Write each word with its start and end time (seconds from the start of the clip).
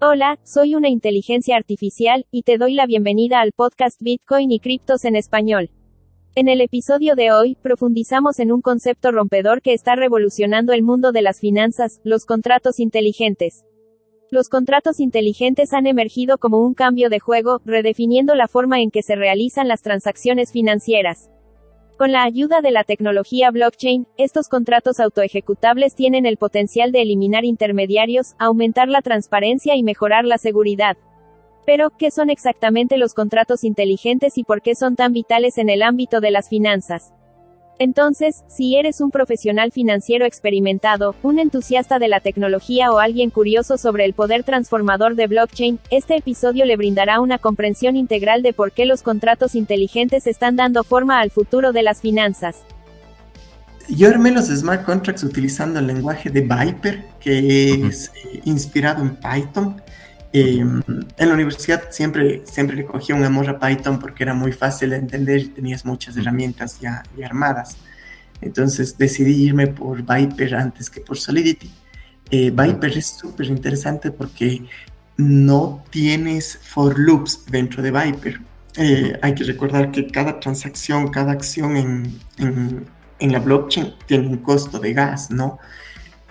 Hola, 0.00 0.38
soy 0.44 0.76
una 0.76 0.88
inteligencia 0.88 1.56
artificial, 1.56 2.24
y 2.30 2.44
te 2.44 2.56
doy 2.56 2.74
la 2.74 2.86
bienvenida 2.86 3.40
al 3.40 3.50
podcast 3.50 4.00
Bitcoin 4.00 4.52
y 4.52 4.60
criptos 4.60 5.04
en 5.04 5.16
español. 5.16 5.70
En 6.36 6.46
el 6.46 6.60
episodio 6.60 7.16
de 7.16 7.32
hoy, 7.32 7.56
profundizamos 7.60 8.38
en 8.38 8.52
un 8.52 8.62
concepto 8.62 9.10
rompedor 9.10 9.60
que 9.60 9.72
está 9.72 9.96
revolucionando 9.96 10.72
el 10.72 10.84
mundo 10.84 11.10
de 11.10 11.22
las 11.22 11.40
finanzas, 11.40 12.00
los 12.04 12.26
contratos 12.26 12.78
inteligentes. 12.78 13.64
Los 14.30 14.48
contratos 14.48 15.00
inteligentes 15.00 15.72
han 15.72 15.88
emergido 15.88 16.38
como 16.38 16.64
un 16.64 16.74
cambio 16.74 17.10
de 17.10 17.18
juego, 17.18 17.60
redefiniendo 17.64 18.36
la 18.36 18.46
forma 18.46 18.80
en 18.80 18.92
que 18.92 19.02
se 19.02 19.16
realizan 19.16 19.66
las 19.66 19.82
transacciones 19.82 20.52
financieras. 20.52 21.28
Con 21.98 22.12
la 22.12 22.22
ayuda 22.22 22.60
de 22.60 22.70
la 22.70 22.84
tecnología 22.84 23.50
blockchain, 23.50 24.06
estos 24.16 24.48
contratos 24.48 25.00
autoejecutables 25.00 25.96
tienen 25.96 26.26
el 26.26 26.36
potencial 26.36 26.92
de 26.92 27.02
eliminar 27.02 27.44
intermediarios, 27.44 28.36
aumentar 28.38 28.86
la 28.86 29.02
transparencia 29.02 29.74
y 29.74 29.82
mejorar 29.82 30.24
la 30.24 30.38
seguridad. 30.38 30.96
Pero, 31.66 31.90
¿qué 31.90 32.12
son 32.12 32.30
exactamente 32.30 32.98
los 32.98 33.14
contratos 33.14 33.64
inteligentes 33.64 34.38
y 34.38 34.44
por 34.44 34.62
qué 34.62 34.76
son 34.76 34.94
tan 34.94 35.12
vitales 35.12 35.58
en 35.58 35.70
el 35.70 35.82
ámbito 35.82 36.20
de 36.20 36.30
las 36.30 36.48
finanzas? 36.48 37.12
Entonces, 37.80 38.42
si 38.48 38.76
eres 38.76 39.00
un 39.00 39.12
profesional 39.12 39.70
financiero 39.70 40.26
experimentado, 40.26 41.14
un 41.22 41.38
entusiasta 41.38 42.00
de 42.00 42.08
la 42.08 42.18
tecnología 42.18 42.90
o 42.90 42.98
alguien 42.98 43.30
curioso 43.30 43.78
sobre 43.78 44.04
el 44.04 44.14
poder 44.14 44.42
transformador 44.42 45.14
de 45.14 45.28
blockchain, 45.28 45.78
este 45.90 46.16
episodio 46.16 46.64
le 46.64 46.76
brindará 46.76 47.20
una 47.20 47.38
comprensión 47.38 47.94
integral 47.94 48.42
de 48.42 48.52
por 48.52 48.72
qué 48.72 48.84
los 48.84 49.02
contratos 49.02 49.54
inteligentes 49.54 50.26
están 50.26 50.56
dando 50.56 50.82
forma 50.82 51.20
al 51.20 51.30
futuro 51.30 51.72
de 51.72 51.84
las 51.84 52.00
finanzas. 52.00 52.56
Yo 53.88 54.08
armé 54.08 54.32
los 54.32 54.48
smart 54.48 54.84
contracts 54.84 55.22
utilizando 55.22 55.78
el 55.78 55.86
lenguaje 55.86 56.30
de 56.30 56.40
Viper, 56.40 57.04
que 57.20 57.86
es 57.86 58.08
eh, 58.08 58.40
inspirado 58.44 59.02
en 59.02 59.16
Python. 59.16 59.80
Em, 60.32 60.82
en 61.16 61.28
la 61.28 61.34
universidad 61.34 61.84
siempre, 61.90 62.42
siempre 62.44 62.76
le 62.76 62.84
cogí 62.84 63.12
un 63.12 63.24
amor 63.24 63.48
a 63.48 63.58
Python 63.58 63.98
porque 63.98 64.24
era 64.24 64.34
muy 64.34 64.52
fácil 64.52 64.90
de 64.90 64.96
entender 64.96 65.40
y 65.40 65.48
tenías 65.48 65.84
muchas 65.84 66.16
herramientas 66.16 66.78
ya, 66.80 67.02
armadas. 67.24 67.76
Entonces 68.40 68.98
decidí 68.98 69.44
irme 69.44 69.68
por 69.68 70.02
Viper 70.02 70.54
antes 70.54 70.90
que 70.90 71.00
por 71.00 71.16
Solidity. 71.16 71.70
Eh, 72.30 72.50
Viper 72.50 72.98
es 72.98 73.06
súper 73.06 73.46
interesante 73.46 74.10
porque 74.10 74.62
no 75.16 75.82
tienes 75.90 76.58
for 76.58 76.98
loops 76.98 77.46
dentro 77.46 77.82
de 77.82 77.90
Viper. 77.90 78.40
Eh, 78.76 79.18
hay 79.22 79.34
que 79.34 79.44
recordar 79.44 79.90
que 79.90 80.06
cada 80.06 80.38
transacción, 80.38 81.08
cada 81.08 81.32
acción 81.32 81.76
en, 81.76 82.20
en, 82.36 82.86
en 83.18 83.32
la 83.32 83.40
blockchain 83.40 83.94
tiene 84.06 84.28
un 84.28 84.36
costo 84.38 84.78
de 84.78 84.92
gas, 84.92 85.30
¿no? 85.30 85.58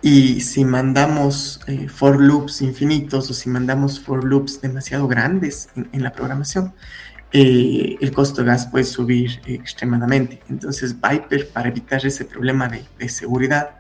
Y 0.01 0.41
si 0.41 0.63
mandamos 0.63 1.59
eh, 1.67 1.89
for 1.89 2.21
loops 2.21 2.61
infinitos 2.61 3.29
o 3.31 3.33
si 3.33 3.49
mandamos 3.49 3.99
for 3.99 4.23
loops 4.23 4.61
demasiado 4.61 5.07
grandes 5.07 5.69
en, 5.75 6.03
la 6.03 6.11
programación, 6.11 6.73
eh, 7.31 7.97
el 7.99 8.11
costo 8.11 8.41
de 8.41 8.47
gas 8.47 8.67
puede 8.67 8.85
subir 8.85 9.41
extremadamente. 9.47 10.41
Entonces 10.49 10.95
Viper, 11.01 11.49
para 11.49 11.69
evitar 11.69 12.05
ese 12.05 12.25
problema 12.25 12.69
de, 12.69 13.09
seguridad 13.09 13.79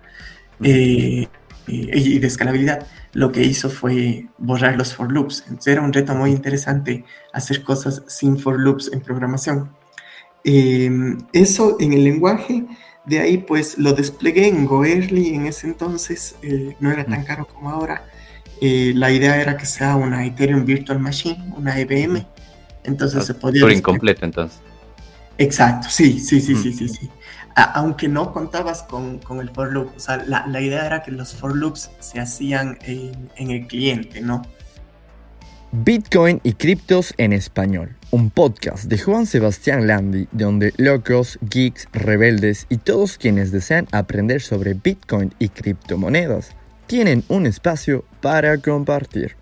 eh, 0.63 1.27
y 1.67 2.19
de 2.19 2.27
escalabilidad, 2.27 2.87
lo 3.13 3.31
que 3.31 3.43
hizo 3.43 3.69
fue 3.69 4.27
borrar 4.39 4.75
los 4.75 4.95
for 4.95 5.11
loops. 5.11 5.43
Entonces 5.47 5.73
era 5.73 5.81
un 5.81 5.93
reto 5.93 6.15
muy 6.15 6.31
interesante 6.31 7.05
hacer 7.31 7.63
cosas 7.63 8.01
sin 8.07 8.39
for 8.39 8.59
loops 8.59 8.89
en 8.91 9.01
programación. 9.01 9.69
eso 10.43 11.77
en 11.79 11.93
el 11.93 12.03
lenguaje 12.03 12.65
de 13.07 13.21
ahí 13.21 13.37
pues 13.37 13.77
lo 13.77 13.93
desplegué 13.93 14.47
en 14.49 14.65
Goerli 14.65 15.33
en 15.33 15.47
ese 15.47 15.65
entonces, 15.67 16.35
eh, 16.41 16.75
no 16.81 16.91
era 16.91 17.05
tan 17.05 17.23
caro 17.23 17.47
como 17.47 17.69
ahora. 17.69 18.05
Eh, 18.59 18.91
la 18.95 19.11
idea 19.11 19.41
era 19.41 19.55
que 19.55 19.65
sea 19.65 19.95
una 19.95 20.25
Ethereum 20.25 20.65
Virtual 20.65 20.99
Machine, 20.99 21.53
una 21.55 21.79
EVM. 21.79 22.25
Entonces 22.83 23.25
se 23.25 23.33
podía... 23.33 23.61
Por 23.61 23.71
incompleto 23.71 24.25
entonces. 24.25 24.59
Exacto, 25.37 25.87
sí, 25.89 26.19
sí, 26.19 26.41
sí, 26.41 26.55
sí, 26.55 26.73
sí, 26.73 26.89
sí. 26.89 27.09
aunque 27.55 28.07
no 28.09 28.33
contabas 28.33 28.83
con, 28.83 29.21
el 29.39 29.49
for 29.51 29.71
loop, 29.71 29.91
o 29.95 29.99
sea, 29.99 30.17
la, 30.17 30.61
idea 30.61 30.85
era 30.85 31.03
que 31.03 31.11
los 31.11 31.33
for 31.33 31.55
loops 31.55 31.91
se 31.99 32.19
hacían 32.19 32.77
en, 32.81 33.29
en 33.35 33.51
el 33.51 33.67
cliente, 33.67 34.19
¿no? 34.19 34.41
Bitcoin 35.71 36.41
y 36.43 36.53
criptos 36.53 37.13
en 37.17 37.33
español 37.33 37.96
un 38.11 38.29
podcast 38.29 38.85
de 38.85 38.97
Juan 38.97 39.25
Sebastián 39.25 39.87
Landi 39.87 40.27
donde 40.31 40.73
locos, 40.77 41.37
geeks, 41.41 41.89
rebeldes 41.91 42.65
y 42.69 42.77
todos 42.77 43.17
quienes 43.17 43.51
desean 43.51 43.87
aprender 43.91 44.41
sobre 44.41 44.73
Bitcoin 44.73 45.33
y 45.39 45.49
criptomonedas 45.49 46.55
tienen 46.87 47.23
un 47.27 47.45
espacio 47.45 48.05
para 48.21 48.57
compartir. 48.59 49.35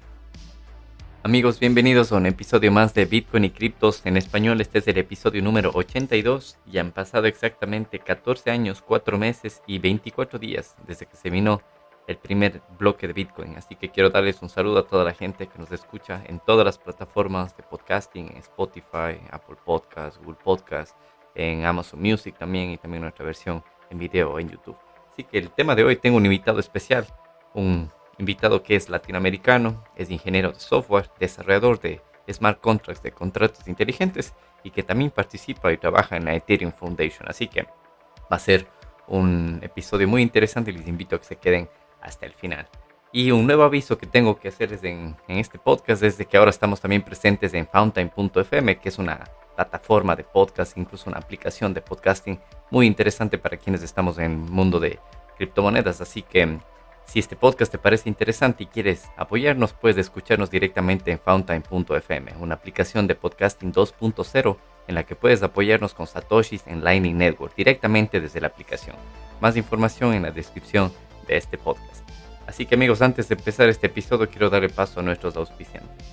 Amigos, 1.21 1.59
bienvenidos 1.59 2.11
a 2.11 2.17
un 2.17 2.27
episodio 2.27 2.71
más 2.71 2.93
de 2.93 3.05
Bitcoin 3.05 3.45
y 3.45 3.49
criptos 3.49 4.01
en 4.05 4.15
español. 4.15 4.61
Este 4.61 4.79
es 4.79 4.87
el 4.87 4.97
episodio 4.97 5.41
número 5.41 5.71
82 5.73 6.57
y 6.71 6.77
han 6.77 6.91
pasado 6.91 7.25
exactamente 7.25 7.99
14 7.99 8.51
años, 8.51 8.83
4 8.85 9.17
meses 9.17 9.61
y 9.65 9.79
24 9.79 10.37
días 10.37 10.75
desde 10.87 11.07
que 11.07 11.17
se 11.17 11.29
vino 11.31 11.61
el 12.07 12.17
primer 12.17 12.61
bloque 12.77 13.07
de 13.07 13.13
Bitcoin. 13.13 13.55
Así 13.57 13.75
que 13.75 13.89
quiero 13.89 14.09
darles 14.09 14.41
un 14.41 14.49
saludo 14.49 14.79
a 14.79 14.87
toda 14.87 15.03
la 15.03 15.13
gente 15.13 15.47
que 15.47 15.59
nos 15.59 15.71
escucha 15.71 16.21
en 16.25 16.39
todas 16.39 16.65
las 16.65 16.77
plataformas 16.77 17.55
de 17.57 17.63
podcasting, 17.63 18.27
en 18.27 18.37
Spotify, 18.37 19.19
Apple 19.31 19.57
Podcasts, 19.63 20.19
Google 20.19 20.37
Podcasts, 20.43 20.95
en 21.33 21.65
Amazon 21.65 22.01
Music 22.01 22.35
también 22.37 22.71
y 22.71 22.77
también 22.77 23.01
nuestra 23.01 23.25
versión 23.25 23.63
en 23.89 23.97
video 23.97 24.39
en 24.39 24.49
YouTube. 24.49 24.77
Así 25.11 25.23
que 25.23 25.37
el 25.37 25.51
tema 25.51 25.75
de 25.75 25.83
hoy 25.83 25.95
tengo 25.95 26.17
un 26.17 26.25
invitado 26.25 26.59
especial, 26.59 27.05
un 27.53 27.91
invitado 28.17 28.63
que 28.63 28.75
es 28.75 28.89
latinoamericano, 28.89 29.83
es 29.95 30.09
ingeniero 30.09 30.51
de 30.51 30.59
software, 30.59 31.09
desarrollador 31.19 31.79
de 31.79 32.01
smart 32.31 32.59
contracts, 32.59 33.03
de 33.03 33.11
contratos 33.11 33.67
inteligentes 33.67 34.33
y 34.63 34.71
que 34.71 34.83
también 34.83 35.11
participa 35.11 35.71
y 35.71 35.77
trabaja 35.77 36.17
en 36.17 36.25
la 36.25 36.35
Ethereum 36.35 36.71
Foundation. 36.71 37.27
Así 37.27 37.47
que 37.47 37.63
va 37.63 38.37
a 38.37 38.39
ser 38.39 38.67
un 39.07 39.59
episodio 39.61 40.07
muy 40.07 40.21
interesante 40.21 40.71
y 40.71 40.77
les 40.77 40.87
invito 40.87 41.15
a 41.15 41.19
que 41.19 41.25
se 41.25 41.35
queden 41.35 41.69
hasta 42.05 42.25
el 42.25 42.33
final. 42.33 42.67
Y 43.11 43.31
un 43.31 43.45
nuevo 43.47 43.63
aviso 43.63 43.97
que 43.97 44.07
tengo 44.07 44.37
que 44.39 44.49
hacer 44.49 44.77
en, 44.83 45.15
en, 45.27 45.37
este 45.37 45.57
podcast 45.57 46.03
es 46.03 46.17
que 46.17 46.37
ahora 46.37 46.49
estamos 46.49 46.81
también 46.81 47.01
presentes 47.01 47.53
en 47.53 47.65
fountain.fm, 47.65 48.77
que 48.77 48.89
es 48.89 48.99
una 48.99 49.23
plataforma 49.55 50.15
de 50.15 50.25
podcast, 50.25 50.77
incluso 50.77 51.09
una 51.09 51.19
aplicación 51.19 51.73
de 51.73 51.81
podcasting 51.81 52.39
muy 52.71 52.87
interesante 52.87 53.37
para 53.37 53.57
quienes 53.57 53.83
estamos 53.83 54.17
en 54.17 54.31
el 54.31 54.37
mundo 54.37 54.79
de 54.79 54.99
criptomonedas. 55.37 56.01
Así 56.01 56.23
que 56.23 56.59
si 57.05 57.19
este 57.19 57.35
podcast 57.35 57.71
te 57.71 57.77
parece 57.77 58.09
interesante 58.09 58.63
y 58.63 58.67
quieres 58.67 59.05
apoyarnos, 59.15 59.73
puedes 59.73 59.97
escucharnos 59.97 60.49
directamente 60.49 61.11
en 61.11 61.19
fountain.fm, 61.19 62.33
una 62.39 62.55
aplicación 62.55 63.07
de 63.07 63.15
podcasting 63.15 63.71
2.0 63.71 64.57
en 64.87 64.95
la 64.95 65.03
que 65.03 65.15
puedes 65.15 65.41
apoyarnos 65.41 65.93
con 65.93 66.07
satoshis 66.07 66.67
en 66.67 66.83
Lightning 66.83 67.17
Network 67.17 67.55
directamente 67.55 68.19
desde 68.19 68.41
la 68.41 68.47
aplicación. 68.47 68.95
Más 69.39 69.55
información 69.55 70.13
en 70.13 70.23
la 70.23 70.31
descripción 70.31 70.91
de 71.27 71.37
este 71.37 71.57
podcast. 71.57 72.07
Así 72.47 72.65
que 72.65 72.75
amigos, 72.75 73.01
antes 73.01 73.27
de 73.27 73.35
empezar 73.35 73.69
este 73.69 73.87
episodio 73.87 74.29
quiero 74.29 74.49
darle 74.49 74.69
paso 74.69 74.99
a 74.99 75.03
nuestros 75.03 75.35
auspiciantes. 75.35 76.05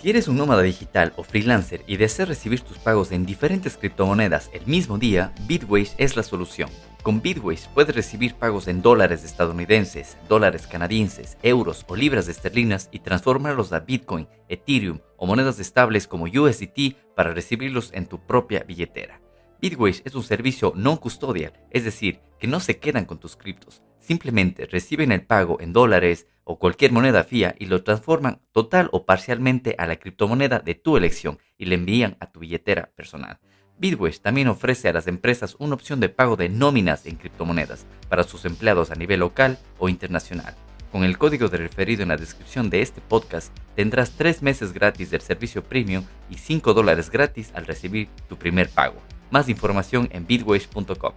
Si 0.00 0.08
eres 0.08 0.28
un 0.28 0.36
nómada 0.38 0.62
digital 0.62 1.12
o 1.16 1.22
freelancer 1.22 1.82
y 1.86 1.98
deseas 1.98 2.28
recibir 2.28 2.62
tus 2.62 2.78
pagos 2.78 3.12
en 3.12 3.26
diferentes 3.26 3.76
criptomonedas 3.76 4.48
el 4.54 4.66
mismo 4.66 4.96
día, 4.96 5.34
Bitwise 5.46 5.94
es 5.98 6.16
la 6.16 6.22
solución. 6.22 6.70
Con 7.02 7.20
Bitwise 7.20 7.68
puedes 7.74 7.94
recibir 7.94 8.34
pagos 8.34 8.66
en 8.66 8.80
dólares 8.80 9.24
estadounidenses, 9.24 10.16
dólares 10.26 10.66
canadienses, 10.66 11.36
euros 11.42 11.84
o 11.86 11.96
libras 11.96 12.28
esterlinas 12.28 12.88
y 12.92 13.00
transformarlos 13.00 13.74
a 13.74 13.80
Bitcoin, 13.80 14.26
Ethereum 14.48 15.00
o 15.18 15.26
monedas 15.26 15.58
estables 15.58 16.06
como 16.06 16.24
USDT 16.24 16.96
para 17.14 17.34
recibirlos 17.34 17.90
en 17.92 18.06
tu 18.06 18.26
propia 18.26 18.62
billetera. 18.62 19.20
Bitwise 19.60 20.02
es 20.06 20.14
un 20.14 20.22
servicio 20.22 20.72
no 20.74 20.98
custodial, 21.00 21.52
es 21.70 21.84
decir, 21.84 22.20
que 22.38 22.46
no 22.46 22.60
se 22.60 22.78
quedan 22.78 23.04
con 23.04 23.18
tus 23.18 23.36
criptos, 23.36 23.82
simplemente 23.98 24.64
reciben 24.64 25.12
el 25.12 25.26
pago 25.26 25.60
en 25.60 25.74
dólares 25.74 26.26
o 26.44 26.58
cualquier 26.58 26.92
moneda 26.92 27.24
fía 27.24 27.54
y 27.58 27.66
lo 27.66 27.82
transforman 27.82 28.40
total 28.52 28.88
o 28.92 29.04
parcialmente 29.04 29.74
a 29.76 29.86
la 29.86 29.96
criptomoneda 29.96 30.60
de 30.60 30.74
tu 30.74 30.96
elección 30.96 31.38
y 31.58 31.66
le 31.66 31.74
envían 31.74 32.16
a 32.20 32.32
tu 32.32 32.40
billetera 32.40 32.90
personal. 32.96 33.38
Bitwise 33.78 34.22
también 34.22 34.48
ofrece 34.48 34.88
a 34.88 34.94
las 34.94 35.06
empresas 35.06 35.56
una 35.58 35.74
opción 35.74 36.00
de 36.00 36.08
pago 36.08 36.36
de 36.36 36.48
nóminas 36.48 37.04
en 37.04 37.16
criptomonedas 37.16 37.86
para 38.08 38.24
sus 38.24 38.46
empleados 38.46 38.90
a 38.90 38.94
nivel 38.94 39.20
local 39.20 39.58
o 39.78 39.90
internacional. 39.90 40.54
Con 40.90 41.04
el 41.04 41.18
código 41.18 41.48
de 41.48 41.58
referido 41.58 42.02
en 42.02 42.08
la 42.08 42.16
descripción 42.16 42.70
de 42.70 42.80
este 42.80 43.02
podcast 43.02 43.54
tendrás 43.76 44.12
3 44.12 44.42
meses 44.42 44.72
gratis 44.72 45.10
del 45.10 45.20
servicio 45.20 45.62
premium 45.62 46.04
y 46.30 46.36
5 46.36 46.72
dólares 46.72 47.10
gratis 47.10 47.52
al 47.54 47.66
recibir 47.66 48.08
tu 48.26 48.36
primer 48.38 48.70
pago. 48.70 49.00
Más 49.30 49.48
información 49.48 50.08
en 50.12 50.26
bitwage.com. 50.26 51.12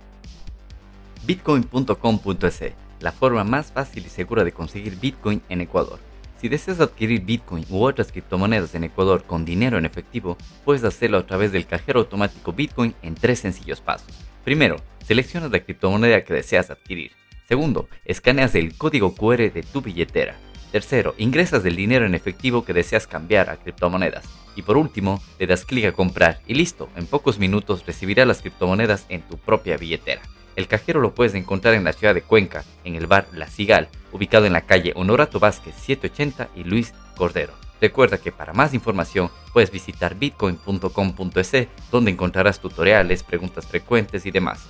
Bitcoin.com.es, 1.25 2.73
la 2.99 3.11
forma 3.11 3.43
más 3.43 3.71
fácil 3.71 4.05
y 4.05 4.09
segura 4.09 4.43
de 4.43 4.51
conseguir 4.51 4.99
Bitcoin 4.99 5.41
en 5.49 5.61
Ecuador. 5.61 5.99
Si 6.39 6.49
deseas 6.49 6.81
adquirir 6.81 7.21
Bitcoin 7.21 7.65
u 7.69 7.83
otras 7.83 8.11
criptomonedas 8.11 8.75
en 8.75 8.83
Ecuador 8.83 9.23
con 9.23 9.45
dinero 9.45 9.77
en 9.77 9.85
efectivo, 9.85 10.37
puedes 10.65 10.83
hacerlo 10.83 11.17
a 11.17 11.25
través 11.25 11.51
del 11.53 11.65
cajero 11.65 12.01
automático 12.01 12.51
Bitcoin 12.51 12.93
en 13.01 13.15
tres 13.15 13.39
sencillos 13.39 13.79
pasos. 13.79 14.13
Primero, 14.43 14.75
seleccionas 15.05 15.51
la 15.51 15.61
criptomoneda 15.61 16.23
que 16.23 16.33
deseas 16.33 16.69
adquirir. 16.69 17.11
Segundo, 17.47 17.87
escaneas 18.03 18.55
el 18.55 18.77
código 18.77 19.15
QR 19.15 19.51
de 19.51 19.63
tu 19.63 19.81
billetera. 19.81 20.35
Tercero, 20.73 21.13
ingresas 21.19 21.63
el 21.65 21.75
dinero 21.75 22.07
en 22.07 22.15
efectivo 22.15 22.65
que 22.65 22.73
deseas 22.73 23.05
cambiar 23.05 23.51
a 23.51 23.57
criptomonedas. 23.57 24.25
Y 24.55 24.63
por 24.63 24.75
último, 24.75 25.21
le 25.37 25.45
das 25.45 25.65
clic 25.65 25.85
a 25.85 25.91
comprar 25.91 26.39
y 26.47 26.55
listo, 26.55 26.89
en 26.95 27.05
pocos 27.05 27.37
minutos 27.37 27.85
recibirás 27.85 28.25
las 28.25 28.41
criptomonedas 28.41 29.05
en 29.09 29.21
tu 29.21 29.37
propia 29.37 29.77
billetera. 29.77 30.23
El 30.55 30.67
cajero 30.67 30.99
lo 30.99 31.13
puedes 31.13 31.35
encontrar 31.35 31.75
en 31.75 31.83
la 31.83 31.93
ciudad 31.93 32.15
de 32.15 32.23
Cuenca, 32.23 32.63
en 32.85 32.95
el 32.95 33.05
bar 33.05 33.27
La 33.33 33.45
Cigal, 33.45 33.87
ubicado 34.11 34.47
en 34.47 34.53
la 34.53 34.61
calle 34.61 34.93
Honorato 34.95 35.39
Vázquez 35.39 35.75
780 35.75 36.49
y 36.55 36.63
Luis 36.63 36.95
Cordero. 37.15 37.53
Recuerda 37.79 38.17
que 38.17 38.31
para 38.31 38.53
más 38.53 38.73
información 38.73 39.29
puedes 39.53 39.69
visitar 39.69 40.15
bitcoin.com.es, 40.15 41.67
donde 41.91 42.09
encontrarás 42.09 42.59
tutoriales, 42.59 43.21
preguntas 43.21 43.67
frecuentes 43.67 44.25
y 44.25 44.31
demás. 44.31 44.65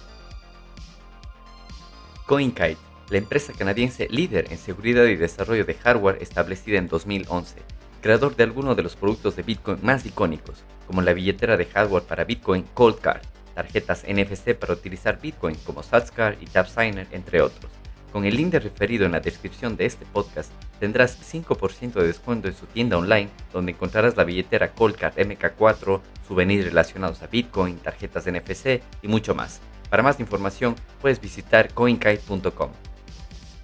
CoinKite, 2.25 2.92
la 3.09 3.17
empresa 3.17 3.53
canadiense 3.53 4.07
líder 4.09 4.51
en 4.51 4.57
seguridad 4.57 5.05
y 5.05 5.15
desarrollo 5.15 5.65
de 5.65 5.73
hardware 5.75 6.17
establecida 6.21 6.77
en 6.77 6.87
2011, 6.87 7.55
creador 8.01 8.35
de 8.35 8.43
algunos 8.43 8.75
de 8.75 8.83
los 8.83 8.95
productos 8.95 9.35
de 9.35 9.43
Bitcoin 9.43 9.79
más 9.81 10.05
icónicos, 10.05 10.63
como 10.87 11.01
la 11.01 11.13
billetera 11.13 11.57
de 11.57 11.65
hardware 11.65 12.03
para 12.03 12.23
Bitcoin 12.23 12.65
Coldcard, 12.73 13.21
tarjetas 13.53 14.03
NFC 14.07 14.55
para 14.55 14.73
utilizar 14.73 15.21
Bitcoin 15.21 15.55
como 15.65 15.83
Satscar 15.83 16.37
y 16.41 16.45
TapSigner, 16.45 17.07
entre 17.11 17.41
otros. 17.41 17.71
Con 18.11 18.25
el 18.25 18.35
link 18.35 18.53
referido 18.53 19.07
en 19.07 19.11
la 19.13 19.19
descripción 19.19 19.75
de 19.75 19.87
este 19.87 20.05
podcast 20.05 20.51
tendrás 20.79 21.17
5% 21.33 21.93
de 21.93 22.05
descuento 22.05 22.47
en 22.47 22.55
su 22.55 22.67
tienda 22.67 22.97
online 22.97 23.29
donde 23.51 23.71
encontrarás 23.71 24.15
la 24.15 24.23
billetera 24.23 24.71
Coldcard 24.71 25.15
MK4, 25.17 25.99
souvenirs 26.27 26.65
relacionados 26.65 27.23
a 27.23 27.27
Bitcoin, 27.27 27.77
tarjetas 27.77 28.27
NFC 28.27 28.81
y 29.01 29.07
mucho 29.07 29.33
más. 29.33 29.61
Para 29.89 30.03
más 30.03 30.19
información 30.19 30.75
puedes 31.01 31.19
visitar 31.19 31.73
coinkite.com. 31.73 32.92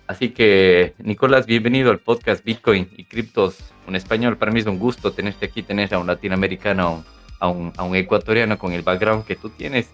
Así 0.09 0.29
que, 0.29 0.95
Nicolás, 0.97 1.45
bienvenido 1.45 1.91
al 1.91 1.99
podcast 1.99 2.43
Bitcoin 2.43 2.89
y 2.97 3.03
Criptos 3.03 3.59
en 3.87 3.95
español. 3.95 4.37
Para 4.37 4.51
mí 4.51 4.59
es 4.59 4.65
un 4.65 4.79
gusto 4.79 5.11
tenerte 5.11 5.45
aquí, 5.45 5.61
tener 5.61 5.93
a 5.93 5.99
un 5.99 6.07
latinoamericano 6.07 7.05
a 7.39 7.47
un, 7.47 7.95
ecuatoriano 7.95 8.57
con 8.57 8.73
el 8.73 8.81
background 8.81 9.23
que 9.23 9.35
tú 9.35 9.51
tienes 9.51 9.89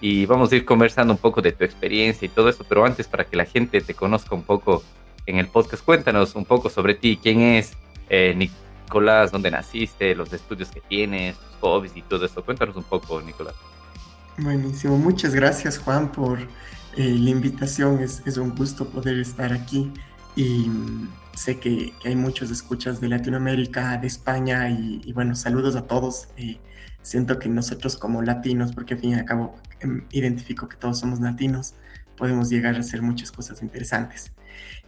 y 0.00 0.24
vamos 0.24 0.50
a 0.50 0.56
ir 0.56 0.64
conversando 0.64 1.12
un 1.12 1.18
poco 1.18 1.42
de 1.42 1.52
tu 1.52 1.64
experiencia 1.64 2.24
y 2.24 2.30
todo 2.30 2.48
eso, 2.48 2.64
pero 2.66 2.86
antes 2.86 3.08
para 3.08 3.24
que 3.24 3.36
la 3.36 3.44
gente 3.44 3.82
te 3.82 3.92
conozca 3.92 4.34
un 4.34 4.42
poco 4.42 4.82
en 5.26 5.36
el 5.36 5.48
podcast, 5.48 5.84
cuéntanos 5.84 6.34
un 6.34 6.46
poco 6.46 6.70
sobre 6.70 6.94
ti, 6.94 7.20
quién 7.22 7.40
es 7.42 7.74
eh, 8.08 8.34
Nicolás, 8.34 9.32
dónde 9.32 9.50
naciste, 9.50 10.14
los 10.14 10.32
estudios 10.32 10.70
que 10.70 10.80
tienes, 10.80 11.36
tus 11.36 11.56
hobbies 11.60 11.94
y 11.94 12.00
todo 12.00 12.24
eso. 12.24 12.42
Cuéntanos 12.42 12.74
un 12.74 12.84
poco, 12.84 13.20
Nicolás. 13.20 13.54
Buenísimo, 14.38 14.96
muchas 14.96 15.34
gracias 15.34 15.76
Juan 15.76 16.10
por 16.10 16.38
eh, 16.98 17.16
la 17.16 17.30
invitación, 17.30 18.00
es, 18.00 18.36
un 18.38 18.56
gusto 18.56 18.88
poder 18.90 19.18
estar 19.18 19.52
aquí 19.52 19.92
y 20.34 20.68
mm, 20.68 21.08
sé 21.36 21.60
que, 21.60 21.94
que, 22.02 22.08
hay 22.08 22.16
muchos 22.16 22.50
escuchas 22.50 23.00
de 23.00 23.08
Latinoamérica, 23.08 23.96
de 23.98 24.08
España 24.08 24.68
y, 24.68 25.00
y 25.04 25.12
bueno, 25.12 25.36
saludos 25.36 25.76
a 25.76 25.86
todos. 25.86 26.28
Eh, 26.36 26.58
siento 27.02 27.38
que 27.38 27.48
nosotros 27.48 27.96
como 27.96 28.20
latinos, 28.22 28.72
porque 28.72 28.94
al 28.94 29.00
fin 29.00 29.10
y 29.10 29.14
al 29.14 29.24
cabo 29.24 29.54
em, 29.78 30.06
identifico 30.10 30.68
que 30.68 30.76
todos 30.76 30.98
somos 30.98 31.20
latinos, 31.20 31.74
podemos 32.16 32.50
llegar 32.50 32.74
a 32.74 32.80
hacer 32.80 33.00
muchas 33.00 33.30
cosas 33.30 33.62
interesantes. 33.62 34.32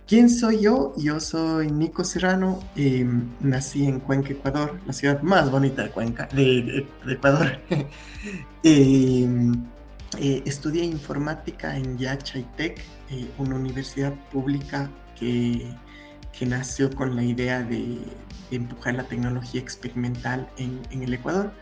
¿Quién 0.06 0.28
soy 0.28 0.62
yo? 0.62 0.92
Yo 0.96 1.20
soy 1.20 1.70
Nico 1.70 2.02
Serrano, 2.02 2.58
em, 2.74 3.28
nací 3.38 3.84
en 3.84 4.00
Cuenca, 4.00 4.30
Ecuador, 4.30 4.80
la 4.84 4.92
ciudad 4.92 5.22
más 5.22 5.48
bonita 5.48 5.84
de 5.84 5.90
Cuenca, 5.90 6.28
de, 6.32 6.88
Ecuador. 7.06 7.60
Em, 8.62 9.64
eh, 10.18 10.42
estudié 10.44 10.84
informática 10.84 11.76
en 11.76 11.98
Yachaytec, 11.98 12.80
eh, 13.10 13.30
una 13.38 13.56
universidad 13.56 14.14
pública 14.30 14.90
que, 15.18 15.66
que, 16.36 16.46
nació 16.46 16.90
con 16.90 17.16
la 17.16 17.22
idea 17.22 17.62
de, 17.62 17.98
empujar 18.50 18.94
la 18.94 19.04
tecnología 19.04 19.60
experimental 19.60 20.50
en, 20.56 20.80
en 20.90 21.02
el 21.02 21.14
Ecuador. 21.14 21.52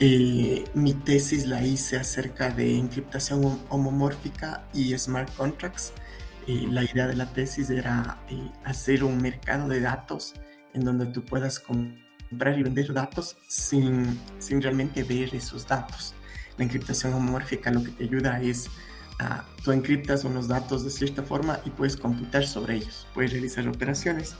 Eh, 0.00 0.64
mi 0.74 0.92
tesis 0.92 1.46
la 1.46 1.64
hice 1.64 1.96
acerca 1.96 2.50
de 2.50 2.76
encriptación 2.76 3.60
homomórfica 3.68 4.64
y 4.72 4.96
smart 4.98 5.32
contracts. 5.36 5.92
Eh, 6.46 6.66
la 6.70 6.82
idea 6.82 7.06
de 7.06 7.14
la 7.16 7.32
tesis 7.32 7.70
era 7.70 8.18
eh, 8.28 8.50
hacer 8.64 9.04
un 9.04 9.18
mercado 9.22 9.68
de 9.68 9.80
datos 9.80 10.34
en 10.74 10.84
donde 10.84 11.06
tú 11.06 11.24
puedas 11.24 11.60
comprar 11.60 12.58
y 12.58 12.64
vender 12.64 12.92
datos 12.92 13.36
sin, 13.46 14.20
sin 14.38 14.60
realmente 14.60 15.04
ver 15.04 15.34
esos 15.34 15.66
datos. 15.66 16.14
La 16.56 16.64
encriptación 16.64 17.14
homomórfica 17.14 17.70
lo 17.70 17.82
que 17.82 17.90
te 17.90 18.04
ayuda 18.04 18.40
es 18.40 18.70
a, 19.18 19.44
tú 19.64 19.72
encriptas 19.72 20.24
unos 20.24 20.48
datos 20.48 20.84
de 20.84 20.90
cierta 20.90 21.22
forma 21.22 21.60
y 21.64 21.70
puedes 21.70 21.96
computar 21.96 22.46
sobre 22.46 22.76
ellos, 22.76 23.06
puedes 23.14 23.32
realizar 23.32 23.66
operaciones. 23.68 24.34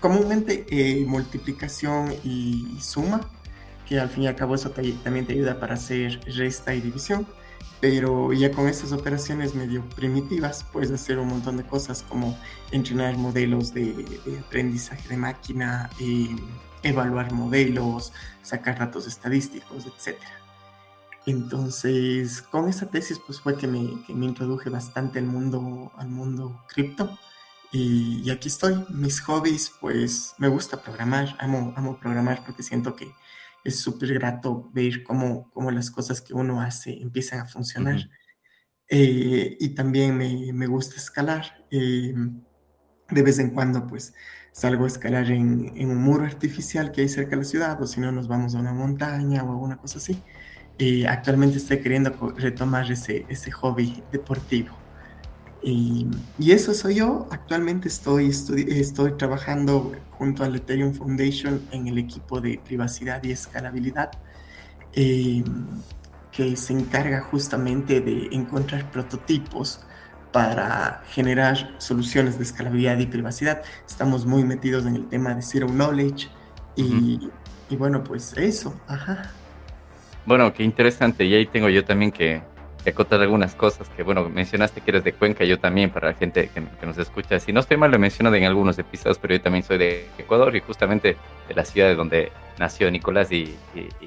Comúnmente 0.00 0.66
multiplicación 1.06 2.14
y 2.24 2.76
suma 2.80 3.22
que 3.88 4.00
al 4.00 4.08
fin 4.08 4.24
y 4.24 4.26
al 4.26 4.36
cabo 4.36 4.54
eso 4.54 4.70
también 4.70 5.26
te 5.26 5.32
ayuda 5.32 5.60
para 5.60 5.74
hacer 5.74 6.20
resta 6.26 6.74
y 6.74 6.80
división, 6.80 7.26
pero 7.80 8.32
ya 8.32 8.50
con 8.50 8.68
estas 8.68 8.92
operaciones 8.92 9.54
medio 9.54 9.82
primitivas 9.90 10.64
puedes 10.72 10.90
hacer 10.90 11.18
un 11.18 11.28
montón 11.28 11.56
de 11.56 11.64
cosas 11.64 12.02
como 12.02 12.38
entrenar 12.72 13.16
modelos 13.16 13.74
de, 13.74 14.06
aprendizaje 14.46 15.08
de 15.08 15.16
máquina, 15.16 15.90
eh, 16.00 16.34
evaluar 16.82 17.32
modelos, 17.32 18.12
sacar 18.42 18.78
datos 18.78 19.06
estadísticos, 19.06 19.86
etc. 19.86 20.16
Entonces, 21.26 22.42
con 22.42 22.68
esa 22.68 22.90
tesis 22.90 23.18
pues 23.24 23.40
fue 23.40 23.56
que 23.56 23.66
me, 23.66 24.02
que 24.06 24.14
me 24.14 24.26
introduje 24.26 24.68
bastante 24.68 25.18
al 25.18 25.26
mundo, 25.26 25.92
al 25.96 26.08
mundo 26.08 26.64
cripto. 26.68 27.18
Y, 27.72 28.22
y, 28.24 28.30
aquí 28.30 28.48
estoy. 28.48 28.84
Mis 28.90 29.20
hobbies, 29.20 29.72
pues 29.80 30.34
me 30.38 30.48
gusta 30.48 30.82
programar, 30.82 31.36
amo, 31.40 31.72
amo 31.76 31.98
programar 31.98 32.44
porque 32.44 32.62
siento 32.62 32.94
que 32.94 33.12
es 33.64 33.80
súper 33.80 34.12
grato 34.14 34.70
ver 34.72 35.02
cómo, 35.02 35.50
cómo, 35.52 35.70
las 35.70 35.90
cosas 35.90 36.20
que 36.20 36.34
uno 36.34 36.60
hace 36.60 37.00
empiezan 37.00 37.40
a 37.40 37.46
funcionar. 37.46 38.10
Eh, 38.88 39.56
y 39.58 39.70
también 39.70 40.16
me, 40.16 40.52
me 40.52 40.66
gusta 40.66 40.96
escalar. 40.96 41.66
Eh, 41.70 42.14
de 43.10 43.22
vez 43.22 43.38
en 43.38 43.50
cuando, 43.50 43.86
pues, 43.86 44.14
salgo 44.52 44.84
a 44.84 44.88
escalar 44.88 45.30
en, 45.30 45.72
en, 45.76 45.90
un 45.90 45.98
muro 45.98 46.24
artificial 46.24 46.92
que 46.92 47.02
hay 47.02 47.08
cerca 47.08 47.30
de 47.30 47.36
la 47.38 47.44
ciudad, 47.44 47.82
o 47.82 47.86
si 47.86 48.00
no, 48.00 48.12
nos 48.12 48.28
vamos 48.28 48.54
a 48.54 48.58
una 48.58 48.72
montaña 48.72 49.42
o 49.42 49.50
alguna 49.50 49.78
cosa 49.78 49.98
así. 49.98 50.22
Eh, 50.78 51.06
actualmente 51.06 51.58
estoy 51.58 51.78
queriendo 51.78 52.10
retomar 52.36 52.90
ese, 52.90 53.26
ese 53.28 53.50
hobby 53.52 54.02
deportivo. 54.10 54.76
Y, 55.62 56.06
eso 56.46 56.74
soy 56.74 56.96
yo. 56.96 57.26
Actualmente 57.30 57.88
estoy, 57.88 58.28
estoy 58.28 59.12
trabajando 59.12 59.92
junto 60.18 60.44
al 60.44 60.54
Ethereum 60.56 60.92
Foundation 60.92 61.62
en 61.70 61.88
el 61.88 61.98
equipo 61.98 62.40
de 62.40 62.60
privacidad 62.62 63.22
y 63.24 63.32
escalabilidad, 63.32 64.10
em, 64.92 65.44
que 66.30 66.56
se 66.56 66.72
encarga 66.72 67.22
justamente 67.22 68.00
de 68.00 68.28
encontrar 68.32 68.90
prototipos 68.90 69.80
para 70.32 71.02
generar 71.10 71.76
soluciones 71.78 72.38
de 72.38 72.44
escalabilidad 72.44 72.98
y 72.98 73.06
privacidad. 73.06 73.62
Estamos 73.88 74.26
muy 74.26 74.44
metidos 74.44 74.84
en 74.86 74.96
el 74.96 75.08
tema 75.08 75.34
de 75.34 75.42
Zero 75.42 75.68
Knowledge 75.68 76.28
y, 76.76 77.30
y 77.70 77.76
bueno, 77.76 78.02
pues 78.04 78.34
eso, 78.36 78.78
ajá. 78.88 79.30
Bueno, 80.26 80.52
qué 80.52 80.62
interesante. 80.62 81.24
Y 81.24 81.34
ahí 81.34 81.46
tengo 81.46 81.68
yo 81.68 81.84
también 81.84 82.10
que 82.10 82.42
acotar 82.86 83.20
algunas 83.20 83.54
cosas 83.54 83.88
que, 83.90 84.02
bueno, 84.02 84.28
mencionaste 84.28 84.80
que 84.80 84.90
eres 84.90 85.04
de 85.04 85.12
Cuenca, 85.12 85.44
yo 85.44 85.58
también, 85.58 85.90
para 85.90 86.08
la 86.08 86.14
gente 86.14 86.50
que, 86.52 86.86
nos 86.86 86.98
escucha. 86.98 87.38
Si 87.40 87.52
no 87.52 87.60
estoy 87.60 87.76
mal, 87.76 87.90
lo 87.90 87.98
mencionado 87.98 88.36
en 88.36 88.44
algunos 88.44 88.78
episodios, 88.78 89.18
pero 89.18 89.34
yo 89.34 89.40
también 89.40 89.64
soy 89.64 89.78
de 89.78 90.08
Ecuador 90.18 90.54
y 90.54 90.60
justamente 90.60 91.16
de 91.48 91.54
la 91.54 91.64
ciudad 91.64 91.88
de 91.88 91.94
donde 91.94 92.32
nació 92.58 92.90
Nicolás 92.90 93.32
y, 93.32 93.56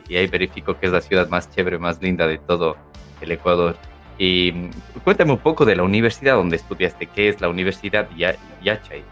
ahí 0.10 0.28
verifico 0.28 0.80
que 0.80 0.88
es 0.88 0.92
la 0.92 1.02
ciudad 1.02 1.28
más 1.30 1.50
chévere, 1.50 1.78
más 1.78 2.02
linda 2.02 2.28
de 2.28 2.38
todo 2.38 2.78
el 3.22 3.32
Ecuador. 3.32 3.76
Y 4.20 4.52
mm, 4.52 5.00
cuéntame 5.04 5.32
un 5.32 5.40
poco 5.40 5.66
de 5.66 5.76
la 5.76 5.84
universidad 5.84 6.36
donde 6.36 6.56
estudiaste, 6.56 7.08
¿qué 7.08 7.30
es 7.30 7.42
la 7.42 7.50
Universidad 7.50 8.10
Yachay? 8.16 9.04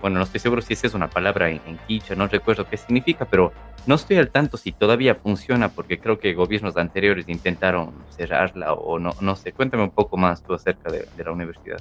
Bueno, 0.00 0.18
no 0.18 0.24
estoy 0.24 0.40
seguro 0.40 0.62
si 0.62 0.74
esa 0.74 0.86
es 0.86 0.94
una 0.94 1.08
palabra 1.08 1.50
en, 1.50 1.60
en 1.66 1.78
no 2.16 2.28
recuerdo 2.28 2.68
qué 2.68 2.76
significa, 2.76 3.24
pero 3.24 3.52
no 3.86 3.96
estoy 3.96 4.16
al 4.16 4.30
tanto 4.30 4.56
si 4.56 4.72
todavía 4.72 5.14
funciona 5.14 5.68
porque 5.68 5.98
creo 5.98 6.18
que 6.18 6.32
gobiernos 6.32 6.76
anteriores 6.76 7.28
intentaron 7.28 7.92
cerrarla 8.16 8.72
o 8.72 8.98
no, 8.98 9.14
no 9.20 9.36
sé. 9.36 9.52
Cuéntame 9.52 9.82
un 9.82 9.90
poco 9.90 10.16
más 10.16 10.42
tú 10.42 10.54
acerca 10.54 10.90
de, 10.90 11.06
la 11.22 11.32
universidad. 11.32 11.78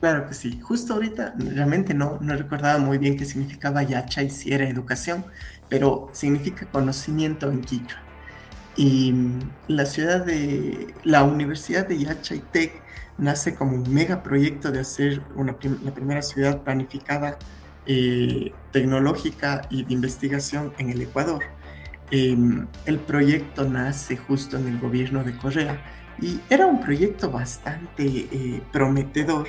Claro 0.00 0.28
que 0.28 0.34
sí. 0.34 0.60
Justo 0.60 0.94
ahorita 0.94 1.34
realmente 1.38 1.92
no, 1.92 2.18
no 2.20 2.34
recordaba 2.36 2.78
muy 2.78 2.98
bien 2.98 3.16
qué 3.16 3.24
significaba 3.24 3.82
Yacha 3.82 4.22
y 4.22 4.30
si 4.30 4.52
era 4.52 4.68
educación, 4.68 5.24
pero 5.68 6.08
significa 6.12 6.66
conocimiento 6.66 7.50
en 7.50 7.60
quichua. 7.60 8.00
Y 8.76 9.14
la 9.68 9.84
ciudad 9.84 10.24
de 10.24 10.94
la 11.04 11.24
Universidad 11.24 11.86
de 11.86 12.06
Tech 12.52 12.82
nace 13.18 13.54
como 13.54 13.76
un 13.76 13.92
megaproyecto 13.92 14.70
de 14.70 14.80
hacer 14.80 15.22
una, 15.34 15.56
la 15.84 15.92
primera 15.92 16.22
ciudad 16.22 16.62
planificada 16.62 17.38
eh, 17.86 18.52
tecnológica 18.72 19.62
y 19.70 19.84
de 19.84 19.92
investigación 19.92 20.72
en 20.78 20.90
el 20.90 21.02
Ecuador. 21.02 21.42
Em, 22.10 22.66
el 22.86 22.98
proyecto 22.98 23.64
nace 23.64 24.16
justo 24.16 24.56
en 24.56 24.66
el 24.68 24.78
gobierno 24.78 25.22
de 25.22 25.36
Correa 25.36 25.80
y 26.20 26.40
era 26.50 26.66
un 26.66 26.80
proyecto 26.80 27.30
bastante 27.30 28.04
eh, 28.04 28.62
prometedor 28.72 29.48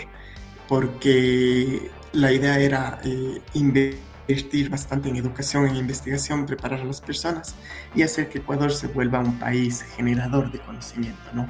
porque 0.68 1.90
la 2.13 2.32
idea 2.32 2.60
era 2.60 3.00
eh, 3.04 3.42
invertir 4.32 4.70
bastante 4.70 5.10
en 5.10 5.18
educación, 5.18 5.68
en 5.68 5.76
investigación, 5.76 6.46
preparar 6.46 6.82
a 6.82 6.86
las 6.86 7.02
personas 7.02 7.56
y 7.96 8.02
hacer 8.02 8.30
que 8.30 8.40
Ecuador 8.40 8.72
se 8.72 8.88
vuelva 8.88 9.20
un 9.20 9.38
país 9.40 9.82
generador 9.96 10.52
de 10.52 10.60
conocimiento, 10.60 11.22
¿no? 11.34 11.50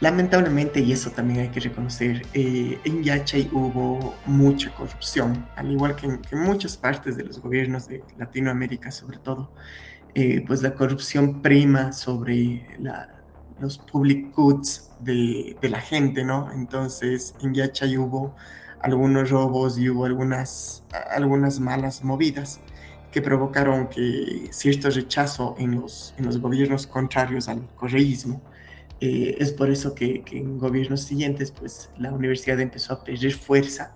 Lamentablemente, 0.00 0.80
y 0.80 0.92
eso 0.92 1.10
también 1.10 1.40
hay 1.40 1.48
que 1.48 1.60
reconocer, 1.60 2.26
eh, 2.34 2.78
en 2.84 3.02
Yachay 3.02 3.48
hubo 3.50 4.14
mucha 4.26 4.70
corrupción, 4.74 5.46
al 5.56 5.72
igual 5.72 5.96
que 5.96 6.06
en, 6.06 6.20
muchas 6.38 6.76
partes 6.76 7.16
de 7.16 7.24
los 7.24 7.40
gobiernos 7.40 7.88
de 7.88 8.04
Latinoamérica 8.18 8.90
sobre 8.90 9.18
todo, 9.18 9.50
eh, 10.14 10.44
pues 10.46 10.62
la 10.62 10.74
corrupción 10.74 11.40
prima 11.40 11.92
sobre 11.92 12.62
los 13.58 13.78
public 13.78 14.34
goods 14.34 14.90
de, 15.00 15.56
de, 15.62 15.68
la 15.70 15.80
gente, 15.80 16.24
¿no? 16.24 16.52
Entonces 16.52 17.34
en 17.40 17.54
Yachay 17.54 17.96
hubo 17.96 18.34
algunos 18.80 19.30
robos 19.30 19.78
y 19.78 19.88
hubo 19.88 20.04
algunas, 20.04 20.84
algunas 21.10 21.60
malas 21.60 22.04
movidas 22.04 22.60
que 23.10 23.22
provocaron 23.22 23.88
que 23.88 24.48
cierto 24.52 24.90
rechazo 24.90 25.54
en 25.58 25.80
los, 25.80 26.14
en 26.18 26.26
los 26.26 26.38
gobiernos 26.38 26.86
contrarios 26.86 27.48
al 27.48 27.66
correísmo 27.76 28.42
eh, 29.00 29.36
es 29.38 29.52
por 29.52 29.70
eso 29.70 29.94
que, 29.94 30.24
en 30.32 30.58
gobiernos 30.58 31.02
siguientes, 31.02 31.50
pues 31.50 31.90
la 31.98 32.12
universidad 32.12 32.60
empezó 32.60 32.94
a 32.94 33.04
perder 33.04 33.32
fuerza 33.32 33.94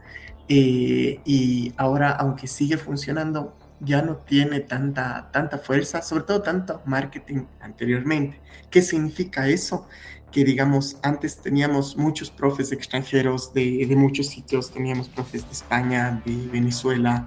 eh, 0.49 1.21
y 1.25 1.73
ahora, 1.77 2.11
aunque 2.11 2.47
sigue 2.47 2.77
funcionando, 2.77 3.57
ya 3.81 4.03
no 4.03 4.17
tiene 4.17 4.61
tanta, 4.61 5.31
tanta 5.33 5.59
fuerza, 5.59 6.03
sobre 6.03 6.25
todo 6.25 6.43
tanto 6.43 6.83
marketing 6.85 7.45
anteriormente. 7.61 8.41
¿Qué 8.69 8.83
significa 8.83 9.49
eso? 9.49 9.89
Que 10.31 10.45
digamos, 10.45 10.97
antes 11.03 11.39
teníamos 11.39 11.97
muchos 11.97 12.31
profes 12.31 12.71
extranjeros 12.73 13.53
de, 13.53 13.85
de 13.87 13.97
muchos 13.97 14.29
sitios, 14.29 14.71
teníamos 14.71 15.09
profes 15.09 15.45
de 15.45 15.53
España, 15.53 16.23
de 16.25 16.37
Venezuela, 16.49 17.27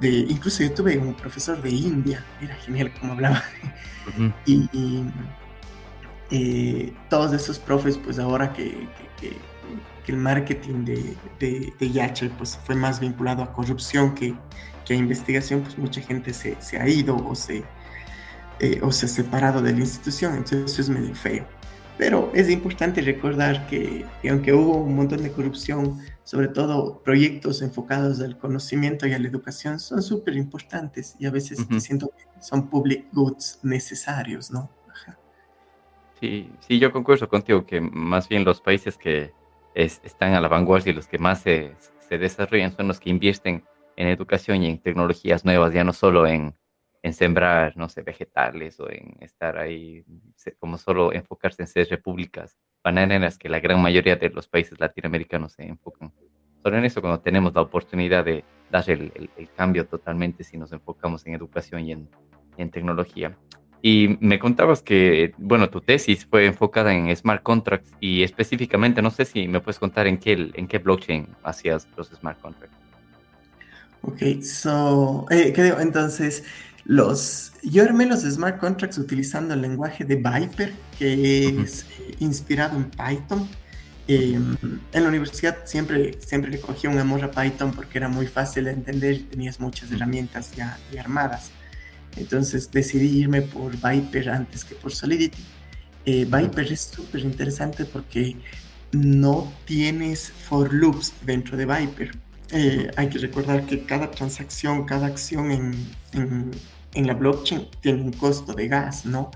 de 0.00 0.10
incluso 0.10 0.62
yo 0.62 0.72
tuve 0.72 0.96
un 0.98 1.14
profesor 1.14 1.60
de 1.60 1.70
India, 1.70 2.24
era 2.40 2.54
genial 2.56 2.92
como 3.00 3.12
hablaba. 3.14 3.42
y 4.46 4.68
eh, 6.30 6.92
todos 7.10 7.32
esos 7.32 7.58
profes, 7.58 7.98
pues 7.98 8.18
ahora 8.18 8.52
que, 8.52 8.88
el 10.06 10.16
marketing 10.18 10.84
de, 10.84 11.16
de, 11.38 11.72
de 11.78 12.30
pues, 12.36 12.58
fue 12.62 12.74
más 12.74 13.00
vinculado 13.00 13.42
a 13.42 13.52
corrupción 13.52 14.14
que, 14.14 14.34
a 14.90 14.94
investigación, 14.94 15.62
pues 15.62 15.78
mucha 15.78 16.02
gente 16.02 16.34
se, 16.34 16.56
ha 16.78 16.86
ido 16.86 17.16
o 17.16 17.34
se, 17.34 17.64
eh, 18.60 18.80
o 18.82 18.92
se 18.92 19.06
ha 19.06 19.08
separado 19.08 19.62
de 19.62 19.72
la 19.72 19.78
institución, 19.78 20.34
entonces 20.34 20.72
eso 20.72 20.82
es 20.82 20.88
medio 20.90 21.14
feo. 21.14 21.46
Pero 21.96 22.32
es 22.34 22.50
importante 22.50 23.00
recordar 23.02 23.66
que, 23.68 24.04
aunque 24.28 24.52
hubo 24.52 24.78
un 24.78 24.96
montón 24.96 25.22
de 25.22 25.30
corrupción, 25.30 26.00
sobre 26.24 26.48
todo 26.48 27.00
proyectos 27.04 27.62
enfocados 27.62 28.20
al 28.20 28.36
conocimiento 28.36 29.06
y 29.06 29.12
a 29.12 29.18
la 29.18 29.28
educación 29.28 29.78
son 29.78 30.02
súper 30.02 30.36
importantes 30.36 31.14
y 31.20 31.26
a 31.26 31.30
veces 31.30 31.64
siento 31.78 32.10
que 32.16 32.42
son 32.42 32.68
public 32.68 33.06
goods 33.12 33.60
necesarios, 33.62 34.50
¿no? 34.50 34.70
Sí, 36.20 36.50
sí, 36.60 36.78
yo 36.78 36.90
concuerdo 36.90 37.28
contigo 37.28 37.66
que 37.66 37.80
más 37.80 38.28
bien 38.28 38.44
los 38.44 38.60
países 38.60 38.96
que 38.96 39.32
están 39.74 40.32
a 40.34 40.40
la 40.40 40.48
vanguardia 40.48 40.92
y 40.92 40.94
los 40.94 41.06
que 41.06 41.18
más 41.18 41.42
se, 41.42 41.74
se, 42.08 42.18
desarrollan 42.18 42.74
son 42.74 42.88
los 42.88 43.00
que 43.00 43.10
invierten 43.10 43.64
en 43.96 44.08
educación 44.08 44.62
y 44.62 44.70
en 44.70 44.78
tecnologías 44.78 45.44
nuevas, 45.44 45.74
ya 45.74 45.84
no 45.84 45.92
solo 45.92 46.26
en, 46.26 46.54
en 47.04 47.12
sembrar, 47.12 47.76
no 47.76 47.90
sé, 47.90 48.00
vegetales 48.00 48.80
o 48.80 48.90
en 48.90 49.18
estar 49.20 49.58
ahí, 49.58 50.02
como 50.58 50.78
solo 50.78 51.12
enfocarse 51.12 51.60
en 51.62 51.68
ser 51.68 51.86
repúblicas 51.90 52.56
bananeras, 52.82 53.36
que 53.36 53.50
la 53.50 53.60
gran 53.60 53.82
mayoría 53.82 54.16
de 54.16 54.30
los 54.30 54.48
países 54.48 54.80
latinoamericanos 54.80 55.52
se 55.52 55.66
enfocan. 55.66 56.10
Solo 56.62 56.78
en 56.78 56.86
eso, 56.86 57.02
cuando 57.02 57.20
tenemos 57.20 57.54
la 57.54 57.60
oportunidad 57.60 58.24
de 58.24 58.42
dar 58.70 58.88
el, 58.88 59.30
el, 59.36 59.50
cambio 59.50 59.86
totalmente, 59.86 60.44
si 60.44 60.56
nos 60.56 60.72
enfocamos 60.72 61.26
en 61.26 61.34
educación 61.34 61.84
y 61.84 61.92
en, 61.92 62.08
en 62.56 62.70
tecnología. 62.70 63.36
Y 63.82 64.16
me 64.20 64.38
contabas 64.38 64.80
que, 64.80 65.34
bueno, 65.36 65.68
tu 65.68 65.82
tesis 65.82 66.24
fue 66.24 66.46
enfocada 66.46 66.94
en 66.94 67.14
smart 67.14 67.42
contracts 67.42 67.92
y 68.00 68.22
específicamente, 68.22 69.02
no 69.02 69.10
sé 69.10 69.26
si 69.26 69.46
me 69.46 69.60
puedes 69.60 69.78
contar 69.78 70.06
en 70.06 70.16
qué, 70.16 70.50
en 70.54 70.66
qué 70.66 70.78
blockchain 70.78 71.28
hacías 71.42 71.86
los 71.98 72.08
smart 72.08 72.40
contracts. 72.40 72.78
Ok, 74.00 74.42
so, 74.42 75.26
eh, 75.30 75.52
¿qué 75.54 75.64
digo? 75.64 75.80
Entonces, 75.80 76.44
los, 76.84 77.52
yo 77.62 77.82
armé 77.82 78.06
los 78.06 78.22
smart 78.22 78.58
contracts 78.58 78.98
utilizando 78.98 79.54
el 79.54 79.62
lenguaje 79.62 80.04
de 80.04 80.16
Viper, 80.16 80.74
que 80.98 81.48
es 81.62 81.82
eh, 81.82 82.16
inspirado 82.20 82.76
en 82.76 82.90
Python. 82.90 83.48
Em, 84.06 84.56
en 84.92 85.02
la 85.02 85.08
universidad 85.08 85.64
siempre, 85.64 86.18
siempre 86.20 86.50
le 86.50 86.60
cogí 86.60 86.86
un 86.86 86.98
amor 86.98 87.24
a 87.24 87.30
Python 87.30 87.72
porque 87.72 87.96
era 87.96 88.08
muy 88.08 88.26
fácil 88.26 88.64
de 88.64 88.72
entender, 88.72 89.22
tenías 89.30 89.60
muchas 89.60 89.90
herramientas 89.92 90.52
ya, 90.54 90.78
ya 90.92 91.00
armadas. 91.00 91.50
Entonces 92.16 92.70
decidí 92.70 93.18
irme 93.20 93.42
por 93.42 93.72
Viper 93.72 94.28
antes 94.30 94.64
que 94.64 94.74
por 94.74 94.92
Solidity. 94.92 95.42
Eh, 96.04 96.26
Viper 96.26 96.70
es 96.70 96.82
súper 96.82 97.22
interesante 97.22 97.86
porque 97.86 98.36
no 98.92 99.52
tienes 99.64 100.30
for 100.30 100.72
loops 100.72 101.12
dentro 101.24 101.56
de 101.56 101.64
Viper. 101.64 102.16
Eh, 102.50 102.90
hay 102.96 103.08
que 103.08 103.18
recordar 103.18 103.64
que 103.66 103.84
cada 103.84 104.10
transacción, 104.10 104.84
cada 104.84 105.06
acción 105.06 105.50
en, 105.50 105.74
en, 106.12 106.50
la 106.94 107.14
blockchain 107.14 107.68
tiene 107.80 108.02
un 108.02 108.12
costo 108.12 108.54
de 108.54 108.68
gas, 108.68 109.04
¿no? 109.04 109.30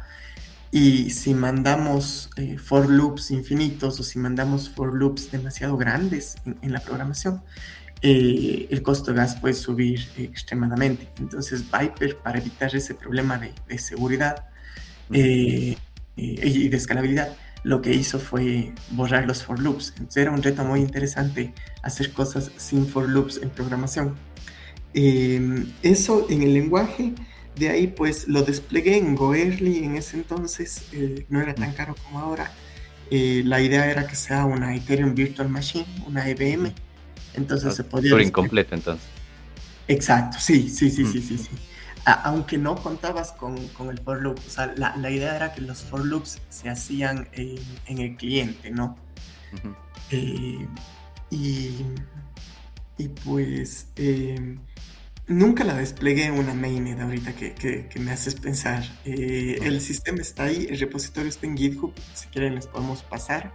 Y 0.70 1.10
si 1.10 1.34
mandamos 1.34 2.30
eh, 2.36 2.58
for 2.58 2.88
loops 2.88 3.30
infinitos 3.30 3.98
o 4.00 4.02
si 4.02 4.18
mandamos 4.18 4.68
for 4.68 4.94
loops 4.94 5.30
demasiado 5.30 5.76
grandes 5.76 6.36
en 6.44 6.72
la 6.72 6.80
programación, 6.80 7.42
eh, 8.00 8.68
el 8.70 8.82
costo 8.82 9.10
de 9.10 9.16
gas 9.16 9.36
puede 9.36 9.54
subir 9.54 10.00
extremadamente. 10.16 11.08
Entonces 11.18 11.64
Viper, 11.64 12.16
para 12.18 12.38
evitar 12.38 12.74
ese 12.74 12.94
problema 12.94 13.38
de, 13.38 13.78
seguridad 13.78 14.46
eh, 15.12 15.76
eh, 16.16 16.40
y 16.44 16.68
de 16.68 16.76
escalabilidad, 16.76 17.36
lo 17.64 17.82
que 17.82 17.92
hizo 17.92 18.20
fue 18.20 18.72
borrar 18.90 19.26
los 19.26 19.42
for 19.42 19.58
loops. 19.58 19.94
Entonces 19.96 20.22
era 20.22 20.30
un 20.30 20.42
reto 20.42 20.64
muy 20.64 20.80
interesante 20.80 21.52
hacer 21.82 22.12
cosas 22.12 22.52
sin 22.56 22.86
for 22.86 23.08
loops 23.08 23.40
en 23.42 23.50
programación. 23.50 24.16
eso 24.94 26.26
en 26.30 26.42
el 26.42 26.54
lenguaje, 26.54 27.14
de 27.58 27.68
ahí 27.70 27.86
pues 27.88 28.28
lo 28.28 28.42
desplegué 28.42 28.96
en 28.96 29.14
Goerli 29.14 29.84
en 29.84 29.96
ese 29.96 30.16
entonces, 30.16 30.86
no 31.28 31.40
era 31.40 31.54
tan 31.54 31.72
caro 31.72 31.94
como 32.04 32.20
ahora. 32.20 32.52
la 33.10 33.60
idea 33.60 33.90
era 33.90 34.06
que 34.06 34.16
sea 34.16 34.44
una 34.44 34.74
Ethereum 34.74 35.14
Virtual 35.14 35.48
Machine, 35.48 35.86
una 36.06 36.28
EVM 36.28 36.72
entonces 37.38 37.74
se 37.74 37.84
podía... 37.84 38.10
Por 38.10 38.22
incompleto 38.22 38.74
entonces. 38.74 39.06
Exacto, 39.86 40.38
sí, 40.40 40.68
sí, 40.68 40.90
sí, 40.90 41.06
sí, 41.06 41.22
sí, 41.22 41.38
sí. 41.38 41.48
aunque 42.24 42.58
no 42.58 42.76
contabas 42.76 43.32
con, 43.32 43.56
el 43.56 43.98
for 43.98 44.20
loop, 44.20 44.38
o 44.46 44.50
sea, 44.50 44.74
la, 44.76 45.10
idea 45.10 45.34
era 45.34 45.54
que 45.54 45.62
los 45.62 45.82
for 45.82 46.04
loops 46.04 46.40
se 46.50 46.68
hacían 46.68 47.28
en, 47.32 47.98
el 47.98 48.16
cliente, 48.16 48.70
¿no? 48.70 48.98
Eh, 50.10 50.68
y, 51.30 51.74
y, 52.98 53.08
pues 53.24 53.88
eh, 53.96 54.58
nunca 55.28 55.62
la 55.64 55.74
desplegué 55.74 56.24
en 56.24 56.38
una 56.38 56.54
mainnet 56.54 57.00
ahorita 57.00 57.34
que, 57.34 57.54
que, 57.54 58.00
me 58.00 58.10
haces 58.10 58.34
pensar. 58.34 58.82
Eh, 59.04 59.58
el 59.62 59.80
sistema 59.80 60.20
está 60.20 60.44
ahí, 60.44 60.66
el 60.70 60.80
repositorio 60.80 61.28
está 61.28 61.46
en 61.46 61.56
GitHub, 61.56 61.92
si 62.14 62.26
quieren 62.28 62.54
les 62.54 62.66
podemos 62.66 63.02
pasar. 63.02 63.52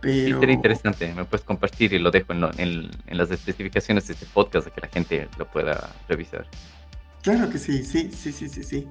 Pero... 0.00 0.42
interesante, 0.50 1.14
me 1.14 1.24
puedes 1.24 1.46
compartir 1.46 1.94
y 1.94 1.98
lo 1.98 2.10
dejo 2.10 2.34
en, 2.34 2.90
las 3.06 3.30
especificaciones 3.30 4.06
de 4.06 4.12
este 4.14 4.26
podcast 4.26 4.68
para 4.68 4.74
que 4.74 4.80
la 4.82 4.92
gente 4.92 5.28
lo 5.38 5.50
pueda 5.50 5.94
revisar. 6.08 6.46
Claro 7.22 7.48
que 7.48 7.58
sí, 7.58 7.84
sí, 7.84 8.10
sí, 8.12 8.32
sí, 8.32 8.48
sí, 8.48 8.62
sí. 8.62 8.88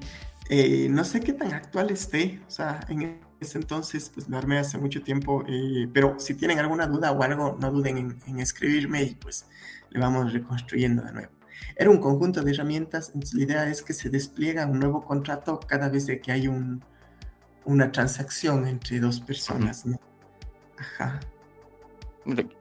Eh, 0.49 0.87
no 0.89 1.03
sé 1.03 1.19
qué 1.19 1.33
tan 1.33 1.53
actual 1.53 1.91
esté, 1.91 2.41
o 2.47 2.51
sea, 2.51 2.79
en 2.89 3.19
ese 3.39 3.59
entonces 3.59 4.09
pues 4.09 4.27
lo 4.27 4.37
armé 4.37 4.57
hace 4.57 4.77
mucho 4.77 5.03
tiempo, 5.03 5.43
eh, 5.47 5.87
pero 5.93 6.19
si 6.19 6.33
tienen 6.33 6.59
alguna 6.59 6.87
duda 6.87 7.11
o 7.11 7.21
algo, 7.21 7.57
no 7.61 7.71
duden 7.71 8.17
en, 8.25 8.39
escribirme 8.39 9.03
y 9.03 9.15
pues 9.15 9.45
le 9.91 9.99
vamos 9.99 10.33
reconstruyendo 10.33 11.03
de 11.03 11.13
nuevo. 11.13 11.42
Era 11.75 11.89
un 11.89 11.99
conjunto 11.99 12.41
de 12.41 12.51
herramientas, 12.51 13.11
entonces 13.13 13.33
la 13.35 13.43
idea 13.43 13.69
es 13.69 13.81
que 13.81 13.93
se 13.93 14.09
despliega 14.09 14.65
un 14.65 14.79
nuevo 14.79 15.03
contrato 15.03 15.59
cada 15.59 15.89
vez 15.89 16.07
que 16.21 16.31
hay 16.31 16.47
un, 16.47 16.83
una 17.65 17.91
transacción 17.91 18.67
entre 18.67 18.99
dos 18.99 19.19
personas, 19.19 19.85
¿no? 19.85 19.99
Ajá. 20.77 21.19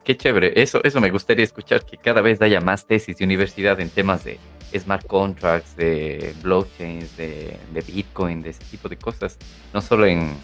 Qué 0.05 0.17
chévere. 0.17 0.61
Eso, 0.61 0.83
eso 0.83 1.01
me 1.01 1.11
gustaría 1.11 1.45
escuchar, 1.45 1.85
que 1.85 1.97
cada 1.97 2.21
vez 2.21 2.43
haya 2.43 2.61
más 2.61 2.87
tesis 2.87 3.17
de 3.17 3.25
universidad 3.25 3.79
en 3.81 3.91
temas 3.91 4.25
de 4.25 4.39
smart 4.79 5.07
contracts, 5.07 5.77
de 5.77 6.35
blockchains, 6.43 7.17
de, 7.17 7.59
Bitcoin, 7.87 8.43
de 8.43 8.51
ese 8.51 8.65
tipo 8.65 8.89
de 8.89 8.97
cosas. 8.97 9.39
No 9.73 9.81
solo 9.81 10.07
en, 10.07 10.35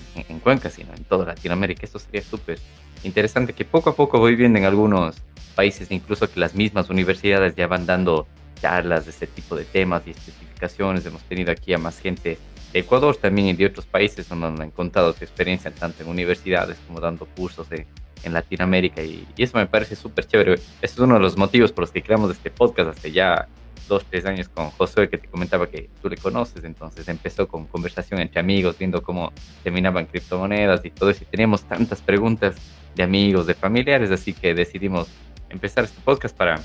Cuenca, 0.43 0.71
sino 0.71 0.95
en 0.95 1.05
toda 1.05 1.27
Latinoamérica. 1.27 1.85
Esto 1.85 1.99
sería 1.99 2.23
súper 2.23 2.59
interesante 3.03 3.53
que 3.53 3.65
poco 3.65 3.91
a 3.91 3.97
poco 3.97 4.19
voy 4.19 4.37
viendo 4.37 4.59
en 4.59 4.65
algunos 4.65 5.17
países, 5.55 5.91
incluso 5.91 6.31
que 6.31 6.39
las 6.39 6.55
mismas 6.55 6.89
universidades 6.89 7.57
ya 7.57 7.67
van 7.67 7.87
dando 7.87 8.27
charlas 8.61 9.05
de 9.05 9.11
este 9.11 9.27
tipo 9.27 9.57
de 9.57 9.65
temas 9.65 10.03
y 10.07 10.11
especificaciones. 10.11 11.07
Hemos 11.07 11.23
tenido 11.23 11.53
aquí 11.53 11.73
a 11.73 11.79
más 11.79 11.99
gente 11.99 12.39
Ecuador 12.73 13.17
también 13.17 13.49
y 13.49 13.53
de 13.55 13.67
otros 13.67 13.87
países 13.87 14.29
donde 14.29 14.63
han 14.63 14.71
contado 14.71 15.13
su 15.13 15.25
experiencia 15.25 15.71
tanto 15.71 16.03
en 16.03 16.09
universidades 16.09 16.77
como 16.87 17.01
dando 17.01 17.27
cursos 17.27 17.69
de 17.69 17.87
en 18.25 18.33
Latinoamérica 18.33 19.03
y, 19.03 19.27
eso 19.37 19.57
me 19.57 19.67
parece 19.67 19.97
súper 19.97 20.27
chévere. 20.27 20.55
Ese 20.55 20.67
es 20.83 20.99
uno 20.99 21.15
de 21.15 21.21
los 21.21 21.37
motivos 21.37 21.73
por 21.73 21.83
los 21.83 21.93
que 21.93 22.03
creamos 22.03 22.31
este 22.31 22.51
podcast 22.51 22.91
hace 22.91 23.13
ya 23.13 23.49
dos, 23.89 24.05
tres 24.09 24.27
años 24.27 24.49
con 24.49 24.71
Josué, 24.71 25.09
que 25.09 25.19
te 25.19 25.29
comentaba 25.29 25.67
que 25.69 25.89
tú 26.03 26.11
le 26.11 26.17
conoces, 26.17 26.63
entonces 26.65 27.09
empezó 27.09 27.49
con 27.49 27.67
conversación 27.67 28.21
entre 28.21 28.41
amigos, 28.41 28.77
viendo 28.79 29.03
cómo 29.03 29.33
terminaban 29.63 30.05
criptomonedas 30.07 30.85
y 30.85 30.91
todo 30.91 31.09
eso, 31.09 31.25
y 31.25 31.27
teníamos 31.27 31.63
tantas 31.63 32.03
preguntas 32.03 32.57
de 32.95 33.03
amigos, 33.03 33.47
de 33.47 33.55
familiares, 33.55 34.11
así 34.11 34.35
que 34.35 34.53
decidimos 34.55 35.09
empezar 35.49 35.85
este 35.85 36.01
podcast 36.03 36.37
para 36.37 36.61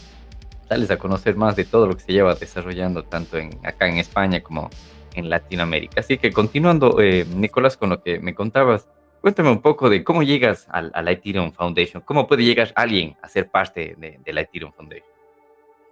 darles 0.70 0.92
a 0.92 0.98
conocer 0.98 1.36
más 1.36 1.56
de 1.56 1.66
todo 1.66 1.88
lo 1.88 1.96
que 1.96 2.04
se 2.04 2.14
lleva 2.14 2.36
desarrollando 2.36 3.04
tanto 3.04 3.38
en, 3.38 3.60
acá 3.66 3.88
en 3.88 3.98
España 3.98 4.42
como 4.42 4.70
en 5.14 5.30
Latinoamérica. 5.30 6.00
Así 6.00 6.18
que 6.18 6.32
continuando, 6.32 7.00
eh, 7.02 7.26
Nicolás, 7.36 7.78
con 7.78 7.90
lo 7.90 8.02
que 8.02 8.20
me 8.20 8.34
contabas, 8.34 8.88
cuéntame 9.22 9.52
un 9.52 9.62
poco 9.62 9.90
de 9.90 10.04
cómo 10.04 10.24
llegas 10.24 10.68
a, 10.70 10.82
la 10.82 11.12
Ethereum 11.12 11.52
Foundation, 11.52 12.04
cómo 12.06 12.28
puede 12.28 12.44
llegar 12.44 12.74
alguien 12.76 13.16
a 13.22 13.30
ser 13.30 13.50
parte 13.50 13.96
de, 13.98 14.34
la 14.34 14.42
Ethereum 14.42 14.74
Foundation. 14.74 15.08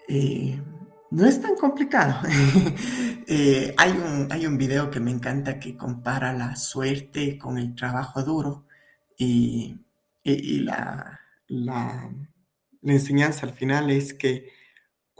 Eh, 0.08 0.60
no 1.12 1.26
es 1.26 1.42
tan 1.42 1.56
complicado. 1.56 2.22
Eh, 3.34 3.74
hay, 3.78 3.92
un, 3.92 4.28
hay 4.30 4.46
un 4.46 4.58
video 4.58 4.90
que 4.90 5.00
me 5.00 5.10
encanta 5.10 5.58
que 5.58 5.78
compara 5.78 6.34
la 6.34 6.58
suerte 6.58 7.38
con 7.38 7.58
el 7.58 7.76
trabajo 7.76 8.24
duro 8.24 8.66
y, 9.18 9.78
la, 10.26 11.22
la, 11.48 12.10
enseñanza 12.84 13.46
al 13.46 13.54
final 13.54 13.90
es 13.90 14.14
que 14.14 14.50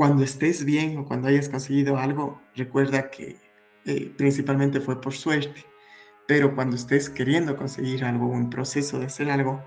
cuando 0.02 0.24
estés 0.24 0.66
bien 0.66 0.98
o 0.98 1.06
cuando 1.06 1.28
hayas 1.28 1.48
conseguido 1.48 1.96
algo, 1.96 2.42
recuerda 2.56 3.12
que 3.12 3.38
eh, 3.86 4.12
principalmente 4.18 4.82
fue 4.82 5.00
por 5.00 5.14
suerte, 5.14 5.64
pero 6.28 6.56
cuando 6.56 6.76
estés 6.76 7.08
queriendo 7.08 7.56
conseguir 7.56 8.04
algo, 8.04 8.26
un 8.26 8.50
proceso 8.50 8.98
de 8.98 9.06
hacer 9.06 9.30
algo, 9.30 9.64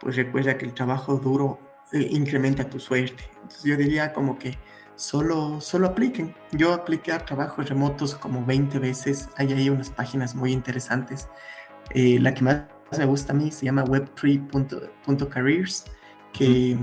pues 0.00 0.16
recuerda 0.16 0.58
que 0.58 0.64
el 0.64 0.74
trabajo 0.74 1.18
duro 1.18 1.60
eh, 1.92 2.04
incrementa 2.10 2.68
tu 2.68 2.80
suerte. 2.80 3.30
Entonces 3.34 3.62
yo 3.62 3.76
diría 3.76 4.12
como 4.12 4.40
que 4.40 4.58
solo, 4.96 5.60
solo 5.60 5.86
apliquen. 5.86 6.34
Yo 6.50 6.72
apliqué 6.72 7.12
a 7.12 7.24
trabajos 7.24 7.68
remotos 7.68 8.16
como 8.16 8.44
20 8.44 8.80
veces. 8.80 9.28
Hay 9.36 9.52
ahí 9.52 9.70
unas 9.70 9.90
páginas 9.90 10.34
muy 10.34 10.50
interesantes. 10.50 11.28
Eh, 11.90 12.18
la 12.18 12.34
que 12.34 12.42
más 12.42 12.64
me 12.98 13.04
gusta 13.04 13.32
a 13.32 13.36
mí 13.36 13.52
se 13.52 13.66
llama 13.66 13.84
web3.careers, 13.84 15.84
que, 16.32 16.76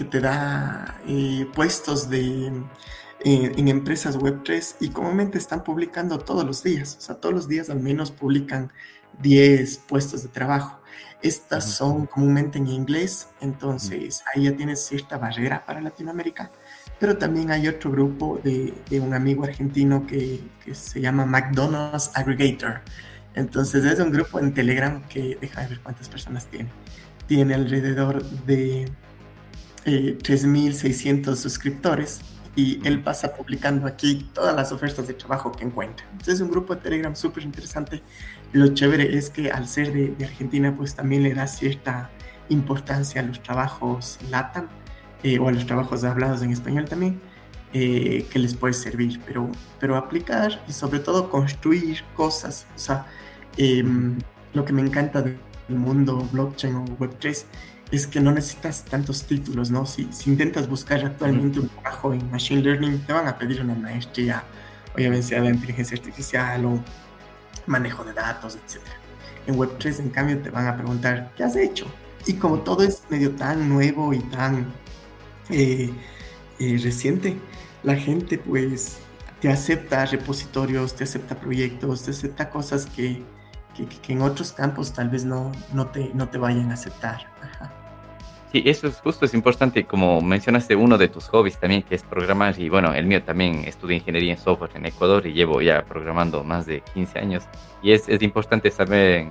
que 0.00 0.04
te 0.04 0.20
da 0.20 0.98
eh, 1.06 1.46
puestos 1.54 2.08
de, 2.08 2.46
eh, 2.46 3.52
en 3.56 3.68
empresas 3.68 4.18
web3 4.18 4.76
y 4.80 4.88
comúnmente 4.88 5.36
están 5.36 5.62
publicando 5.62 6.18
todos 6.18 6.44
los 6.44 6.62
días. 6.62 6.96
O 6.98 7.00
sea, 7.02 7.16
todos 7.16 7.34
los 7.34 7.48
días 7.48 7.68
al 7.68 7.80
menos 7.80 8.10
publican 8.10 8.72
10 9.20 9.78
puestos 9.88 10.22
de 10.22 10.30
trabajo. 10.30 10.80
Estas 11.20 11.70
son 11.70 12.06
comúnmente 12.06 12.56
en 12.56 12.68
inglés, 12.68 13.28
entonces 13.42 14.24
ahí 14.34 14.44
ya 14.44 14.56
tienes 14.56 14.82
cierta 14.86 15.18
barrera 15.18 15.66
para 15.66 15.82
Latinoamérica 15.82 16.50
pero 17.00 17.16
también 17.16 17.50
hay 17.50 17.66
otro 17.66 17.90
grupo 17.90 18.38
de, 18.44 18.74
un 19.00 19.14
amigo 19.14 19.44
argentino 19.44 20.06
que, 20.06 20.40
se 20.72 21.00
llama 21.00 21.24
McDonald's 21.24 22.10
Aggregator. 22.14 22.82
Entonces 23.34 23.84
es 23.86 23.98
un 23.98 24.12
grupo 24.12 24.38
en 24.38 24.52
Telegram 24.52 25.02
que, 25.08 25.38
deja 25.40 25.62
de 25.62 25.68
ver 25.68 25.80
cuántas 25.80 26.10
personas 26.10 26.46
tiene. 26.46 26.70
Tiene 27.26 27.54
alrededor 27.54 28.22
de 28.22 28.90
eh, 29.84 30.18
3.600 30.20 31.36
suscriptores 31.36 32.20
y 32.56 32.86
él 32.86 33.02
pasa 33.02 33.32
publicando 33.34 33.86
aquí 33.86 34.28
todas 34.34 34.54
las 34.54 34.72
ofertas 34.72 35.06
de 35.06 35.14
trabajo 35.14 35.52
que 35.52 35.64
encuentra. 35.64 36.04
Entonces 36.12 36.34
es 36.34 36.40
un 36.40 36.50
grupo 36.50 36.74
de 36.74 36.82
Telegram 36.82 37.14
súper 37.14 37.44
interesante. 37.44 38.02
Lo 38.52 38.74
chévere 38.74 39.16
es 39.16 39.30
que 39.30 39.50
al 39.50 39.68
ser 39.68 39.92
de, 39.92 40.24
Argentina, 40.24 40.74
pues 40.76 40.94
también 40.94 41.22
le 41.22 41.32
da 41.34 41.46
cierta 41.46 42.10
importancia 42.48 43.20
a 43.20 43.24
los 43.24 43.42
trabajos 43.42 44.18
LATAM 44.30 44.68
eh, 45.22 45.38
o 45.38 45.48
a 45.48 45.52
los 45.52 45.66
trabajos 45.66 46.02
hablados 46.04 46.42
en 46.42 46.50
español 46.50 46.86
también, 46.86 47.20
eh, 47.72 48.26
que 48.30 48.38
les 48.40 48.54
puede 48.54 48.74
servir, 48.74 49.20
pero, 49.24 49.48
pero 49.78 49.96
aplicar 49.96 50.62
y 50.68 50.72
sobre 50.72 50.98
todo 50.98 51.30
construir 51.30 52.02
cosas. 52.16 52.66
O 52.74 52.78
sea, 52.78 53.06
em, 53.56 54.18
lo 54.52 54.64
que 54.64 54.72
me 54.72 54.82
encanta 54.82 55.22
del 55.22 55.38
mundo 55.68 56.28
blockchain 56.32 56.74
o 56.74 56.84
Web3 56.98 57.44
es 57.90 58.06
que 58.06 58.20
no 58.20 58.30
necesitas 58.32 58.84
tantos 58.84 59.24
títulos, 59.24 59.70
¿no? 59.70 59.84
Si, 59.84 60.08
si 60.12 60.30
intentas 60.30 60.68
buscar 60.68 61.04
actualmente 61.04 61.60
un 61.60 61.68
trabajo 61.68 62.12
en 62.12 62.30
Machine 62.30 62.62
Learning, 62.62 63.04
te 63.04 63.12
van 63.12 63.26
a 63.26 63.36
pedir 63.36 63.60
una 63.60 63.74
maestría, 63.74 64.44
obviamente 64.94 65.26
sea 65.26 65.40
de 65.40 65.50
inteligencia 65.50 65.96
artificial 65.96 66.64
o 66.66 66.84
manejo 67.66 68.04
de 68.04 68.12
datos, 68.12 68.56
etc. 68.56 68.82
En 69.46 69.56
Web3, 69.56 70.00
en 70.00 70.10
cambio, 70.10 70.38
te 70.38 70.50
van 70.50 70.68
a 70.68 70.76
preguntar, 70.76 71.32
¿qué 71.36 71.44
has 71.44 71.56
hecho? 71.56 71.86
Y 72.26 72.34
como 72.34 72.60
todo 72.60 72.84
es 72.84 73.02
medio 73.08 73.32
tan 73.32 73.68
nuevo 73.68 74.12
y 74.12 74.20
tan 74.20 74.72
eh, 75.48 75.90
eh, 76.58 76.80
reciente, 76.82 77.36
la 77.82 77.96
gente 77.96 78.38
pues 78.38 78.98
te 79.40 79.48
acepta 79.48 80.04
repositorios, 80.06 80.94
te 80.94 81.04
acepta 81.04 81.34
proyectos, 81.34 82.04
te 82.04 82.10
acepta 82.10 82.50
cosas 82.50 82.86
que, 82.86 83.22
que, 83.74 84.12
en 84.12 84.22
otros 84.22 84.52
campos 84.52 84.92
tal 84.92 85.08
vez 85.08 85.24
no, 85.24 85.50
no, 85.72 85.86
te, 85.86 86.10
no 86.14 86.28
te 86.28 86.38
vayan 86.38 86.70
a 86.70 86.74
aceptar. 86.74 87.26
Sí, 88.52 88.64
eso 88.66 88.88
es 88.88 89.00
justo, 89.00 89.26
es 89.26 89.34
importante, 89.34 89.84
como 89.84 90.20
mencionaste 90.20 90.74
uno 90.74 90.98
de 90.98 91.06
tus 91.06 91.28
hobbies 91.28 91.58
también, 91.60 91.82
que 91.82 91.94
es 91.94 92.02
programar, 92.02 92.58
y 92.58 92.68
bueno, 92.68 92.92
el 92.92 93.06
mío 93.06 93.22
también, 93.22 93.62
estudié 93.64 93.98
ingeniería 93.98 94.32
en 94.32 94.38
software 94.38 94.72
en 94.74 94.86
Ecuador 94.86 95.24
y 95.24 95.32
llevo 95.32 95.62
ya 95.62 95.84
programando 95.84 96.42
más 96.42 96.66
de 96.66 96.80
15 96.94 97.18
años, 97.20 97.44
y 97.80 97.92
es, 97.92 98.08
es 98.08 98.20
importante 98.22 98.72
saber 98.72 99.28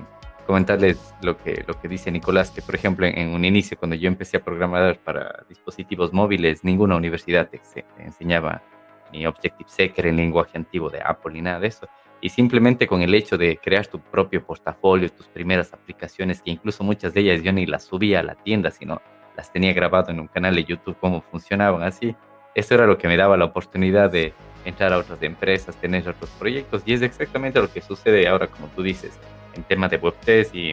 comentarles 0.50 1.14
lo 1.22 1.38
que, 1.38 1.64
lo 1.68 1.80
que 1.80 1.88
dice 1.88 2.10
Nicolás, 2.12 2.50
que 2.50 2.64
por 2.64 2.74
ejemplo 2.74 3.06
en, 3.06 3.30
un 3.36 3.46
inicio 3.46 3.78
cuando 3.78 3.96
yo 3.96 4.08
empecé 4.08 4.38
a 4.38 4.44
programar 4.44 4.98
para 4.98 5.46
dispositivos 5.48 6.12
móviles, 6.12 6.64
ninguna 6.64 6.96
universidad 6.96 7.50
te, 7.50 7.62
enseñaba 8.00 8.64
ni 9.12 9.28
Objective-C, 9.28 9.92
que 9.92 10.02
era 10.02 10.10
el 10.10 10.16
lenguaje 10.16 10.58
antiguo 10.58 10.90
de 10.90 11.02
Apple, 11.06 11.34
ni 11.34 11.42
nada 11.42 11.60
de 11.60 11.68
eso. 11.68 11.88
Y 12.22 12.30
simplemente 12.30 12.88
con 12.88 13.02
el 13.02 13.14
hecho 13.16 13.38
de 13.38 13.58
crear 13.58 13.88
tu 13.88 14.00
propio 14.00 14.44
portafolio, 14.44 15.10
tus 15.10 15.28
primeras 15.28 15.74
aplicaciones, 15.74 16.42
que 16.42 16.52
incluso 16.52 16.84
muchas 16.84 17.14
de 17.14 17.22
ellas 17.22 17.44
yo 17.44 17.54
ni 17.54 17.66
las 17.66 17.86
subía 17.86 18.20
a 18.20 18.24
la 18.24 18.36
tienda, 18.36 18.72
sino 18.72 19.02
las 19.38 19.54
tenía 19.54 19.72
grabado 19.74 20.12
en 20.12 20.20
un 20.20 20.28
canal 20.28 20.56
de 20.56 20.66
YouTube, 20.66 20.98
cómo 21.00 21.22
funcionaban 21.22 21.84
así. 21.84 22.16
Eso 22.56 22.76
era 22.76 22.86
lo 22.86 22.98
que 22.98 23.08
me 23.08 23.16
daba 23.16 23.38
la 23.38 23.46
oportunidad 23.46 24.12
de 24.12 24.34
entrar 24.66 24.92
a 24.92 24.98
otras 24.98 25.22
empresas, 25.24 25.76
tener 25.78 26.10
otros 26.10 26.30
proyectos. 26.32 26.82
Y 26.86 26.94
es 26.94 27.02
exactamente 27.02 27.62
lo 27.62 27.72
que 27.72 27.80
sucede 27.82 28.28
ahora, 28.28 28.48
como 28.48 28.68
tú 28.68 28.84
dices 28.84 29.18
en 29.56 29.64
tema 29.64 29.88
de 29.88 30.02
Web3 30.02 30.50
y 30.54 30.72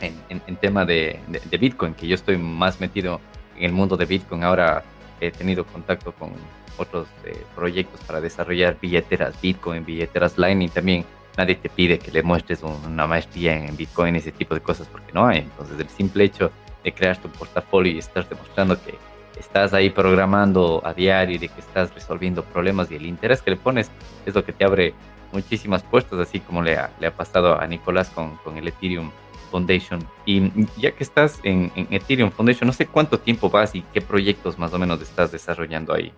en, 0.00 0.42
en, 0.46 0.56
tema 0.56 0.84
de, 0.84 1.20
de, 1.28 1.58
Bitcoin, 1.58 1.94
que 1.94 2.06
yo 2.06 2.14
estoy 2.14 2.36
más 2.36 2.80
metido 2.80 3.20
en 3.56 3.64
el 3.64 3.72
mundo 3.72 3.96
de 3.96 4.06
Bitcoin. 4.06 4.44
Ahora 4.44 4.82
he 5.20 5.30
tenido 5.30 5.64
contacto 5.64 6.12
con 6.12 6.32
otros 6.76 7.08
eh, 7.24 7.44
proyectos 7.54 8.00
para 8.00 8.20
desarrollar 8.20 8.78
billeteras 8.80 9.40
Bitcoin, 9.40 9.84
billeteras 9.84 10.38
Lightning 10.38 10.70
también. 10.70 11.04
Nadie 11.36 11.56
te 11.56 11.68
pide 11.68 11.98
que 11.98 12.12
le 12.12 12.22
muestres 12.22 12.62
una 12.62 13.06
maestría 13.06 13.56
en 13.56 13.76
Bitcoin, 13.76 14.14
ese 14.14 14.30
tipo 14.30 14.54
de 14.54 14.60
cosas, 14.60 14.86
porque 14.86 15.12
no 15.12 15.26
hay. 15.26 15.38
Entonces, 15.38 15.78
el 15.80 15.88
simple 15.88 16.24
hecho 16.24 16.52
de 16.84 16.92
crear 16.92 17.16
tu 17.16 17.28
portafolio 17.28 17.92
y 17.92 17.98
estar 17.98 18.28
demostrando 18.28 18.80
que 18.80 18.94
estás 19.38 19.72
ahí 19.74 19.90
programando 19.90 20.80
a 20.84 20.94
diario 20.94 21.34
y 21.36 21.38
de 21.38 21.48
que 21.48 21.60
estás 21.60 21.92
resolviendo 21.92 22.44
problemas 22.44 22.90
y 22.90 22.96
el 22.96 23.06
interés 23.06 23.42
que 23.42 23.50
le 23.50 23.56
pones 23.56 23.90
es 24.24 24.34
lo 24.34 24.44
que 24.44 24.52
te 24.52 24.64
abre 24.64 24.94
muchísimas 25.32 25.82
puertas, 25.82 26.18
así 26.20 26.40
como 26.40 26.62
le 26.62 26.76
ha, 26.76 26.90
le 27.00 27.08
ha 27.08 27.10
pasado 27.10 27.60
a 27.60 27.66
Nicolás 27.66 28.10
con, 28.10 28.36
con, 28.38 28.56
el 28.56 28.68
Ethereum 28.68 29.10
Foundation. 29.50 30.06
Y 30.24 30.50
ya 30.80 30.92
que 30.92 31.02
estás 31.04 31.40
en, 31.42 31.72
Ethereum 31.90 32.30
Foundation, 32.30 32.66
no 32.66 32.72
sé 32.72 32.86
cuánto 32.86 33.18
tiempo 33.18 33.50
vas 33.50 33.74
y 33.74 33.82
qué 33.92 34.00
proyectos 34.00 34.58
más 34.58 34.72
o 34.72 34.78
menos 34.78 35.02
estás 35.02 35.32
desarrollando 35.32 35.92
ahí. 35.92 36.12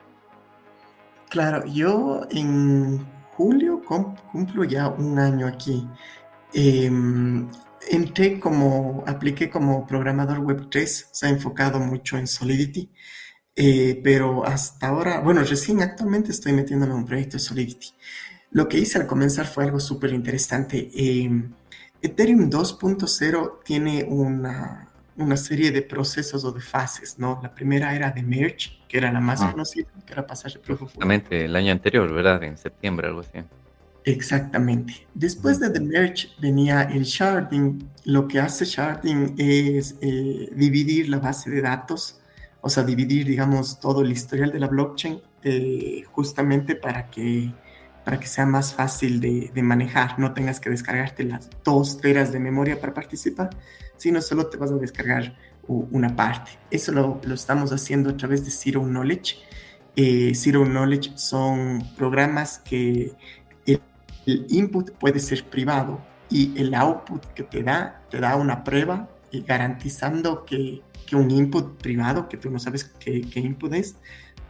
Claro, 1.29 1.65
yo 1.67 2.23
en 2.31 3.05
julio 3.33 3.83
cumplo 4.33 4.65
ya 4.65 4.89
un 4.89 5.19
año 5.19 5.47
aquí. 5.47 5.87
Em, 6.55 7.49
entré 7.91 8.41
como, 8.41 9.05
apliqué 9.07 9.51
como 9.51 9.87
programador 9.87 10.39
web 10.41 10.69
3, 10.71 11.09
se 11.13 11.27
ha 11.27 11.29
enfocado 11.31 11.79
mucho 11.81 12.17
en 12.17 12.27
Solidity, 12.27 12.91
eh, 13.57 14.01
pero 14.05 14.45
hasta 14.47 14.89
ahora, 14.89 15.21
bueno, 15.21 15.43
recién 15.43 15.83
actualmente 15.83 16.31
estoy 16.33 16.53
metiéndome 16.53 16.93
en 16.93 16.99
un 17.01 17.07
proyecto 17.07 17.37
de 17.37 17.43
Solidity. 17.43 17.89
Lo 18.53 18.69
que 18.69 18.79
hice 18.79 18.99
al 18.99 19.07
comenzar 19.07 19.47
fue 19.47 19.65
algo 19.65 19.81
súper 19.81 20.13
interesante. 20.13 20.91
Em, 20.95 21.53
Ethereum 22.03 22.51
2.0 22.51 23.61
tiene 23.65 24.05
una, 24.05 24.86
una, 25.17 25.37
serie 25.37 25.71
de 25.71 25.83
procesos 25.83 26.45
o 26.45 26.53
de 26.53 26.61
fases, 26.61 27.19
¿no? 27.19 27.41
La 27.43 27.55
primera 27.55 27.95
era 27.95 28.11
de 28.11 28.23
merge, 28.23 28.79
que 28.89 28.99
era 28.99 29.13
la 29.13 29.21
más 29.21 29.43
ah. 29.43 29.53
conocida, 29.53 29.89
que 30.05 30.13
era 30.13 30.27
pasar 30.27 30.53
de 30.53 30.59
proof 30.59 30.83
Exactamente, 30.83 31.45
el 31.45 31.57
año 31.57 31.73
anterior, 31.73 32.13
¿verdad? 32.13 32.43
En 32.43 32.57
septiembre, 32.57 33.09
algo 33.09 33.21
así. 33.21 33.43
Exactamente. 34.07 35.07
Después 35.15 35.59
de 35.59 35.69
The 35.69 35.81
Merge 35.81 36.29
venía 36.41 36.83
el 36.83 37.03
sharding. 37.03 37.91
Lo 38.05 38.29
que 38.29 38.39
hace 38.39 38.65
sharding 38.65 39.35
es 39.37 39.97
eh, 40.01 40.49
dividir 40.55 41.09
la 41.09 41.19
base 41.19 41.51
de 41.51 41.61
datos, 41.61 42.21
o 42.61 42.71
sea, 42.71 42.85
dividir, 42.85 43.27
digamos, 43.27 43.81
todo 43.81 44.03
el 44.03 44.13
historial 44.13 44.53
de 44.53 44.61
la 44.61 44.69
blockchain, 44.69 45.21
eh, 45.43 46.05
justamente 46.13 46.77
para 46.77 47.11
que 47.11 47.53
para 48.07 48.21
que 48.21 48.29
sea 48.29 48.47
más 48.47 48.73
fácil 48.73 49.21
de, 49.21 49.63
manejar, 49.65 50.17
no 50.21 50.33
tengas 50.33 50.61
que 50.61 50.71
descargarte 50.71 51.25
las 51.25 51.51
dos 51.65 52.01
teras 52.01 52.31
de 52.31 52.39
memoria 52.39 52.81
para 52.81 52.95
participar, 52.95 53.51
sino 53.97 54.23
solo 54.23 54.47
te 54.47 54.57
vas 54.57 54.71
a 54.71 54.77
descargar 54.77 55.37
una 55.67 56.15
parte. 56.15 56.53
Eso 56.71 56.93
lo, 56.93 57.21
estamos 57.35 57.73
haciendo 57.73 58.11
a 58.11 58.17
través 58.17 58.45
de 58.45 58.53
Zero 58.53 58.85
Knowledge. 58.85 59.39
Eh, 59.97 60.31
Zero 60.37 60.65
Knowledge 60.65 61.15
son 61.17 61.83
programas 61.97 62.61
que 62.61 63.13
el, 63.67 64.47
input 64.51 64.93
puede 64.93 65.19
ser 65.19 65.43
privado 65.43 66.01
y 66.31 66.57
el 66.61 66.75
output 66.75 67.27
que 67.35 67.43
te 67.43 67.65
da, 67.65 68.05
te 68.09 68.21
da 68.21 68.37
una 68.37 68.63
prueba 68.63 69.09
y 69.33 69.43
garantizando 69.43 70.45
que, 70.45 70.81
que 71.09 71.17
un 71.17 71.29
input 71.33 71.77
privado, 71.83 72.29
que 72.29 72.37
tú 72.37 72.53
no 72.53 72.61
sabes 72.61 72.85
qué, 72.85 73.23
qué 73.23 73.41
input 73.41 73.75
es, 73.75 73.97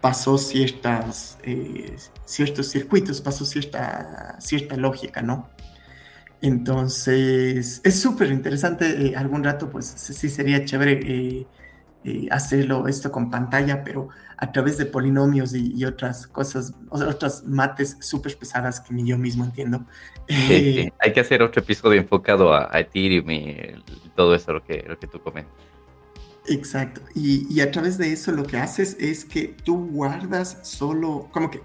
pasó 0.01 0.39
ciertas, 0.39 1.39
eh, 1.43 1.97
ciertos 2.25 2.71
circuitos, 2.71 3.21
pasó 3.21 3.45
cierta, 3.45 4.37
cierta 4.41 4.77
lógica, 4.77 5.23
¿no? 5.23 5.49
Entonces, 6.41 7.81
es 7.83 8.01
súper 8.01 8.31
interesante. 8.31 9.09
Eh, 9.09 9.17
algún 9.17 9.43
rato, 9.43 9.71
pues 9.71 9.87
sí 9.87 10.29
sería 10.29 10.65
chévere 10.65 11.47
eh, 12.05 12.29
hacerlo 12.31 12.87
esto 12.89 13.11
con 13.11 13.31
pantalla, 13.31 13.83
pero 13.83 14.09
a 14.37 14.53
través 14.53 14.79
de 14.79 14.87
polinomios 14.87 15.55
y, 15.55 15.85
otras 15.85 16.27
cosas, 16.27 16.75
otras 16.91 17.45
mates 17.45 17.97
súper 18.01 18.37
pesadas 18.37 18.81
que 18.81 18.93
ni 18.95 19.09
yo 19.09 19.19
mismo 19.19 19.45
entiendo. 19.45 19.87
Hay 20.29 21.13
que 21.13 21.21
hacer 21.21 21.43
otro 21.43 21.63
episodio 21.63 22.01
enfocado 22.01 22.55
a, 22.55 22.69
Ethereum 22.79 23.31
y 23.31 23.75
todo 24.15 24.35
eso, 24.35 24.53
lo 24.53 24.63
que, 24.63 24.85
lo 24.87 24.99
que 24.99 25.07
tú 25.07 25.21
comentas. 25.21 25.76
Exacto. 26.49 27.01
Y, 27.15 27.61
a 27.61 27.71
través 27.71 27.99
de 27.99 28.13
eso 28.13 28.33
lo 28.33 28.45
que 28.45 28.59
haces 28.59 28.97
es 29.01 29.25
que 29.25 29.49
tú 29.65 29.89
guardas 29.89 30.59
solo, 30.63 31.29
como 31.33 31.51
que, 31.51 31.63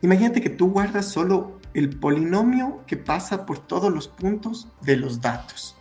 imagínate 0.00 0.40
que 0.40 0.50
tú 0.50 0.70
guardas 0.70 1.06
solo 1.06 1.60
el 1.74 1.98
polinomio 1.98 2.82
que 2.86 2.96
pasa 2.96 3.46
por 3.46 3.58
todos 3.58 3.92
los 3.92 4.08
puntos 4.08 4.68
de 4.82 4.96
los 4.96 5.20
datos. 5.20 5.76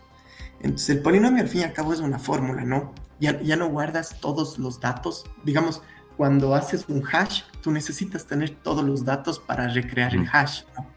Entonces 0.62 0.90
el 0.90 1.02
polinomio 1.02 1.42
al 1.42 1.50
fin 1.50 1.62
y 1.62 1.64
al 1.64 1.74
cabo 1.74 1.94
es 1.94 2.00
una 2.00 2.20
fórmula, 2.20 2.64
¿no? 2.64 2.94
Ya, 3.20 3.40
ya 3.42 3.56
no 3.56 3.70
guardas 3.70 4.20
todos 4.20 4.58
los 4.58 4.80
datos. 4.80 5.26
Digamos, 5.44 5.82
cuando 6.18 6.56
haces 6.56 6.86
un 6.88 7.04
hash, 7.12 7.42
tú 7.62 7.72
necesitas 7.72 8.26
tener 8.26 8.52
todos 8.52 8.84
los 8.84 9.06
datos 9.06 9.40
para 9.40 9.68
recrear 9.68 10.14
el 10.16 10.28
hash, 10.32 10.64
¿no? 10.78 10.88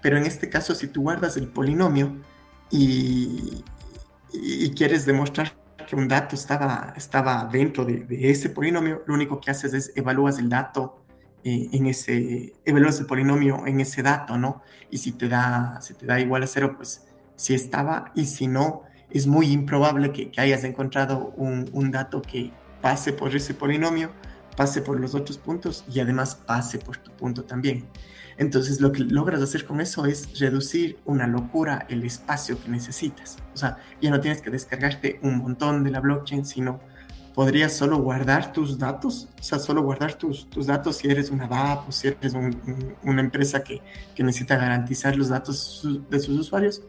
Pero 0.00 0.16
en 0.16 0.24
este 0.26 0.48
caso, 0.48 0.74
si 0.74 0.86
tú 0.86 1.02
guardas 1.02 1.36
el 1.36 1.48
polinomio 1.48 2.16
y, 2.70 3.64
y 4.32 4.70
quieres 4.70 5.06
demostrar 5.06 5.52
que 5.88 5.96
un 5.96 6.06
dato 6.06 6.34
estaba, 6.34 6.92
estaba 6.96 7.48
dentro 7.50 7.84
de, 7.84 8.06
ese 8.30 8.50
polinomio, 8.50 9.02
lo 9.06 9.14
único 9.14 9.40
que 9.40 9.50
haces 9.50 9.72
es 9.72 9.92
evalúas 9.96 10.38
el 10.38 10.50
dato 10.50 11.02
eh, 11.44 11.68
en 11.72 11.86
ese, 11.86 12.52
evalúas 12.66 13.00
el 13.00 13.06
polinomio 13.06 13.66
en 13.66 13.80
ese 13.80 14.02
dato, 14.02 14.36
¿no? 14.36 14.62
Y 14.90 14.98
si 14.98 15.12
te 15.12 15.28
da, 15.28 15.80
si 15.80 15.94
te 15.94 16.04
da 16.04 16.20
igual 16.20 16.42
a 16.42 16.46
cero, 16.46 16.74
pues 16.76 17.06
si 17.36 17.54
estaba, 17.54 18.12
y 18.14 18.26
si 18.26 18.48
no, 18.48 18.82
es 19.10 19.26
muy 19.26 19.50
improbable 19.50 20.12
que, 20.12 20.30
que 20.30 20.40
hayas 20.42 20.62
encontrado 20.64 21.32
un, 21.36 21.70
un, 21.72 21.90
dato 21.90 22.20
que 22.20 22.52
pase 22.82 23.14
por 23.14 23.34
ese 23.34 23.54
polinomio, 23.54 24.10
pase 24.56 24.82
por 24.82 25.00
los 25.00 25.14
otros 25.14 25.38
puntos 25.38 25.84
y 25.90 26.00
además 26.00 26.34
pase 26.34 26.78
por 26.78 26.98
tu 26.98 27.10
punto 27.12 27.44
también. 27.44 27.86
Entonces 28.38 28.80
lo 28.80 28.92
que 28.92 29.02
logras 29.02 29.42
hacer 29.42 29.64
con 29.64 29.80
eso 29.80 30.06
es 30.06 30.38
reducir 30.38 30.98
una 31.04 31.26
locura 31.26 31.86
el 31.88 32.04
espacio 32.04 32.60
que 32.62 32.68
necesitas. 32.68 33.36
O 33.52 33.56
sea, 33.56 33.78
ya 34.00 34.10
no 34.10 34.20
tienes 34.20 34.40
que 34.40 34.50
descargarte 34.50 35.18
un 35.22 35.38
montón 35.38 35.82
de 35.82 35.90
la 35.90 36.00
blockchain, 36.00 36.46
sino 36.46 36.80
podrías 37.34 37.72
solo 37.72 37.98
guardar 37.98 38.52
tus 38.52 38.78
datos, 38.78 39.28
o 39.38 39.42
sea, 39.42 39.58
solo 39.58 39.82
guardar 39.82 40.14
tus, 40.14 40.48
tus 40.50 40.66
datos 40.66 40.96
si 40.96 41.08
eres 41.08 41.30
una 41.30 41.46
DAP 41.46 41.88
o 41.88 41.92
si 41.92 42.08
eres 42.08 42.34
una 43.04 43.20
empresa 43.20 43.62
que, 43.62 43.80
que, 44.14 44.24
necesita 44.24 44.56
garantizar 44.56 45.16
los 45.16 45.28
datos 45.28 45.86
de 46.10 46.18
sus 46.18 46.36
usuarios, 46.36 46.82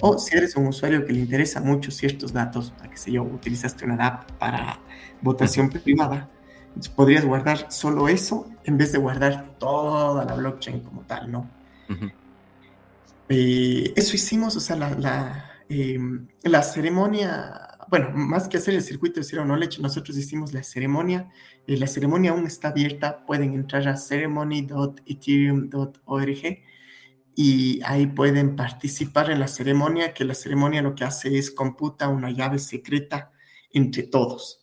o 0.00 0.18
si 0.18 0.36
eres 0.36 0.56
un 0.56 0.68
usuario 0.68 1.04
que 1.04 1.12
le 1.12 1.20
interesa 1.20 1.60
mucho 1.60 1.90
ciertos 1.90 2.32
datos, 2.32 2.72
qué 2.90 2.96
sé 2.96 3.12
yo, 3.12 3.24
utilizaste 3.24 3.84
una 3.84 3.96
DAP 3.96 4.32
para 4.38 4.80
votación 5.20 5.68
privada, 5.68 6.30
podrías 6.94 7.24
guardar 7.24 7.70
solo 7.70 8.08
eso 8.08 8.48
en 8.64 8.78
vez 8.78 8.92
de 8.92 8.98
guardar 8.98 9.56
toda 9.58 10.24
la 10.24 10.34
blockchain 10.34 10.80
como 10.80 11.02
tal, 11.02 11.30
¿no? 11.30 11.50
Eh, 13.28 13.92
eso 13.96 14.16
hicimos, 14.16 14.56
o 14.56 14.60
sea, 14.60 14.76
la, 14.76 14.90
la, 14.90 15.50
em, 15.68 16.28
la, 16.42 16.62
ceremonia, 16.62 17.78
bueno, 17.88 18.10
más 18.12 18.48
que 18.48 18.56
hacer 18.56 18.74
el 18.74 18.82
circuito 18.82 19.20
de 19.20 19.24
Zero 19.24 19.44
Knowledge, 19.44 19.80
nosotros 19.80 20.16
hicimos 20.16 20.52
la 20.52 20.62
ceremonia. 20.62 21.28
Eh, 21.66 21.76
la 21.76 21.86
ceremonia 21.86 22.32
aún 22.32 22.46
está 22.46 22.68
abierta, 22.68 23.24
pueden 23.26 23.54
entrar 23.54 23.86
a 23.88 23.96
ceremony.ethereum.org 23.96 26.58
y 27.36 27.80
ahí 27.84 28.06
pueden 28.06 28.56
participar 28.56 29.30
en 29.30 29.40
la 29.40 29.48
ceremonia, 29.48 30.12
que 30.12 30.24
la 30.24 30.34
ceremonia 30.34 30.82
lo 30.82 30.94
que 30.94 31.04
hace 31.04 31.38
es 31.38 31.50
computa 31.50 32.08
una 32.08 32.30
llave 32.30 32.58
secreta 32.58 33.32
entre 33.72 34.02
todos. 34.02 34.59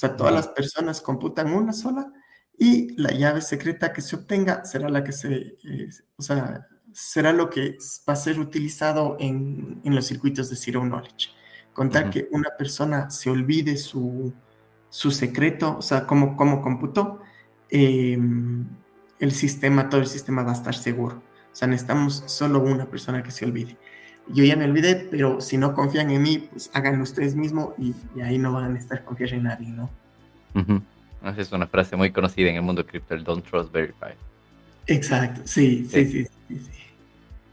O 0.00 0.06
sea, 0.06 0.16
todas 0.16 0.32
las 0.32 0.48
personas 0.48 1.02
computan 1.02 1.52
una 1.52 1.74
sola 1.74 2.10
y 2.56 2.96
la 2.96 3.10
llave 3.10 3.42
secreta 3.42 3.92
que 3.92 4.00
se 4.00 4.16
obtenga 4.16 4.64
será 4.64 4.88
la 4.88 5.04
que 5.04 5.12
se, 5.12 5.58
eh, 5.62 5.90
o 6.16 6.22
sea, 6.22 6.66
será 6.90 7.34
lo 7.34 7.50
que 7.50 7.76
va 8.08 8.14
a 8.14 8.16
ser 8.16 8.40
utilizado 8.40 9.18
en, 9.20 9.78
en 9.84 9.94
los 9.94 10.06
circuitos 10.06 10.48
de 10.48 10.56
Zero 10.56 10.80
Knowledge. 10.80 11.32
Contar 11.74 12.08
que 12.08 12.28
una 12.32 12.48
persona 12.56 13.10
se 13.10 13.28
olvide 13.28 13.76
su, 13.76 14.32
su 14.88 15.10
secreto, 15.10 15.76
o 15.76 15.82
sea, 15.82 16.06
cómo, 16.06 16.34
cómo 16.34 16.62
computó, 16.62 17.20
em, 17.68 18.66
el 19.18 19.32
sistema, 19.32 19.90
todo 19.90 20.00
el 20.00 20.06
sistema 20.06 20.42
va 20.42 20.52
a 20.52 20.54
estar 20.54 20.74
seguro. 20.74 21.22
O 21.52 21.54
sea, 21.54 21.68
necesitamos 21.68 22.24
solo 22.24 22.60
una 22.60 22.88
persona 22.88 23.22
que 23.22 23.32
se 23.32 23.44
olvide 23.44 23.76
yo 24.28 24.44
ya 24.44 24.56
me 24.56 24.64
olvidé, 24.64 25.08
pero 25.10 25.40
si 25.40 25.56
no 25.56 25.74
confían 25.74 26.10
en 26.10 26.22
mí, 26.22 26.38
pues 26.38 26.70
háganlo 26.72 27.02
ustedes 27.02 27.34
mismos 27.34 27.70
y, 27.78 27.94
ahí 28.22 28.38
no 28.38 28.52
van 28.52 28.76
a 28.76 28.78
estar 28.78 29.04
confiando 29.04 29.36
en 29.36 29.42
nadie, 29.42 29.68
¿no? 29.68 29.90
Esa 31.24 31.40
es 31.40 31.52
una 31.52 31.66
frase 31.66 31.96
muy 31.96 32.10
conocida 32.10 32.48
en 32.50 32.56
el 32.56 32.62
mundo 32.62 32.86
cripto, 32.86 33.14
el 33.14 33.24
don't 33.24 33.44
trust, 33.44 33.72
verify. 33.72 34.12
Exacto, 34.86 35.42
sí, 35.44 35.86
sí, 35.88 36.04
sí, 36.06 36.24
sí. 36.24 36.58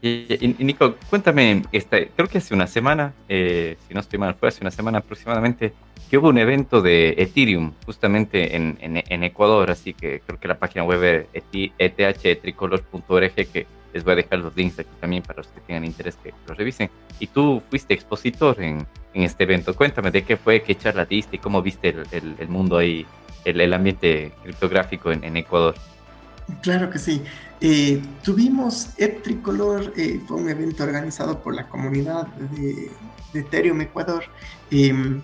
sí, 0.00 0.38
Y, 0.40 0.64
Nico, 0.64 0.96
cuéntame, 1.10 1.62
este, 1.72 2.10
creo 2.16 2.28
que 2.28 2.38
hace 2.38 2.54
una 2.54 2.66
semana, 2.66 3.12
eh, 3.28 3.76
si 3.86 3.94
no 3.94 4.00
estoy 4.00 4.18
mal, 4.18 4.34
fue 4.34 4.48
hace 4.48 4.62
una 4.62 4.70
semana 4.70 4.98
aproximadamente, 4.98 5.72
que 6.08 6.16
hubo 6.16 6.28
un 6.28 6.38
evento 6.38 6.80
de 6.80 7.14
Ethereum 7.18 7.72
justamente 7.84 8.56
en, 8.56 8.78
en, 8.80 9.22
Ecuador, 9.22 9.70
así 9.70 9.92
que 9.92 10.20
creo 10.20 10.40
que 10.40 10.48
la 10.48 10.58
página 10.58 10.84
web 10.84 11.28
es 11.32 11.44
ethtricolor.org 11.78 13.34
que 13.34 13.66
les 13.92 14.04
voy 14.04 14.12
a 14.12 14.16
dejar 14.16 14.38
los 14.38 14.56
links 14.56 14.78
aquí 14.78 14.90
también 15.00 15.22
para 15.22 15.38
los 15.38 15.48
que 15.48 15.60
tengan 15.60 15.84
interés 15.84 16.16
que 16.16 16.32
los 16.46 16.56
revisen. 16.56 16.90
Y 17.18 17.26
tú 17.28 17.62
fuiste 17.68 17.94
expositor 17.94 18.60
en, 18.60 18.86
en 19.14 19.22
este 19.22 19.44
evento. 19.44 19.74
Cuéntame 19.74 20.10
de 20.10 20.24
qué 20.24 20.36
fue, 20.36 20.62
qué 20.62 20.76
charla 20.76 21.04
diste 21.04 21.36
y 21.36 21.38
cómo 21.38 21.62
viste 21.62 21.94
el, 22.12 22.36
el, 22.38 22.48
mundo 22.48 22.78
ahí, 22.78 23.06
el, 23.44 23.60
el, 23.60 23.72
ambiente 23.72 24.32
criptográfico 24.42 25.10
en, 25.10 25.24
en 25.24 25.36
Ecuador. 25.36 25.74
Claro 26.62 26.90
que 26.90 26.98
sí. 26.98 27.22
Eh, 27.60 28.00
tuvimos 28.22 28.90
Eptricolor, 28.98 29.92
eh, 29.96 30.20
fue 30.26 30.36
un 30.36 30.48
evento 30.48 30.84
organizado 30.84 31.40
por 31.40 31.54
la 31.54 31.68
comunidad 31.68 32.26
de, 32.26 32.90
de 33.32 33.40
Ethereum 33.40 33.80
Ecuador. 33.80 34.24
Eh, 34.70 35.20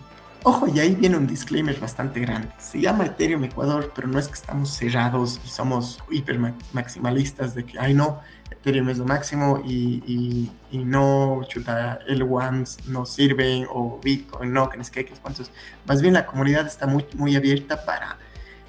Ojo, 0.46 0.68
y 0.68 0.78
ahí 0.78 0.94
viene 0.94 1.16
un 1.16 1.26
disclaimer 1.26 1.80
bastante 1.80 2.20
grande. 2.20 2.50
Se 2.58 2.78
llama 2.78 3.06
Ethereum 3.06 3.44
Ecuador, 3.44 3.90
pero 3.94 4.08
no 4.08 4.18
es 4.18 4.28
que 4.28 4.34
estamos 4.34 4.68
cerrados 4.68 5.40
y 5.42 5.48
somos 5.48 6.00
hiper 6.10 6.38
maximalistas 6.74 7.54
de 7.54 7.64
que, 7.64 7.78
ay 7.78 7.94
no, 7.94 8.20
Ethereum 8.64 8.88
es 8.88 8.96
lo 8.96 9.04
máximo 9.04 9.62
y, 9.62 10.50
no, 10.72 11.42
chuta, 11.46 11.98
el 12.08 12.22
ones 12.22 12.78
no 12.86 13.04
sirve 13.04 13.66
o 13.70 14.00
Bitcoin 14.02 14.54
no, 14.54 14.70
que 14.70 14.78
no 14.78 14.84
que 14.90 15.04
cuántos. 15.20 15.50
Más 15.86 16.00
bien 16.00 16.14
la 16.14 16.24
comunidad 16.24 16.66
está 16.66 16.86
muy, 16.86 17.04
muy 17.14 17.36
abierta 17.36 17.84
para 17.84 18.16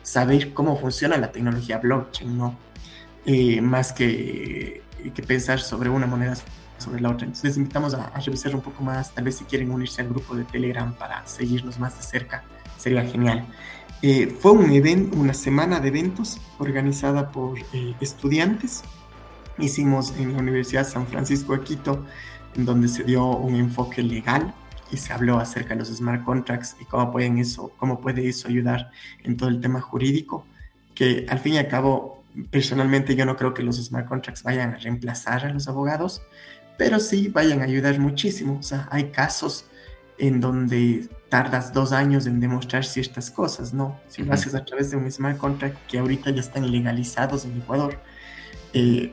saber 0.03 0.53
cómo 0.53 0.77
funciona 0.77 1.15
la 1.17 1.31
tecnología 1.31 1.77
blockchain, 1.77 2.37
¿no? 2.37 2.57
Eh, 3.25 3.61
más 3.61 3.93
que, 3.93 4.83
que 5.15 5.23
pensar 5.23 5.61
sobre 5.61 5.89
una 5.89 6.07
moneda 6.07 6.35
sobre 6.77 6.99
la 6.99 7.09
otra. 7.09 7.25
Entonces 7.25 7.51
les 7.51 7.57
invitamos 7.57 7.93
a, 7.93 8.11
revisar 8.19 8.53
un 8.53 8.61
poco 8.61 8.83
más, 8.83 9.13
tal 9.13 9.23
vez 9.23 9.37
si 9.37 9.45
quieren 9.45 9.71
unirse 9.71 10.01
al 10.01 10.09
grupo 10.09 10.35
de 10.35 10.43
Telegram 10.43 10.93
para 10.93 11.25
seguirnos 11.25 11.79
más 11.79 11.95
de 11.97 12.03
cerca, 12.03 12.43
sería 12.77 13.05
genial. 13.05 13.45
Eh, 14.01 14.27
fue 14.41 14.51
un 14.51 14.69
evento, 14.71 15.17
una 15.17 15.33
semana 15.33 15.79
de 15.79 15.87
eventos 15.87 16.37
organizada 16.59 17.31
por 17.31 17.57
eh, 17.71 17.95
estudiantes. 18.01 18.83
Hicimos 19.57 20.13
en 20.17 20.33
la 20.33 20.39
Universidad 20.39 20.87
San 20.87 21.07
Francisco 21.07 21.53
de 21.53 21.63
Quito, 21.63 22.05
en 22.55 22.65
donde 22.65 22.87
se 22.87 23.03
dio 23.03 23.25
un 23.25 23.55
enfoque 23.55 24.03
legal 24.03 24.53
y 24.91 24.97
se 24.97 25.13
habló 25.13 25.39
acerca 25.39 25.69
de 25.69 25.79
los 25.79 25.89
smart 25.89 26.23
contracts 26.23 26.75
y 26.79 26.85
cómo 26.85 27.11
pueden 27.11 27.37
eso, 27.37 27.71
cómo 27.77 27.99
puede 27.99 28.27
eso 28.27 28.47
ayudar 28.47 28.91
en 29.23 29.37
todo 29.37 29.49
el 29.49 29.61
tema 29.61 29.81
jurídico, 29.81 30.45
que 30.93 31.25
al 31.29 31.39
fin 31.39 31.55
y 31.55 31.57
al 31.57 31.67
cabo, 31.67 32.23
personalmente 32.51 33.15
yo 33.15 33.25
no 33.25 33.35
creo 33.35 33.53
que 33.53 33.63
los 33.63 33.77
smart 33.77 34.07
contracts 34.07 34.43
vayan 34.43 34.73
a 34.73 34.77
reemplazar 34.77 35.45
a 35.45 35.53
los 35.53 35.67
abogados, 35.67 36.21
pero 36.77 36.99
sí 36.99 37.29
vayan 37.29 37.61
a 37.61 37.65
ayudar 37.65 37.99
muchísimo. 37.99 38.57
O 38.59 38.63
sea, 38.63 38.87
hay 38.91 39.11
casos 39.11 39.65
en 40.17 40.39
donde 40.39 41.09
tardas 41.29 41.73
dos 41.73 41.91
años 41.91 42.25
en 42.27 42.39
demostrar 42.39 42.85
ciertas 42.85 43.31
cosas, 43.31 43.73
¿no? 43.73 43.99
Si 44.07 44.23
lo 44.23 44.33
haces 44.33 44.55
a 44.55 44.63
través 44.63 44.91
de 44.91 44.97
un 44.97 45.11
smart 45.11 45.37
contract 45.37 45.77
que 45.87 45.99
ahorita 45.99 46.31
ya 46.31 46.39
están 46.39 46.71
legalizados 46.71 47.45
en 47.45 47.57
Ecuador, 47.57 47.99
eh, 48.73 49.11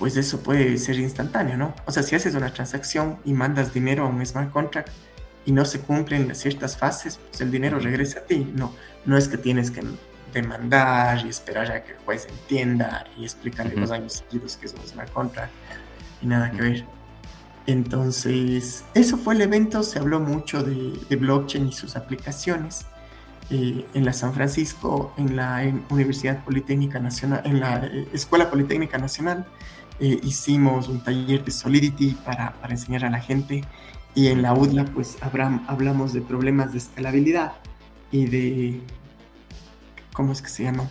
pues 0.00 0.16
eso 0.16 0.42
puede 0.42 0.78
ser 0.78 0.98
instantáneo, 0.98 1.58
¿no? 1.58 1.74
O 1.84 1.92
sea, 1.92 2.02
si 2.02 2.16
haces 2.16 2.34
una 2.34 2.54
transacción 2.54 3.18
y 3.26 3.34
mandas 3.34 3.74
dinero 3.74 4.06
a 4.06 4.08
un 4.08 4.24
smart 4.24 4.50
contract 4.50 4.88
y 5.44 5.52
no 5.52 5.66
se 5.66 5.80
cumplen 5.80 6.34
ciertas 6.34 6.78
fases, 6.78 7.18
pues 7.18 7.42
el 7.42 7.50
dinero 7.50 7.78
regresa 7.78 8.20
a 8.20 8.22
ti. 8.22 8.50
No, 8.54 8.74
no 9.04 9.18
es 9.18 9.28
que 9.28 9.36
tienes 9.36 9.70
que 9.70 9.82
demandar 10.32 11.26
y 11.26 11.28
esperar 11.28 11.70
a 11.70 11.84
que 11.84 11.92
el 11.92 11.98
juez 11.98 12.26
entienda 12.30 13.04
y 13.18 13.24
explicarle 13.24 13.76
los 13.76 13.90
años 13.90 14.24
seguidos 14.24 14.56
que 14.56 14.66
es 14.66 14.72
un 14.72 14.80
smart 14.86 15.12
contract 15.12 15.52
y 16.22 16.26
nada 16.26 16.50
que 16.50 16.62
ver. 16.62 16.84
Entonces, 17.66 18.86
eso 18.94 19.18
fue 19.18 19.34
el 19.34 19.42
evento, 19.42 19.82
se 19.82 19.98
habló 19.98 20.18
mucho 20.18 20.62
de, 20.62 21.14
blockchain 21.14 21.68
y 21.68 21.72
sus 21.72 21.94
aplicaciones. 21.96 22.86
Eh, 23.50 23.84
en 23.94 24.04
la 24.04 24.12
San 24.12 24.32
Francisco, 24.32 25.12
en 25.18 25.34
la 25.34 25.60
Universidad 25.90 26.44
Politécnica 26.44 27.00
Nacional, 27.00 27.42
en 27.44 27.58
la 27.58 27.84
eh, 27.84 28.06
Escuela 28.12 28.48
Politécnica 28.48 28.96
Nacional, 28.96 29.44
eh, 30.00 30.18
hicimos 30.22 30.88
un 30.88 31.02
taller 31.02 31.44
de 31.44 31.50
Solidity 31.50 32.16
para, 32.24 32.54
para, 32.54 32.72
enseñar 32.72 33.04
a 33.04 33.10
la 33.10 33.20
gente 33.20 33.64
y 34.14 34.28
en 34.28 34.42
la 34.42 34.54
UDLA 34.54 34.86
pues 34.86 35.18
hablamos 35.20 36.12
de 36.12 36.20
problemas 36.20 36.72
de 36.72 36.78
escalabilidad 36.78 37.52
y 38.10 38.26
de, 38.26 38.80
¿cómo 40.12 40.32
es 40.32 40.42
que 40.42 40.48
se 40.48 40.64
llama? 40.64 40.90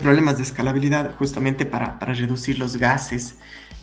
Problemas 0.00 0.36
de 0.36 0.42
escalabilidad 0.44 1.14
justamente 1.16 1.64
para, 1.64 1.98
para 1.98 2.12
reducir 2.14 2.58
los 2.58 2.76
gases 2.76 3.36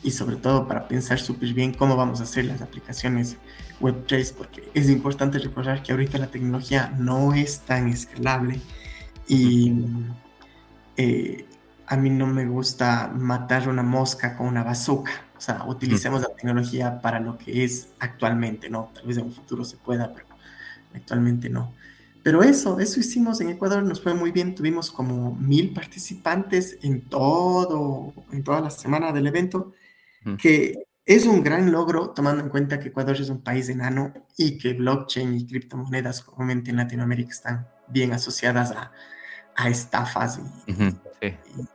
y 0.03 0.12
sobre 0.12 0.38
todo 0.38 0.67
para 0.67 0.88
pensar 0.88 1.19
súper 1.19 1.53
bien 1.53 1.73
cómo 1.73 1.95
vamos 1.95 2.21
a 2.21 2.23
hacer 2.23 2.45
las 2.45 2.62
aplicaciones 2.62 3.38
Web3, 3.82 4.34
porque 4.34 4.69
es 4.73 4.89
importante 4.89 5.39
recordar 5.39 5.84
que 5.84 5.91
ahorita 5.91 6.17
la 6.17 6.27
tecnología 6.27 6.93
no 6.97 7.34
es 7.34 7.62
tan 7.62 7.88
escalable 7.88 8.60
y 9.27 9.73
eh, 10.97 11.45
a 11.89 11.97
mí 11.97 12.12
no 12.12 12.28
me 12.28 12.45
gusta 12.45 13.08
matar 13.08 13.67
una 13.67 13.82
mosca 13.82 14.38
con 14.38 14.45
una 14.45 14.63
bazooka. 14.63 15.12
O 15.36 15.41
sea, 15.41 15.65
utilicemos 15.65 16.21
la 16.21 16.28
tecnología 16.28 17.02
para 17.02 17.19
lo 17.19 17.38
que 17.38 17.63
es 17.63 17.89
actualmente, 17.99 18.69
¿no? 18.69 18.91
Tal 18.93 19.08
vez 19.08 19.17
en 19.17 19.25
un 19.25 19.34
futuro 19.34 19.63
se 19.63 19.78
pueda, 19.78 20.13
pero 20.13 20.28
actualmente 20.93 21.49
no. 21.49 21.73
Pero 22.21 22.43
eso, 22.43 22.80
eso 22.80 22.99
hicimos 22.99 23.41
en 23.41 23.49
Ecuador, 23.49 23.82
nos 23.82 24.02
fue 24.02 24.13
muy 24.13 24.32
bien, 24.32 24.54
tuvimos 24.54 24.91
como 24.91 25.34
mil 25.34 25.73
participantes 25.73 26.78
en 26.84 27.02
todo, 27.02 28.13
en 28.32 28.43
toda 28.43 28.62
la 28.62 28.69
semana 28.69 29.12
del 29.12 29.28
evento 29.28 29.73
que 30.38 30.84
es 31.06 31.25
un 31.25 31.41
gran 31.41 31.71
logro 31.71 32.10
tomando 32.10 32.43
en 32.43 32.49
cuenta 32.49 32.80
que 32.80 32.89
Ecuador 32.89 33.15
es 33.15 33.30
un 33.30 33.41
país 33.41 33.67
enano 33.69 34.13
y 34.38 34.60
que 34.60 34.73
blockchain 34.73 35.34
y 35.34 35.47
criptomonedas 35.47 36.21
comúnmente 36.21 36.69
en 36.69 36.78
Latinoamérica 36.78 37.32
están 37.32 37.67
bien 37.88 38.12
asociadas 38.12 38.71
a, 38.71 38.91
a 39.56 39.69
estafas 39.69 40.39
y, 40.39 40.73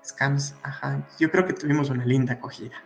scams. 0.05 0.57
Ajá. 0.63 1.07
Yo 1.19 1.31
creo 1.31 1.47
que 1.47 1.53
tuvimos 1.53 1.91
una 1.91 2.05
linda 2.05 2.35
acogida. 2.35 2.77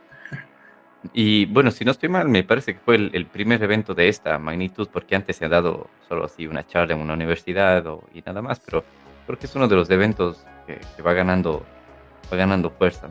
Y 1.12 1.47
bueno, 1.47 1.71
si 1.71 1.85
no 1.85 1.92
estoy 1.92 2.09
mal, 2.09 2.29
me 2.29 2.42
parece 2.42 2.75
que 2.75 2.81
fue 2.81 2.97
el, 2.97 3.27
primer 3.27 3.62
evento 3.62 3.94
de 3.94 4.09
esta 4.09 4.38
magnitud, 4.38 4.88
porque 4.92 5.14
antes 5.14 5.37
se 5.37 5.44
ha 5.44 5.49
dado 5.49 5.88
solo 6.09 6.25
así 6.25 6.47
una 6.47 6.66
charla 6.66 6.94
en 6.94 7.01
una 7.01 7.14
universidad 7.14 7.87
o, 7.87 8.03
y 8.12 8.21
nada 8.23 8.42
más, 8.42 8.61
pero 8.61 8.85
creo 9.27 9.38
que 9.38 9.47
es 9.47 9.55
uno 9.55 9.68
de 9.68 9.77
los 9.77 9.88
eventos 9.90 10.44
que, 10.66 10.81
que 10.97 11.03
va 11.03 11.12
ganando 11.12 11.64
va 12.33 12.37
ganando 12.37 12.71
fuerza. 12.71 13.11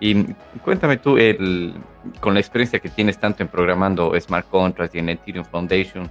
Y 0.00 0.24
cuéntame 0.62 0.98
tú, 0.98 1.16
el, 1.16 1.74
con 2.20 2.34
la 2.34 2.40
experiencia 2.40 2.78
que 2.78 2.88
tienes 2.88 3.18
tanto 3.18 3.42
en 3.42 3.48
programando 3.48 4.18
Smart 4.20 4.48
Contracts 4.48 4.94
y 4.94 4.98
en 5.00 5.08
Ethereum 5.08 5.44
Foundation, 5.44 6.10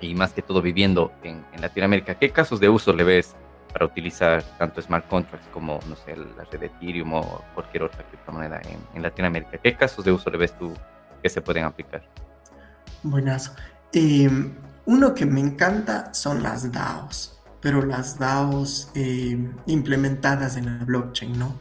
y 0.00 0.14
más 0.14 0.32
que 0.32 0.42
todo 0.42 0.62
viviendo 0.62 1.12
en, 1.22 1.44
Latinoamérica, 1.60 2.14
¿qué 2.14 2.30
casos 2.30 2.60
de 2.60 2.68
uso 2.68 2.92
le 2.92 3.04
ves 3.04 3.36
para 3.72 3.86
utilizar 3.86 4.42
tanto 4.58 4.80
Smart 4.80 5.08
Contracts 5.08 5.48
como, 5.52 5.80
no 5.88 5.96
sé, 5.96 6.16
la 6.16 6.44
red 6.44 6.60
de 6.60 6.66
Ethereum 6.66 7.12
o 7.14 7.42
cualquier 7.54 7.84
otra 7.84 8.04
criptomoneda 8.04 8.60
en, 8.64 8.78
en 8.94 9.02
Latinoamérica? 9.02 9.58
¿Qué 9.58 9.74
casos 9.76 10.04
de 10.04 10.12
uso 10.12 10.30
le 10.30 10.38
ves 10.38 10.56
tú 10.58 10.72
que 11.22 11.28
se 11.28 11.40
pueden 11.40 11.64
aplicar? 11.64 12.02
Buenas. 13.02 13.54
Eh, 13.92 14.30
uno 14.86 15.14
que 15.14 15.26
me 15.26 15.40
encanta 15.40 16.12
son 16.12 16.42
las 16.42 16.70
DAOs, 16.70 17.40
pero 17.60 17.84
las 17.84 18.18
DAOs 18.18 18.90
eh, 18.94 19.38
implementadas 19.66 20.56
en 20.56 20.66
la 20.66 20.84
blockchain, 20.84 21.38
¿no? 21.38 21.60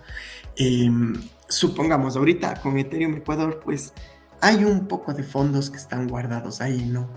Em, 0.55 1.13
supongamos, 1.47 2.15
ahorita 2.15 2.61
con 2.61 2.77
Ethereum 2.77 3.15
Ecuador, 3.15 3.61
pues 3.63 3.93
hay 4.41 4.65
un 4.65 4.87
poco 4.87 5.13
de 5.13 5.23
fondos 5.23 5.69
que 5.69 5.77
están 5.77 6.07
guardados 6.07 6.59
ahí, 6.61 6.85
¿no? 6.85 7.09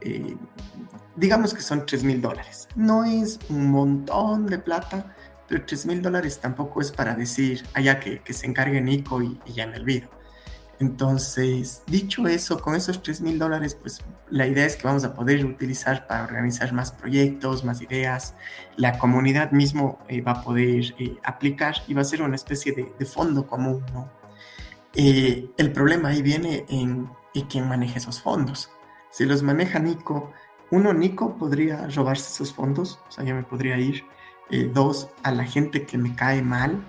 Eh, 0.00 0.36
digamos 1.16 1.54
que 1.54 1.62
son 1.62 1.86
3 1.86 2.04
mil 2.04 2.20
dólares. 2.20 2.68
No 2.76 3.04
es 3.04 3.38
un 3.48 3.70
montón 3.70 4.46
de 4.46 4.58
plata, 4.58 5.14
pero 5.48 5.64
3 5.64 5.86
mil 5.86 6.02
dólares 6.02 6.40
tampoco 6.40 6.80
es 6.80 6.92
para 6.92 7.14
decir, 7.14 7.64
allá 7.74 8.00
que, 8.00 8.20
que 8.20 8.32
se 8.32 8.46
encargue 8.46 8.80
Nico 8.80 9.22
y, 9.22 9.38
y 9.46 9.52
ya 9.52 9.66
me 9.66 9.78
olvido. 9.78 10.08
Entonces, 10.80 11.82
dicho 11.86 12.26
eso, 12.26 12.58
con 12.62 12.74
esos 12.74 13.02
3 13.02 13.20
mil 13.20 13.38
dólares, 13.38 13.74
pues 13.74 14.02
la 14.30 14.46
idea 14.46 14.64
es 14.64 14.76
que 14.76 14.86
vamos 14.86 15.04
a 15.04 15.12
poder 15.12 15.44
utilizar 15.44 16.06
para 16.06 16.24
organizar 16.24 16.72
más 16.72 16.90
proyectos, 16.90 17.64
más 17.64 17.82
ideas. 17.82 18.34
La 18.76 18.98
comunidad 18.98 19.52
mismo 19.52 19.98
eh, 20.08 20.22
va 20.22 20.32
a 20.32 20.42
poder 20.42 20.94
eh, 20.98 21.18
aplicar 21.22 21.74
y 21.86 21.92
va 21.92 22.00
a 22.00 22.04
ser 22.04 22.22
una 22.22 22.34
especie 22.34 22.72
de, 22.72 23.04
fondo 23.04 23.46
común, 23.46 23.84
¿no? 23.92 24.10
El 24.94 25.72
problema 25.72 26.08
ahí 26.08 26.22
viene 26.22 26.64
en, 26.70 27.10
en 27.34 27.46
quién 27.46 27.68
maneja 27.68 27.98
esos 27.98 28.22
fondos. 28.22 28.70
Si 29.10 29.24
los 29.26 29.42
maneja 29.42 29.78
Nico, 29.78 30.32
uno, 30.70 30.92
Nico 30.92 31.36
podría 31.36 31.88
robarse 31.88 32.32
esos 32.32 32.52
fondos, 32.54 33.00
o 33.08 33.12
sea, 33.12 33.24
yo 33.24 33.34
me 33.34 33.42
podría 33.42 33.76
ir. 33.78 34.04
dos, 34.72 35.08
a 35.22 35.32
la 35.32 35.44
gente 35.44 35.86
que 35.86 35.98
me 35.98 36.14
cae 36.14 36.42
mal 36.42 36.82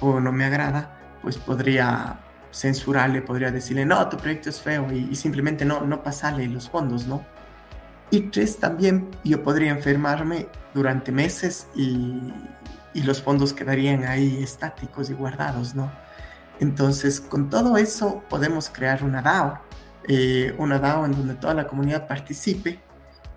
o 0.00 0.20
no 0.20 0.32
me 0.32 0.44
agrada, 0.44 1.18
pues 1.22 1.38
podría 1.38 2.20
censurarle, 2.52 3.22
podría 3.22 3.50
decirle, 3.50 3.84
no, 3.84 4.08
tu 4.08 4.16
proyecto 4.16 4.50
es 4.50 4.60
feo 4.60 4.90
y, 4.92 5.14
simplemente 5.14 5.64
no, 5.64 5.82
no 5.82 6.02
pasarle 6.02 6.46
los 6.48 6.70
fondos, 6.70 7.06
¿no? 7.06 7.24
Y 8.10 8.20
tres, 8.30 8.58
también 8.58 9.10
yo 9.24 9.42
podría 9.42 9.70
enfermarme 9.70 10.48
durante 10.72 11.12
meses 11.12 11.66
y, 11.74 12.32
y 12.94 13.02
los 13.02 13.20
fondos 13.20 13.52
quedarían 13.52 14.04
ahí 14.04 14.42
estáticos 14.42 15.10
y 15.10 15.14
guardados, 15.14 15.74
¿no? 15.74 15.90
Entonces, 16.60 17.20
con 17.20 17.50
todo 17.50 17.76
eso 17.76 18.22
podemos 18.30 18.70
crear 18.70 19.04
una 19.04 19.20
DAO, 19.20 19.60
eh, 20.08 20.54
una 20.58 20.78
DAO 20.78 21.06
en 21.06 21.12
donde 21.12 21.34
toda 21.34 21.54
la 21.54 21.66
comunidad 21.66 22.06
participe 22.06 22.80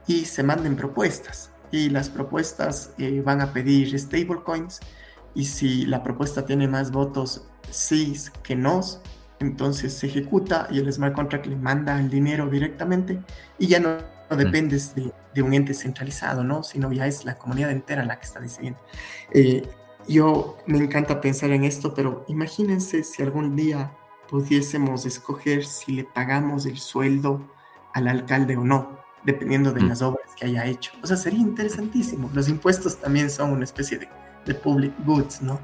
y 0.08 0.26
se 0.26 0.44
manden 0.44 0.76
propuestas. 0.76 1.52
Y 1.72 1.90
las 1.90 2.10
propuestas 2.10 2.94
eh, 2.98 3.22
van 3.22 3.42
a 3.42 3.54
pedir 3.54 3.98
stablecoins 3.98 4.80
y 5.36 5.46
si 5.46 5.86
la 5.86 6.02
propuesta 6.04 6.46
tiene 6.46 6.68
más 6.68 6.92
votos 6.92 7.48
sí 7.70 8.16
que 8.44 8.56
nos, 8.56 9.02
entonces 9.40 9.94
se 9.94 10.08
ejecuta 10.08 10.68
y 10.72 10.80
el 10.80 10.92
smart 10.92 11.14
contract 11.14 11.46
le 11.46 11.56
manda 11.56 12.00
el 12.00 12.10
dinero 12.10 12.50
directamente 12.50 13.20
y 13.58 13.68
ya 13.68 13.80
no, 13.80 13.98
dependes 14.36 14.94
de, 14.96 15.42
un 15.42 15.54
ente 15.54 15.74
centralizado, 15.74 16.44
¿no? 16.44 16.64
Sino 16.64 16.92
ya 16.92 17.08
es 17.08 17.24
la 17.24 17.36
comunidad 17.36 17.72
entera 17.72 18.04
la 18.04 18.20
que 18.20 18.26
está 18.26 18.40
decidiendo. 18.40 18.80
Eh, 19.32 19.66
yo 20.08 20.58
me 20.66 20.80
encanta 20.80 21.22
pensar 21.22 21.52
en 21.52 21.64
esto, 21.64 21.94
pero 21.94 22.26
imagínense 22.28 23.04
si 23.04 23.24
algún 23.24 23.56
día 23.56 23.94
pudiésemos 24.30 25.06
escoger 25.06 25.66
si 25.66 25.94
le 25.94 26.04
pagamos 26.04 26.66
el 26.66 26.78
sueldo 26.78 27.42
al 27.94 28.08
alcalde 28.08 28.58
o 28.58 28.64
no, 28.64 29.00
dependiendo 29.24 29.72
de 29.72 29.82
las 29.82 30.02
obras 30.02 30.36
que 30.36 30.46
haya 30.46 30.66
hecho. 30.66 30.92
O 31.02 31.08
sea, 31.08 31.18
sería 31.18 31.40
interesantísimo. 31.40 32.30
Los 32.34 32.48
impuestos 32.48 33.00
también 33.00 33.30
son 33.30 33.52
una 33.52 33.64
especie 33.64 33.98
de, 33.98 34.10
de 34.46 34.54
public 34.54 34.94
goods, 35.06 35.42
¿no? 35.42 35.60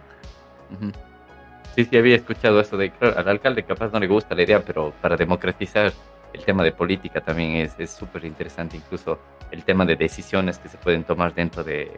Sí, 1.75 1.86
sí, 1.86 1.97
había 1.97 2.15
escuchado 2.15 2.60
eso 2.60 2.78
de, 2.78 2.91
claro, 2.91 3.17
al 3.17 3.28
alcalde 3.28 3.63
capaz 3.63 3.91
no 3.91 3.99
le 3.99 4.08
gusta 4.08 4.34
la 4.34 4.43
idea, 4.43 4.63
pero 4.63 4.93
para 5.01 5.15
democratizar 5.15 5.93
el 6.34 6.43
tema 6.43 6.63
de 6.63 6.71
política 6.71 7.21
también 7.21 7.69
es 7.78 7.91
súper 7.91 8.25
interesante, 8.25 8.78
incluso 8.78 9.19
el 9.51 9.63
tema 9.63 9.86
de 9.86 9.95
decisiones 9.95 10.58
que 10.58 10.69
se 10.69 10.78
pueden 10.78 11.04
tomar 11.04 11.34
dentro 11.34 11.63
de, 11.63 11.91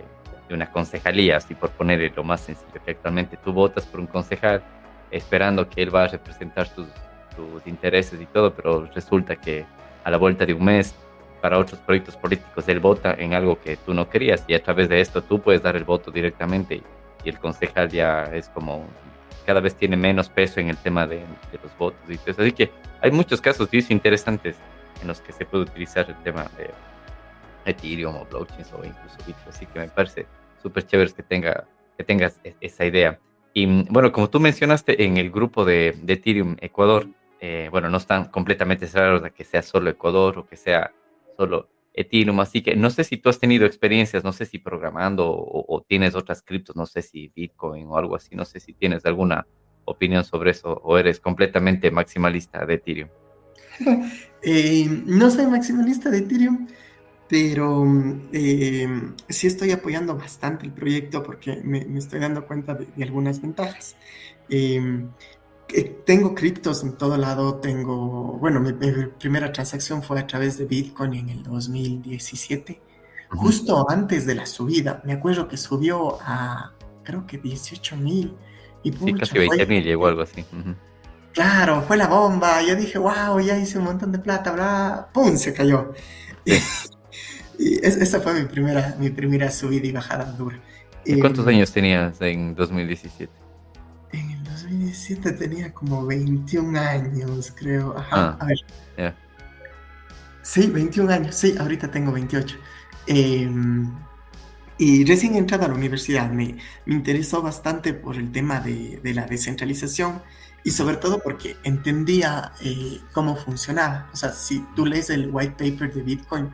una 0.50 0.72
concejalía, 0.72 1.38
así 1.38 1.56
por 1.56 1.72
poner 1.72 2.14
lo 2.16 2.24
más 2.24 2.40
sencillo, 2.40 2.72
que 2.86 2.92
actualmente 2.92 3.36
tú 3.36 3.52
votas 3.52 3.86
por 3.86 4.00
un 4.00 4.08
concejal 4.08 4.64
esperando 5.12 5.70
que 5.70 5.82
él 5.84 5.94
va 5.94 6.04
a 6.04 6.08
representar 6.08 6.68
tus, 6.70 6.88
tus 7.36 7.66
intereses 7.66 8.20
y 8.20 8.26
todo, 8.26 8.54
pero 8.54 8.90
resulta 8.94 9.36
que 9.36 9.66
a 10.04 10.12
la 10.12 10.18
vuelta 10.18 10.46
de 10.46 10.54
un 10.54 10.66
mes 10.66 10.96
para 11.42 11.60
otros 11.60 11.80
proyectos 11.82 12.16
políticos 12.16 12.68
él 12.68 12.80
vota 12.80 13.14
en 13.18 13.34
algo 13.34 13.60
que 13.60 13.78
tú 13.78 13.94
no 13.94 14.10
querías 14.10 14.44
y 14.48 14.54
a 14.54 14.64
través 14.64 14.90
de 14.90 15.00
esto 15.00 15.22
tú 15.22 15.40
puedes 15.40 15.62
dar 15.62 15.76
el 15.76 15.84
voto 15.84 16.12
directamente 16.12 16.76
y, 16.76 16.84
el 17.26 17.40
concejal 17.40 17.90
ya 17.90 18.24
es 18.34 18.48
como 18.48 18.86
cada 19.46 19.60
vez 19.60 19.76
tiene 19.76 19.98
menos 19.98 20.30
peso 20.30 20.62
en 20.62 20.70
el 20.70 20.78
tema 20.78 21.06
de, 21.06 21.26
los 21.62 21.78
votos 21.78 22.00
y 22.10 22.14
eso. 22.14 22.42
Así 22.42 22.54
que 22.54 22.72
hay 23.02 23.12
muchos 23.12 23.42
casos 23.42 23.68
interesantes 23.90 24.56
en 25.02 25.10
los 25.10 25.20
que 25.20 25.34
se 25.34 25.46
puede 25.46 25.64
utilizar 25.64 26.10
el 26.10 26.16
tema 26.24 26.46
de 26.58 26.70
Ethereum 27.66 28.16
o 28.16 28.26
blockchains 28.26 28.72
o 28.72 28.78
incluso 28.78 29.18
Bitcoin. 29.26 29.50
Así 29.50 29.66
que 29.66 29.80
me 29.80 29.90
parece 29.90 30.26
súper 30.62 30.86
chévere 30.86 31.12
que, 31.12 31.24
tenga, 31.24 31.66
que 31.98 32.04
tengas 32.06 32.40
e, 32.46 32.56
esa 32.62 32.86
idea. 32.86 33.20
Y 33.60 33.66
bueno, 33.90 34.12
como 34.12 34.30
tú 34.30 34.40
mencionaste 34.40 35.04
en 35.04 35.18
el 35.18 35.32
grupo 35.32 35.66
de, 35.66 35.98
Ethereum 36.06 36.58
Ecuador, 36.62 37.08
eh, 37.40 37.70
bueno, 37.72 37.90
no 37.90 37.98
están 37.98 38.26
completamente 38.26 38.86
cerrados 38.86 39.24
a 39.24 39.32
que 39.32 39.44
sea 39.44 39.64
solo 39.64 39.90
Ecuador 39.90 40.38
o 40.38 40.46
que 40.46 40.56
sea 40.56 40.94
solo 41.38 41.68
Ethereum, 41.92 42.40
así 42.40 42.62
que 42.62 42.76
no 42.76 42.92
sé 42.92 43.04
si 43.04 43.18
tú 43.18 43.30
has 43.30 43.40
tenido 43.40 43.66
experiencias, 43.66 44.24
no 44.24 44.32
sé 44.32 44.46
si 44.46 44.60
programando 44.60 45.26
o, 45.28 45.84
tienes 45.88 46.14
otras 46.14 46.44
criptos, 46.44 46.76
no 46.76 46.86
sé 46.86 47.02
si 47.02 47.32
Bitcoin 47.36 47.88
o 47.88 47.98
algo 47.98 48.16
así, 48.16 48.36
no 48.36 48.46
sé 48.46 48.60
si 48.60 48.74
tienes 48.74 49.04
alguna 49.08 49.48
opinión 49.86 50.24
sobre 50.24 50.52
eso 50.52 50.80
o 50.84 51.00
eres 51.00 51.20
completamente 51.20 51.90
maximalista 51.90 52.64
de 52.64 52.76
Ethereum. 52.76 53.10
Eh, 54.44 54.88
no 55.08 55.32
soy 55.32 55.48
maximalista 55.48 56.12
de 56.12 56.20
Ethereum, 56.20 56.68
pero 57.30 57.86
eh, 58.32 58.88
sí 59.28 59.48
estoy 59.48 59.72
apoyando 59.72 60.16
bastante 60.16 60.66
el 60.66 60.72
proyecto 60.72 61.24
porque 61.24 61.62
me, 61.64 61.80
estoy 61.98 62.20
dando 62.20 62.46
cuenta 62.46 62.74
de, 62.74 63.04
algunas 63.04 63.42
ventajas. 63.42 63.96
Eh, 64.50 65.06
tengo 66.06 66.34
criptos 66.34 66.84
en 66.84 66.94
todo 66.94 67.18
lado, 67.18 67.56
tengo, 67.56 68.38
bueno, 68.40 68.62
mi, 68.62 68.72
primera 69.20 69.52
transacción 69.52 70.02
fue 70.02 70.20
a 70.20 70.26
través 70.26 70.58
de 70.58 70.66
Bitcoin 70.66 71.14
en 71.16 71.30
el 71.30 71.44
2017, 71.44 72.82
justo 73.32 73.90
antes 73.90 74.26
de 74.26 74.36
la 74.36 74.46
subida. 74.46 75.02
Me 75.04 75.12
acuerdo 75.12 75.50
que 75.50 75.58
subió 75.58 76.18
a, 76.22 76.72
creo 77.04 77.28
que 77.28 77.38
18 77.38 77.98
mil. 77.98 78.36
Y 78.84 78.94
sí, 78.94 79.14
casi 79.14 79.38
20 79.38 79.66
mil 79.66 79.84
llegó 79.84 80.08
algo 80.08 80.22
así. 80.22 80.46
Claro, 81.34 81.84
fue 81.86 81.98
la 81.98 82.08
bomba. 82.08 82.62
Yo 82.62 82.74
dije, 82.78 82.98
wow, 82.98 83.38
ya 83.42 83.58
hice 83.58 83.78
un 83.78 83.84
montón 83.84 84.14
de 84.14 84.20
plata, 84.20 84.54
bla, 84.54 85.10
¡pum! 85.14 85.36
Se 85.36 85.54
cayó. 85.54 85.94
y 87.58 87.86
esa 87.86 88.20
fue 88.20 88.34
mi 88.34 88.46
primera, 88.46 88.96
mi 89.00 89.10
primera 89.10 89.50
subida 89.52 89.88
y 89.88 89.92
bajada 89.92 90.26
dura. 90.34 90.60
¿Y 91.06 91.20
cuántos 91.20 91.46
em, 91.48 91.56
años 91.56 91.72
tenías 91.72 92.22
en 92.22 92.54
2017? 92.56 93.32
En 94.12 94.30
el 94.32 94.44
2017 94.44 95.32
tenía 95.34 95.74
como 95.74 96.06
21 96.06 96.80
años, 96.80 97.54
creo. 97.56 97.98
Ajá, 97.98 98.10
ah, 98.12 98.38
a 98.40 98.46
ver. 98.46 99.16
Sí, 100.42 100.68
21 100.68 101.12
años. 101.12 101.36
Sí, 101.36 101.56
ahorita 101.60 101.90
tengo 101.90 102.12
28. 102.12 102.58
Em, 103.08 103.92
y 104.78 105.06
recién 105.06 105.36
entrado 105.36 105.66
a 105.66 105.68
la 105.70 105.74
universidad 105.74 106.30
me, 106.30 106.58
me 106.86 106.94
interesó 106.94 107.42
bastante 107.42 107.94
por 107.94 108.16
el 108.16 108.32
tema 108.32 108.60
de, 108.60 109.00
de, 109.02 109.14
la 109.14 109.26
descentralización 109.26 110.22
y 110.64 110.72
sobre 110.72 110.98
todo 110.98 111.20
porque 111.20 111.56
entendía 111.64 112.52
eh, 112.62 113.00
cómo 113.14 113.36
funcionaba. 113.36 114.10
O 114.14 114.18
sea, 114.18 114.32
si 114.32 114.66
tú 114.76 114.86
lees 114.86 115.10
el 115.10 115.30
white 115.32 115.56
paper 115.58 115.94
de 115.94 116.02
Bitcoin, 116.02 116.50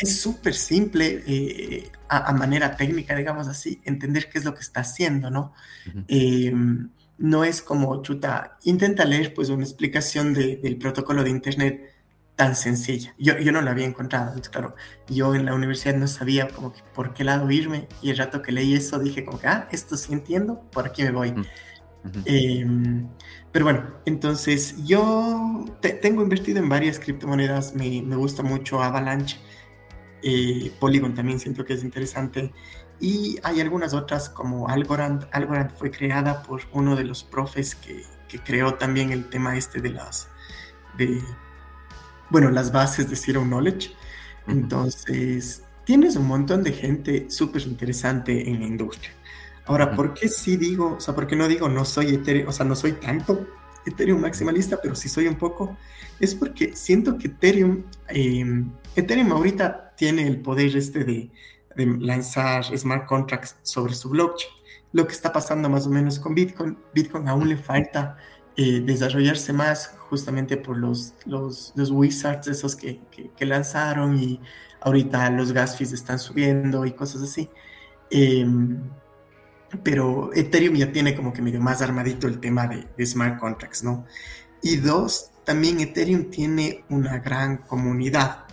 es 0.00 0.20
súper 0.20 0.54
simple 0.54 1.22
eh, 1.26 1.90
a, 2.08 2.32
manera 2.32 2.76
técnica, 2.76 3.14
digamos 3.14 3.48
así, 3.48 3.80
entender 3.84 4.28
qué 4.28 4.38
es 4.38 4.44
lo 4.44 4.54
que 4.54 4.60
está 4.60 4.80
haciendo, 4.80 5.30
¿no? 5.30 5.52
Eh, 6.06 6.52
no 7.18 7.44
es 7.44 7.62
como, 7.62 8.00
chuta, 8.02 8.58
intenta 8.64 9.04
leer 9.04 9.34
pues 9.34 9.48
una 9.48 9.64
explicación 9.64 10.32
del 10.34 10.76
protocolo 10.78 11.24
de 11.24 11.30
Internet 11.30 11.94
tan 12.36 12.54
sencilla. 12.54 13.14
Yo, 13.18 13.36
yo 13.38 13.50
no 13.50 13.60
la 13.60 13.72
había 13.72 13.84
encontrado, 13.84 14.28
entonces 14.28 14.50
claro, 14.50 14.76
yo 15.08 15.34
en 15.34 15.44
la 15.44 15.54
universidad 15.54 15.96
no 15.96 16.06
sabía 16.06 16.46
como 16.48 16.72
que 16.72 16.80
por 16.94 17.12
qué 17.12 17.24
lado 17.24 17.50
irme 17.50 17.88
y 18.00 18.10
el 18.10 18.16
rato 18.16 18.42
que 18.42 18.52
leí 18.52 18.74
eso 18.74 19.00
dije 19.00 19.24
como 19.24 19.40
que, 19.40 19.48
ah, 19.48 19.68
esto 19.72 19.96
sí 19.96 20.12
entiendo, 20.12 20.60
por 20.70 20.86
aquí 20.86 21.02
me 21.02 21.10
voy. 21.10 21.34
Em, 22.24 23.08
pero 23.50 23.64
bueno, 23.64 23.94
entonces 24.06 24.76
yo 24.86 25.64
tengo 26.00 26.22
invertido 26.22 26.60
en 26.60 26.68
varias 26.68 27.00
criptomonedas, 27.00 27.74
me, 27.74 28.02
me 28.02 28.14
gusta 28.14 28.44
mucho 28.44 28.80
Avalanche, 28.80 29.38
eh, 30.22 30.72
Polygon 30.78 31.14
también 31.14 31.40
siento 31.40 31.64
que 31.64 31.74
es 31.74 31.82
interesante. 31.82 32.52
Y 33.00 33.38
hay 33.42 33.60
algunas 33.60 33.94
otras 33.94 34.28
como 34.28 34.68
Algorand. 34.68 35.28
Algorand 35.32 35.70
fue 35.70 35.90
creada 35.90 36.42
por 36.42 36.62
uno 36.72 36.96
de 36.96 37.04
los 37.04 37.22
profes 37.22 37.74
que, 37.74 38.02
que 38.28 38.40
creó 38.40 38.74
también 38.74 39.12
el 39.12 39.28
tema 39.28 39.56
este 39.56 39.80
de 39.80 39.90
las, 39.90 40.28
de, 40.96 41.20
bueno, 42.30 42.50
las 42.50 42.72
bases 42.72 43.08
de 43.08 43.16
Zero 43.16 43.42
Knowledge. 43.42 43.92
Entonces, 44.46 45.62
tienes 45.84 46.16
un 46.16 46.26
montón 46.26 46.62
de 46.62 46.72
gente 46.72 47.30
súper 47.30 47.62
interesante 47.62 48.48
en 48.48 48.60
la 48.60 48.66
industria. 48.66 49.12
Ahora, 49.66 49.94
¿por 49.94 50.14
qué 50.14 50.28
sí 50.28 50.56
digo, 50.56 50.96
o 50.96 51.00
sea, 51.00 51.14
por 51.14 51.26
qué 51.26 51.36
no 51.36 51.46
digo 51.46 51.68
no 51.68 51.84
soy 51.84 52.22
o 52.46 52.52
sea, 52.52 52.64
no 52.64 52.74
soy 52.74 52.92
tanto 52.92 53.46
Ethereum 53.86 54.20
maximalista, 54.20 54.80
pero 54.80 54.94
sí 54.94 55.08
soy 55.08 55.26
un 55.26 55.36
poco? 55.36 55.76
Es 56.20 56.34
porque 56.34 56.74
siento 56.76 57.16
que 57.18 57.28
Ethereum, 57.28 57.84
eh, 58.08 58.64
Ethereum 58.96 59.32
ahorita 59.32 59.94
tiene 59.96 60.26
el 60.26 60.40
poder 60.40 60.76
este 60.76 61.04
de, 61.04 61.30
lanzar 61.76 62.64
smart 62.76 63.06
contracts 63.06 63.56
sobre 63.62 63.94
su 63.94 64.08
blockchain. 64.08 64.52
Lo 64.92 65.06
que 65.06 65.12
está 65.12 65.32
pasando 65.32 65.68
más 65.68 65.86
o 65.86 65.90
menos 65.90 66.18
con 66.18 66.34
Bitcoin, 66.34 66.76
Bitcoin 66.92 67.28
aún 67.28 67.48
le 67.48 67.56
falta 67.56 68.16
eh, 68.56 68.80
desarrollarse 68.80 69.52
más 69.52 69.94
justamente 70.08 70.56
por 70.56 70.76
los, 70.76 71.14
los, 71.26 71.72
wizards 71.90 72.48
esos 72.48 72.74
que, 72.74 73.00
lanzaron 73.40 74.18
y 74.18 74.40
ahorita 74.80 75.30
los 75.30 75.52
gas 75.52 75.76
fees 75.76 75.92
están 75.92 76.18
subiendo 76.18 76.84
y 76.84 76.92
cosas 76.92 77.22
así. 77.22 77.48
Em, 78.10 78.80
pero 79.82 80.30
Ethereum 80.34 80.74
ya 80.76 80.92
tiene 80.92 81.14
como 81.14 81.32
que 81.32 81.42
medio 81.42 81.60
más 81.60 81.82
armadito 81.82 82.26
el 82.26 82.40
tema 82.40 82.66
de, 82.66 82.86
de, 82.96 83.06
smart 83.06 83.38
contracts, 83.38 83.82
¿no? 83.84 84.06
Y 84.62 84.76
dos, 84.76 85.30
también 85.44 85.80
Ethereum 85.80 86.30
tiene 86.30 86.84
una 86.88 87.18
gran 87.18 87.58
comunidad 87.58 88.48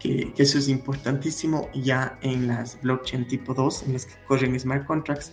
que, 0.00 0.32
eso 0.36 0.58
es 0.58 0.68
importantísimo 0.68 1.68
ya 1.72 2.18
en 2.22 2.48
las 2.48 2.80
blockchain 2.80 3.28
tipo 3.28 3.54
2, 3.54 3.84
en 3.84 3.92
las 3.92 4.06
que 4.06 4.14
corren 4.26 4.58
smart 4.58 4.86
contracts, 4.86 5.32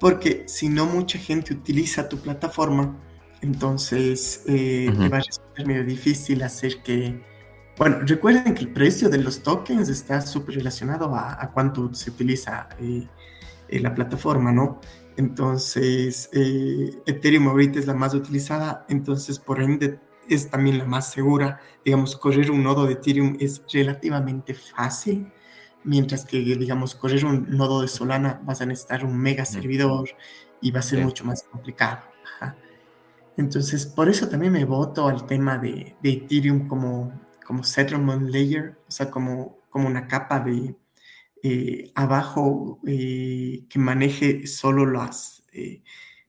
porque 0.00 0.44
si 0.46 0.70
no 0.70 0.86
mucha 0.86 1.18
gente 1.18 1.52
utiliza 1.52 2.08
tu 2.08 2.18
plataforma, 2.18 2.96
entonces 3.42 4.42
eh, 4.46 4.90
te 4.90 5.08
va 5.08 5.18
a 5.18 5.20
resultar 5.20 5.66
medio 5.66 5.84
difícil 5.84 6.42
hacer 6.42 6.82
que... 6.82 7.20
Bueno, 7.76 7.98
recuerden 8.02 8.54
que 8.54 8.60
el 8.60 8.72
precio 8.72 9.10
de 9.10 9.18
los 9.18 9.42
tokens 9.42 9.88
está 9.88 10.20
súper 10.20 10.54
relacionado 10.54 11.14
a, 11.14 11.50
cuánto 11.52 11.92
se 11.92 12.10
utiliza 12.10 12.68
eh, 12.80 13.06
eh, 13.76 13.80
la 13.80 13.94
plataforma, 13.94 14.52
¿no? 14.52 14.80
Entonces, 15.16 16.28
Ethereum 16.32 17.48
ahorita 17.48 17.78
es 17.78 17.86
la 17.86 17.94
más 17.94 18.14
utilizada, 18.14 18.84
entonces 18.88 19.38
por 19.38 19.62
ende 19.62 20.00
es 20.28 20.50
también 20.50 20.78
la 20.78 20.84
más 20.84 21.10
segura. 21.10 21.60
Digamos, 21.84 22.16
correr 22.16 22.50
un 22.50 22.62
nodo 22.62 22.86
de 22.86 22.94
Ethereum 22.94 23.36
es 23.40 23.62
relativamente 23.72 24.54
fácil, 24.54 25.32
mientras 25.84 26.24
que, 26.24 26.38
digamos, 26.38 26.94
correr 26.94 27.24
un 27.24 27.46
nodo 27.50 27.82
de 27.82 27.88
Solana 27.88 28.40
vas 28.44 28.60
a 28.60 28.66
necesitar 28.66 29.04
un 29.04 29.16
mega 29.16 29.44
servidor 29.44 30.08
y 30.60 30.70
va 30.70 30.80
a 30.80 30.82
ser 30.82 31.04
mucho 31.04 31.24
más 31.24 31.42
complicado. 31.44 32.00
Entonces, 33.36 33.86
por 33.86 34.08
eso 34.08 34.28
también 34.28 34.52
me 34.52 34.64
voto 34.64 35.08
al 35.08 35.26
tema 35.26 35.58
de, 35.58 35.96
Ethereum 36.02 36.68
como, 36.68 37.12
como 37.44 37.64
settlement 37.64 38.30
layer, 38.30 38.76
o 38.88 38.90
sea, 38.90 39.10
como, 39.10 39.58
como 39.70 39.88
una 39.88 40.06
capa 40.06 40.40
de 40.40 40.76
eh, 41.46 41.92
abajo 41.94 42.80
eh, 42.86 43.64
que 43.68 43.78
maneje 43.78 44.46
solo 44.46 44.86
las, 44.86 45.42
eh, 45.52 45.82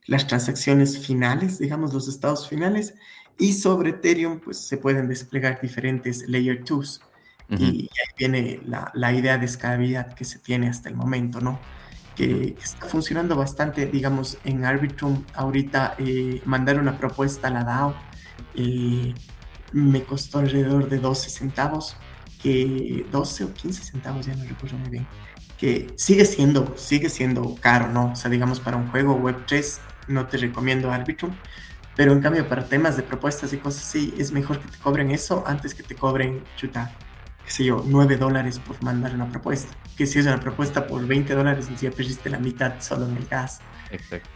las 0.06 0.28
transacciones 0.28 1.00
finales, 1.08 1.58
digamos, 1.58 1.94
los 1.94 2.10
estados 2.10 2.50
finales 2.50 2.96
y 3.38 3.54
sobre 3.54 3.92
Ethereum, 3.92 4.42
pues 4.42 4.58
se 4.68 4.78
pueden 4.78 5.08
desplegar 5.08 5.62
diferentes 5.62 6.28
Layer 6.28 6.64
2. 6.64 7.02
Y 7.48 7.54
ahí 7.54 7.88
viene 8.18 8.60
la, 8.66 8.92
la, 8.94 9.14
idea 9.14 9.38
de 9.38 9.46
escalabilidad 9.46 10.16
que 10.16 10.26
se 10.26 10.40
tiene 10.40 10.68
hasta 10.68 10.90
el 10.90 10.96
momento, 10.96 11.40
¿no? 11.40 11.60
Que, 12.16 12.58
está 12.62 12.88
funcionando 12.88 13.38
bastante, 13.38 13.86
digamos, 13.86 14.38
en 14.44 14.66
Arbitrum. 14.66 15.24
Ahorita 15.34 15.96
eh, 15.98 16.42
mandar 16.46 16.80
una 16.80 16.98
propuesta 16.98 17.48
a 17.48 17.52
la 17.52 17.64
DAO 17.64 17.96
eh, 18.56 19.14
me 19.74 20.04
costó 20.04 20.40
alrededor 20.40 20.90
de 20.90 20.98
12 20.98 21.30
centavos, 21.30 21.96
que 22.46 23.08
12 23.12 23.44
o 23.44 23.54
15 23.56 23.84
centavos, 23.84 24.28
ya 24.28 24.36
no 24.36 24.44
recuerdo 24.44 24.78
muy 24.78 24.90
bien, 24.90 25.08
que 25.58 25.88
sigue 25.96 26.26
siendo, 26.26 26.76
sigue 26.78 27.10
siendo 27.10 27.56
caro, 27.56 27.88
¿no? 27.88 28.12
O 28.12 28.16
sea, 28.16 28.30
digamos, 28.30 28.60
para 28.60 28.78
un 28.78 28.88
juego 28.92 29.20
Web3 29.20 29.80
no 30.10 30.28
te 30.28 30.38
recomiendo 30.38 30.92
Arbitrum, 30.92 31.34
pero 31.96 32.14
en 32.14 32.22
cambio, 32.22 32.48
para 32.48 32.66
temas 32.66 32.98
de 32.98 33.02
propuestas 33.02 33.52
y 33.52 33.58
cosas 33.58 33.88
así, 33.88 34.14
es 34.20 34.32
mejor 34.32 34.60
que 34.60 34.68
te 34.68 34.78
cobren 34.78 35.10
eso 35.10 35.44
antes 35.48 35.74
que 35.74 35.82
te 35.82 35.96
cobren, 35.96 36.44
chuta, 36.56 36.96
qué 37.44 37.50
sé 37.50 37.66
yo, 37.66 37.84
9 37.84 38.18
dólares 38.18 38.60
por 38.60 38.84
mandar 38.84 39.16
una 39.16 39.28
propuesta. 39.28 39.76
Que 39.98 40.06
si 40.06 40.20
es 40.20 40.28
una 40.28 40.40
propuesta 40.40 40.86
por 40.86 41.04
20 41.08 41.34
dólares, 41.34 41.68
ya 41.82 41.90
perdiste 41.90 42.30
la 42.30 42.38
mitad 42.38 42.80
solo 42.80 43.08
en 43.08 43.18
el 43.18 43.26
gas. 43.26 43.60
Exacto. 43.90 44.30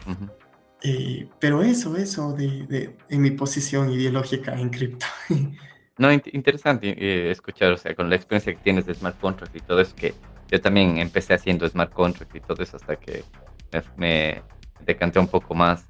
Eh, 0.82 1.30
pero 1.40 1.62
eso, 1.62 1.96
eso 1.96 2.34
de, 2.34 2.96
en 3.08 3.22
mi 3.22 3.30
posición 3.30 3.92
ideológica 3.92 4.60
en 4.60 4.70
cripto. 4.72 5.06
no, 6.00 6.12
interesante 6.12 6.96
eh, 6.98 7.30
escuchar, 7.30 7.74
o 7.74 7.78
sea, 7.78 7.94
con 7.94 8.10
la 8.10 8.16
experiencia 8.16 8.54
que 8.54 8.60
tienes 8.60 8.86
de 8.86 8.96
smart 8.96 9.20
contract 9.20 9.56
y 9.56 9.60
todo 9.60 9.82
eso, 9.82 9.96
que 9.96 10.14
yo 10.50 10.60
también 10.60 10.98
empecé 10.98 11.34
haciendo 11.34 11.68
smart 11.68 11.94
contract 11.94 12.36
y 12.36 12.40
todo 12.40 12.64
eso 12.64 12.78
hasta 12.78 12.96
que 12.96 13.24
me, 13.72 13.84
me 13.98 14.42
decanté 14.86 15.20
un 15.20 15.28
poco 15.28 15.54
más 15.54 15.90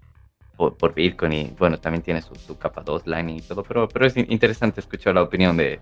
por, 0.58 0.94
Bitcoin 0.94 1.32
y 1.32 1.56
bueno, 1.58 1.80
también 1.80 2.02
tiene 2.02 2.22
su, 2.22 2.58
capa 2.58 2.82
2 2.82 3.08
Lightning 3.08 3.38
y 3.38 3.42
todo, 3.42 3.64
pero, 3.64 3.88
pero 3.88 4.06
es 4.06 4.18
interesante 4.18 4.82
escuchar 4.82 5.16
la 5.16 5.24
opinión 5.24 5.56
de, 5.56 5.80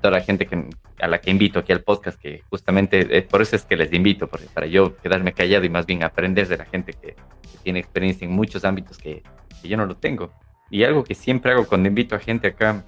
toda 0.00 0.12
la 0.12 0.20
gente 0.20 0.46
que, 0.46 0.68
a 1.00 1.08
la 1.08 1.20
que 1.20 1.30
invito 1.30 1.58
aquí 1.58 1.72
al 1.72 1.82
podcast, 1.82 2.20
que 2.20 2.42
justamente 2.48 3.18
eh, 3.18 3.22
por 3.22 3.42
eso 3.42 3.56
es 3.56 3.64
que 3.64 3.76
les 3.76 3.92
invito, 3.92 4.28
porque 4.28 4.46
para 4.46 4.66
yo 4.66 4.96
quedarme 4.98 5.32
callado 5.32 5.64
y 5.64 5.68
más 5.68 5.84
bien 5.84 6.04
aprender 6.04 6.46
de 6.46 6.58
la 6.58 6.64
gente 6.64 6.92
que, 6.92 7.16
tiene 7.62 7.78
experiencia 7.78 8.24
en 8.24 8.32
muchos 8.32 8.64
ámbitos 8.64 8.96
que, 8.96 9.22
que, 9.60 9.68
yo 9.68 9.76
no 9.76 9.84
lo 9.84 9.94
tengo. 9.94 10.32
Y 10.70 10.84
algo 10.84 11.04
que 11.04 11.14
siempre 11.14 11.52
hago 11.52 11.66
cuando 11.66 11.88
invito 11.88 12.14
a 12.14 12.18
gente 12.18 12.48
acá 12.48 12.86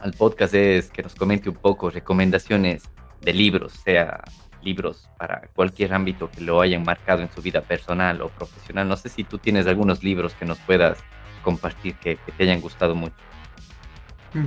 al 0.00 0.12
podcast 0.12 0.54
es 0.54 0.90
que 0.90 1.02
nos 1.02 1.14
comente 1.14 1.48
un 1.48 1.56
poco 1.56 1.90
recomendaciones 1.90 2.84
de 3.20 3.32
libros, 3.32 3.72
sea 3.84 4.22
libros 4.62 5.08
para 5.18 5.48
cualquier 5.54 5.94
ámbito 5.94 6.30
que 6.30 6.40
lo 6.40 6.60
hayan 6.60 6.82
marcado 6.82 7.22
en 7.22 7.30
su 7.30 7.40
vida 7.42 7.62
personal 7.62 8.20
o 8.22 8.28
profesional. 8.28 8.88
No 8.88 8.96
sé 8.96 9.08
si 9.08 9.24
tú 9.24 9.38
tienes 9.38 9.66
algunos 9.66 10.02
libros 10.02 10.34
que 10.34 10.44
nos 10.44 10.58
puedas 10.58 10.98
compartir 11.42 11.94
que, 11.96 12.18
te 12.36 12.42
hayan 12.42 12.60
gustado 12.60 12.94
mucho. 12.94 13.14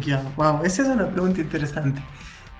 Ya, 0.01 0.21
wow, 0.35 0.63
esa 0.63 0.83
es 0.83 0.89
una 0.89 1.09
pregunta 1.09 1.41
interesante. 1.41 2.01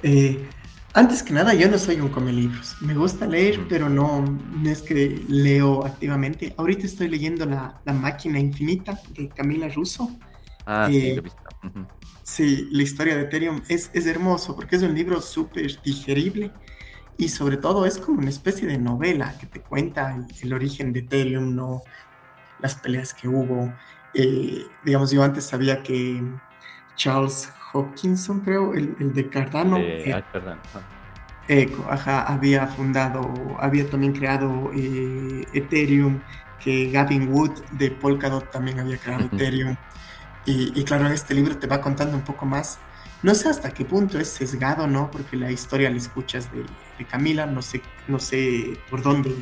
Eh, 0.02 0.48
antes 0.94 1.24
que 1.24 1.34
nada, 1.34 1.54
yo 1.54 1.70
no 1.70 1.78
soy 1.78 2.02
un 2.02 2.10
come 2.10 2.34
libros. 2.34 2.76
Me 2.82 2.94
gusta 2.94 3.26
leer, 3.26 3.62
pero 3.70 3.88
no, 3.88 4.26
es 4.66 4.82
que 4.82 5.24
leo 5.28 5.86
activamente. 5.86 6.54
Ahorita 6.58 6.86
estoy 6.86 7.08
leyendo 7.08 7.46
La, 7.46 7.80
máquina 7.94 8.39
infinita 8.39 9.00
de 9.12 9.30
Camila 9.30 9.70
Russo. 9.70 10.10
Ah, 10.66 10.88
sí, 10.89 10.98
eh, 10.98 11.24
Sí, 12.24 12.69
la 12.72 12.84
historia 12.84 13.15
de 13.15 13.24
Ethereum 13.24 13.61
es, 13.67 13.89
es 13.93 14.05
hermoso 14.05 14.55
porque 14.55 14.76
es 14.76 14.84
un 14.84 14.93
libro 14.93 15.22
súper 15.22 15.82
digerible 15.82 16.51
y 17.17 17.30
sobre 17.30 17.57
todo 17.57 17.86
es 17.86 17.97
como 17.97 18.19
una 18.19 18.30
especie 18.30 18.67
de 18.67 18.78
novela 18.78 19.38
que 19.39 19.47
te 19.47 19.61
cuenta 19.61 20.17
el, 20.41 20.53
origen 20.53 20.93
de 20.93 20.99
Ethereum, 21.01 21.55
¿no? 21.55 21.82
las 22.61 22.76
peleas 22.76 23.13
que 23.13 23.28
hubo. 23.28 23.74
Eh, 24.13 24.65
digamos, 24.84 25.11
yo 25.11 25.24
antes 25.24 25.45
sabía 25.45 25.84
que 25.84 26.22
Charles 26.95 27.51
Hopkinson, 27.74 28.41
creo, 28.41 28.74
el, 28.74 29.13
de 29.13 29.30
Cardano. 29.30 29.78
Eh, 29.78 30.24
Cardano. 30.32 30.61
ajá, 31.89 32.24
había 32.24 32.67
fundado, 32.67 33.32
había 33.59 33.89
también 33.89 34.13
creado 34.13 34.72
eh, 34.76 35.45
Ethereum, 35.53 36.22
que 36.63 36.91
Gavin 36.91 37.32
Wood 37.32 37.51
de 37.72 37.91
Polkadot 37.91 38.51
también 38.51 38.80
había 38.80 38.97
creado 38.97 39.26
Ethereum. 39.26 39.76
Y, 40.46 40.84
claro, 40.84 41.06
en 41.06 41.12
este 41.12 41.34
libro 41.34 41.58
te 41.58 41.68
va 41.68 41.82
contando 41.82 42.18
un 42.18 42.24
poco 42.24 42.46
más. 42.46 42.80
No 43.22 43.36
sé 43.36 43.50
hasta 43.50 43.72
qué 43.72 43.86
punto 43.86 44.20
es 44.20 44.28
sesgado, 44.30 44.88
¿no? 44.88 45.12
Porque 45.12 45.38
la 45.38 45.52
historia 45.52 45.89
la 45.89 45.98
escuchas 45.98 46.50
de, 46.52 46.66
Camila, 47.06 47.46
no 47.46 47.62
sé, 47.62 47.82
no 48.08 48.20
sé 48.20 48.80
por 48.89 49.02
dónde, 49.02 49.36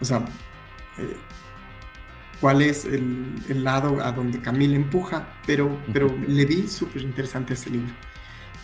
o 0.00 0.04
sea, 0.04 0.24
eh, 0.98 1.16
cuál 2.40 2.62
es 2.62 2.84
el, 2.84 3.64
lado 3.64 4.02
a 4.02 4.12
donde 4.12 4.40
Camila 4.40 4.76
empuja, 4.76 5.28
pero, 5.46 5.76
pero 5.92 6.14
le 6.26 6.44
vi 6.44 6.68
súper 6.68 7.02
interesante 7.02 7.54
ese 7.54 7.70
libro. 7.70 7.92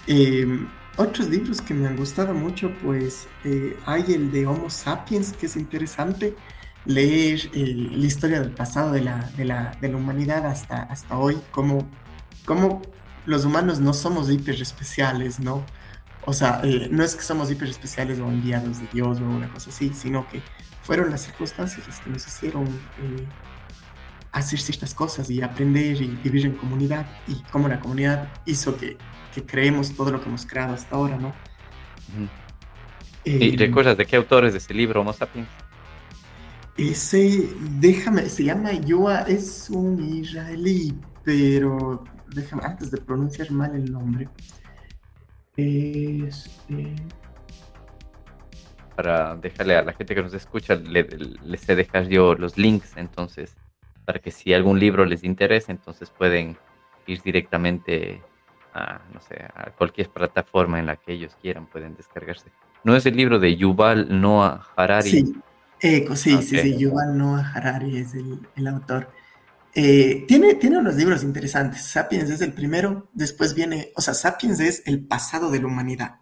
Em, 0.07 0.69
otros 0.97 1.29
libros 1.29 1.61
que 1.61 1.75
me 1.75 1.89
han 1.89 1.97
gustado 1.97 2.35
mucho, 2.35 2.73
pues 2.83 3.27
eh, 3.45 3.77
hay 3.87 4.15
el 4.15 4.31
de 4.31 4.47
Homo 4.47 4.71
Sapiens, 4.71 5.33
que 5.33 5.47
es 5.47 5.57
interesante 5.57 6.37
leer 6.85 7.51
eh, 7.55 7.89
la 7.91 8.07
historia 8.07 8.41
del 8.41 8.51
pasado 8.51 8.93
de 8.93 9.01
la, 9.01 9.31
de 9.37 9.45
la, 9.45 9.77
de 9.81 9.89
la 9.89 9.97
humanidad 9.97 10.47
hasta, 10.47 10.83
hasta 10.83 11.17
hoy, 11.17 11.39
como, 11.51 11.89
como 12.45 12.83
los 13.27 13.45
humanos 13.45 13.81
no 13.81 13.95
somos 13.95 14.31
hiper 14.31 14.61
especiales, 14.61 15.41
¿no? 15.41 15.65
O 16.27 16.33
sea, 16.33 16.61
eh, 16.65 16.89
no 16.91 17.05
es 17.05 17.15
que 17.15 17.23
somos 17.23 17.51
hiper 17.51 17.69
especiales 17.69 18.19
o 18.19 18.29
enviados 18.29 18.81
de 18.81 18.89
Dios 18.93 19.21
o 19.21 19.25
una 19.25 19.49
cosa 19.49 19.71
así, 19.71 19.93
sino 19.95 20.27
que 20.29 20.43
fueron 20.83 21.11
las 21.11 21.23
circunstancias 21.23 21.87
las 21.87 22.01
que 22.01 22.11
nos 22.11 22.27
hicieron 22.27 22.65
eh, 22.65 23.27
hacer 24.33 24.59
ciertas 24.59 24.95
cosas 24.95 25.31
y 25.31 25.43
aprender 25.43 26.01
y 26.01 26.09
vivir 26.23 26.47
en 26.47 26.53
comunidad 26.53 27.07
y 27.27 27.37
cómo 27.51 27.69
la 27.69 27.81
comunidad 27.81 28.29
hizo 28.47 28.77
que, 28.77 28.97
que 29.35 29.45
creemos 29.45 29.95
todo 29.95 30.11
lo 30.11 30.21
que 30.21 30.29
hemos 30.29 30.45
creado 30.45 30.75
hasta 30.75 30.97
ahora, 30.97 31.17
¿no? 31.17 31.35
¿Y 33.25 33.57
recuerdas 33.57 33.97
de 33.97 34.05
qué 34.05 34.17
autores 34.17 34.53
de 34.53 34.59
ese 34.59 34.75
libro, 34.75 35.01
Homo 35.01 35.13
Sapiens? 35.13 35.49
Ese, 36.77 37.49
déjame, 37.79 38.29
se 38.29 38.45
llama 38.45 38.73
Yoa, 38.73 39.23
es 39.23 39.71
un 39.71 40.03
israelí, 40.03 40.93
pero 41.23 42.03
déjame, 42.35 42.65
antes 42.65 42.91
de 42.91 42.99
pronunciar 42.99 43.51
mal 43.53 43.75
el 43.75 43.93
nombre. 43.93 44.29
Este... 45.57 46.97
Para 48.97 49.37
dejarle 49.37 49.77
a 49.77 49.83
la 49.83 49.93
gente 49.93 50.15
que 50.15 50.23
nos 50.23 50.35
escucha, 50.35 50.75
les 50.75 51.69
he 51.69 51.77
dejar 51.77 52.09
yo 52.09 52.35
los 52.35 52.57
links, 52.59 52.97
entonces, 52.97 53.57
para 54.05 54.19
que 54.19 54.31
si 54.31 54.53
algún 54.53 54.79
libro 54.81 55.05
les 55.05 55.23
interesa, 55.25 55.73
entonces 55.73 56.11
pueden 56.11 56.57
ir 57.07 57.23
directamente 57.23 58.21
a, 58.73 59.01
no 59.13 59.21
sé, 59.21 59.45
a 59.55 59.71
cualquier 59.71 60.11
plataforma 60.11 60.81
en 60.81 60.87
la 60.87 60.97
que 60.97 61.13
ellos 61.13 61.37
quieran, 61.41 61.67
pueden 61.67 61.95
descargarse. 61.97 62.51
¿No 62.83 62.97
es 62.97 63.07
el 63.07 63.17
libro 63.17 63.39
de 63.39 63.57
Yuval 63.57 64.21
Noah 64.21 64.67
Harari? 64.77 65.11
Sí. 65.11 65.35
Eco, 65.81 66.17
sí, 66.17 66.41
sí, 66.43 66.59
sí, 66.59 66.77
Yuval 66.77 67.17
Noah 67.19 67.53
Harari 67.55 67.99
es 67.99 68.15
el, 68.15 68.67
autor. 68.67 69.09
Eh, 69.75 70.25
tiene, 70.29 70.55
tiene 70.55 70.79
unos 70.79 70.95
libros 70.95 71.23
interesantes. 71.23 71.83
Sapiens 71.83 72.31
es 72.31 72.41
el 72.41 72.53
primero, 72.53 73.11
después 73.13 73.55
viene, 73.55 73.93
o 73.97 74.01
sea, 74.01 74.15
Sapiens 74.15 74.61
es 74.61 74.83
el 74.87 75.05
pasado 75.05 75.51
de 75.51 75.61
la 75.61 75.67
humanidad. 75.67 76.21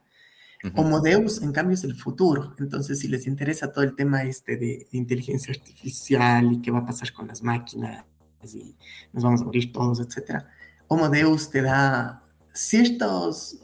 Homo 0.76 1.00
Deus, 1.00 1.42
en 1.42 1.53
cambio, 1.53 1.74
es 1.74 1.82
el 1.82 1.96
futuro. 1.96 2.55
Entonces, 2.59 3.00
si 3.00 3.09
les 3.09 3.26
interesa 3.26 3.72
todo 3.72 3.82
el 3.82 3.96
tema 3.96 4.22
este 4.22 4.57
de, 4.57 4.86
inteligencia 4.92 5.53
artificial 5.53 6.53
y 6.53 6.62
qué 6.62 6.70
va 6.70 6.80
a 6.80 6.86
pasar 6.86 7.12
con 7.12 7.26
las 7.26 7.42
máquinas 7.42 8.05
y 8.44 8.76
nos 9.12 9.24
vamos 9.24 9.42
a 9.42 9.44
morir 9.44 9.72
todos, 9.72 10.00
etc. 10.00 10.44
Homo 10.86 11.09
Deus 11.09 11.50
te 11.50 11.62
da 11.62 12.22
ciertos, 12.53 13.59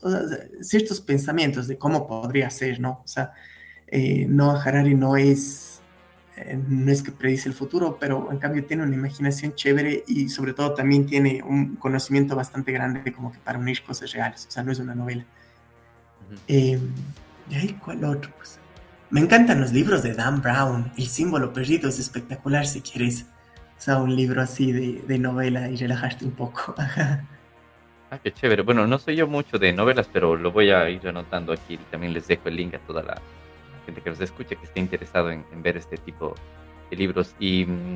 ciertos 0.61 1.01
pensamientos 1.01 1.69
de 1.69 1.79
cómo 1.79 2.07
podría 2.07 2.51
ser, 2.51 2.81
¿no? 2.81 3.03
O 3.05 3.09
sea, 3.09 3.33
eh, 3.87 4.27
Noah 4.29 4.63
Harari 4.63 4.95
no 4.95 5.17
es 5.17 5.69
eh, 5.69 5.78
no 6.69 6.91
es 6.91 7.03
que 7.03 7.13
predice 7.13 7.49
el 7.49 7.55
futuro, 7.55 7.97
pero 7.99 8.31
en 8.31 8.39
cambio 8.39 8.65
tiene 8.65 8.83
una 8.83 8.95
imaginación 8.95 9.55
chévere 9.55 10.05
y 10.07 10.29
sobre 10.29 10.53
todo 10.53 10.75
también 10.75 11.07
tiene 11.07 11.43
un 11.43 11.77
conocimiento 11.77 12.37
bastante 12.37 12.73
grande 12.73 13.13
como 13.13 13.33
que 13.33 13.39
para 13.39 13.59
unir 13.59 13.83
cosas 13.83 14.13
reales, 14.13 14.47
o 14.47 14.51
sea, 14.51 14.63
no 14.63 14.73
es 14.73 14.79
una 14.79 14.95
novela. 14.95 15.25
Eh, 16.47 16.79
¿Y 17.51 17.55
ahí 17.55 17.79
cuál 17.83 18.05
otro? 18.05 18.31
Pues, 18.37 18.59
me 19.11 19.21
encantan 19.21 19.61
los 19.61 19.73
libros 19.73 20.03
de 20.03 20.13
Dan 20.13 20.43
Brown, 20.43 20.93
El 20.97 21.07
símbolo 21.07 21.53
perdido 21.53 21.89
es 21.89 21.99
espectacular 21.99 22.67
si 22.67 22.83
quieres. 22.83 23.27
O 23.79 23.81
sea, 23.81 23.99
un 23.99 24.15
libro 24.15 24.43
así 24.43 24.73
de, 24.73 25.03
de 25.07 25.19
novela 25.19 25.71
y 25.71 25.77
relajarte 25.77 26.25
un 26.25 26.33
poco. 26.33 26.75
ah, 28.11 28.19
qué 28.23 28.33
chévere. 28.33 28.63
Bueno, 28.63 28.87
no 28.87 28.99
soy 28.99 29.17
yo 29.17 29.27
mucho 29.27 29.59
de 29.59 29.73
novelas, 29.73 30.09
pero 30.13 30.37
lo 30.37 30.53
voy 30.53 30.71
a 30.71 30.91
ir 30.91 31.07
anotando 31.09 31.53
aquí 31.53 31.75
y 31.75 31.91
también 31.91 32.13
les 32.13 32.27
dejo 32.27 32.49
el 32.49 32.57
link 32.57 32.75
a 32.75 32.79
toda 32.81 33.03
la, 33.03 33.23
gente 33.89 34.03
que 34.03 34.11
nos 34.11 34.21
escuche 34.21 34.55
que 34.55 34.67
esté 34.67 34.81
interesado 34.81 35.31
en, 35.31 35.45
ver 35.63 35.79
este 35.79 35.97
tipo 35.97 36.35
de 36.91 36.97
libros. 36.97 37.35
Y 37.41 37.65
mm, 37.65 37.95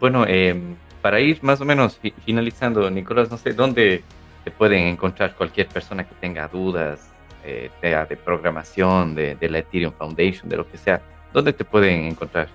bueno, 0.00 0.26
em, 0.26 0.74
para 1.00 1.20
ir 1.20 1.38
más 1.42 1.60
o 1.60 1.64
menos 1.64 2.00
finalizando, 2.24 2.90
Nicolás, 2.90 3.30
no 3.30 3.36
sé 3.36 3.52
dónde 3.52 4.02
te 4.44 4.50
pueden 4.50 4.88
encontrar 4.88 5.36
cualquier 5.36 5.68
persona 5.68 6.02
que 6.02 6.14
tenga 6.16 6.48
dudas, 6.48 7.12
eh, 7.44 7.70
de 8.08 8.16
programación, 8.16 9.14
de, 9.14 9.48
la 9.48 9.58
Ethereum 9.58 9.92
Foundation, 9.92 10.48
de 10.48 10.56
lo 10.56 10.68
que 10.68 10.76
sea. 10.76 11.00
¿Dónde 11.32 11.52
te 11.52 11.64
pueden 11.64 12.04
encontrar? 12.04 12.48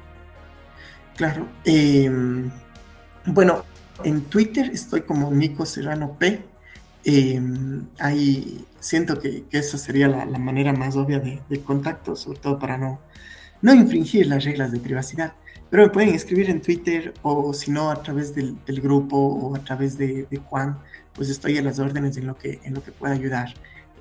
Claro. 1.16 1.48
Em, 1.64 2.52
bueno, 3.26 3.64
en 4.04 4.26
Twitter 4.26 4.70
estoy 4.74 5.02
como 5.02 5.32
Nico 5.32 5.66
Serrano 5.66 6.18
P. 6.20 6.42
Em, 7.04 7.88
ahí 8.00 8.66
siento 8.80 9.20
que, 9.20 9.46
esa 9.52 9.78
sería 9.78 10.08
la, 10.08 10.26
manera 10.40 10.74
más 10.74 10.96
obvia 10.96 11.20
de, 11.20 11.62
contacto, 11.62 12.16
sobre 12.16 12.40
todo 12.40 12.60
para 12.60 12.78
no, 12.78 13.00
no 13.62 13.74
infringir 13.74 14.28
las 14.28 14.44
reglas 14.44 14.72
de 14.72 14.80
privacidad. 14.80 15.34
Pero 15.70 15.84
me 15.84 15.90
pueden 15.90 16.16
escribir 16.16 16.50
en 16.50 16.62
Twitter 16.62 17.14
o 17.24 17.54
si 17.54 17.72
no 17.72 17.92
a 17.92 18.02
través 18.02 18.34
del, 18.34 18.58
grupo 18.82 19.18
o 19.18 19.56
a 19.56 19.60
través 19.60 19.98
de, 19.98 20.28
Juan, 20.46 20.78
pues 21.14 21.30
estoy 21.30 21.58
a 21.58 21.62
las 21.62 21.80
órdenes 21.80 22.18
en 22.18 22.28
lo 22.28 22.38
que, 22.38 22.60
en 22.64 22.74
lo 22.74 22.84
que 22.84 22.92
pueda 22.92 23.14
ayudar. 23.14 23.54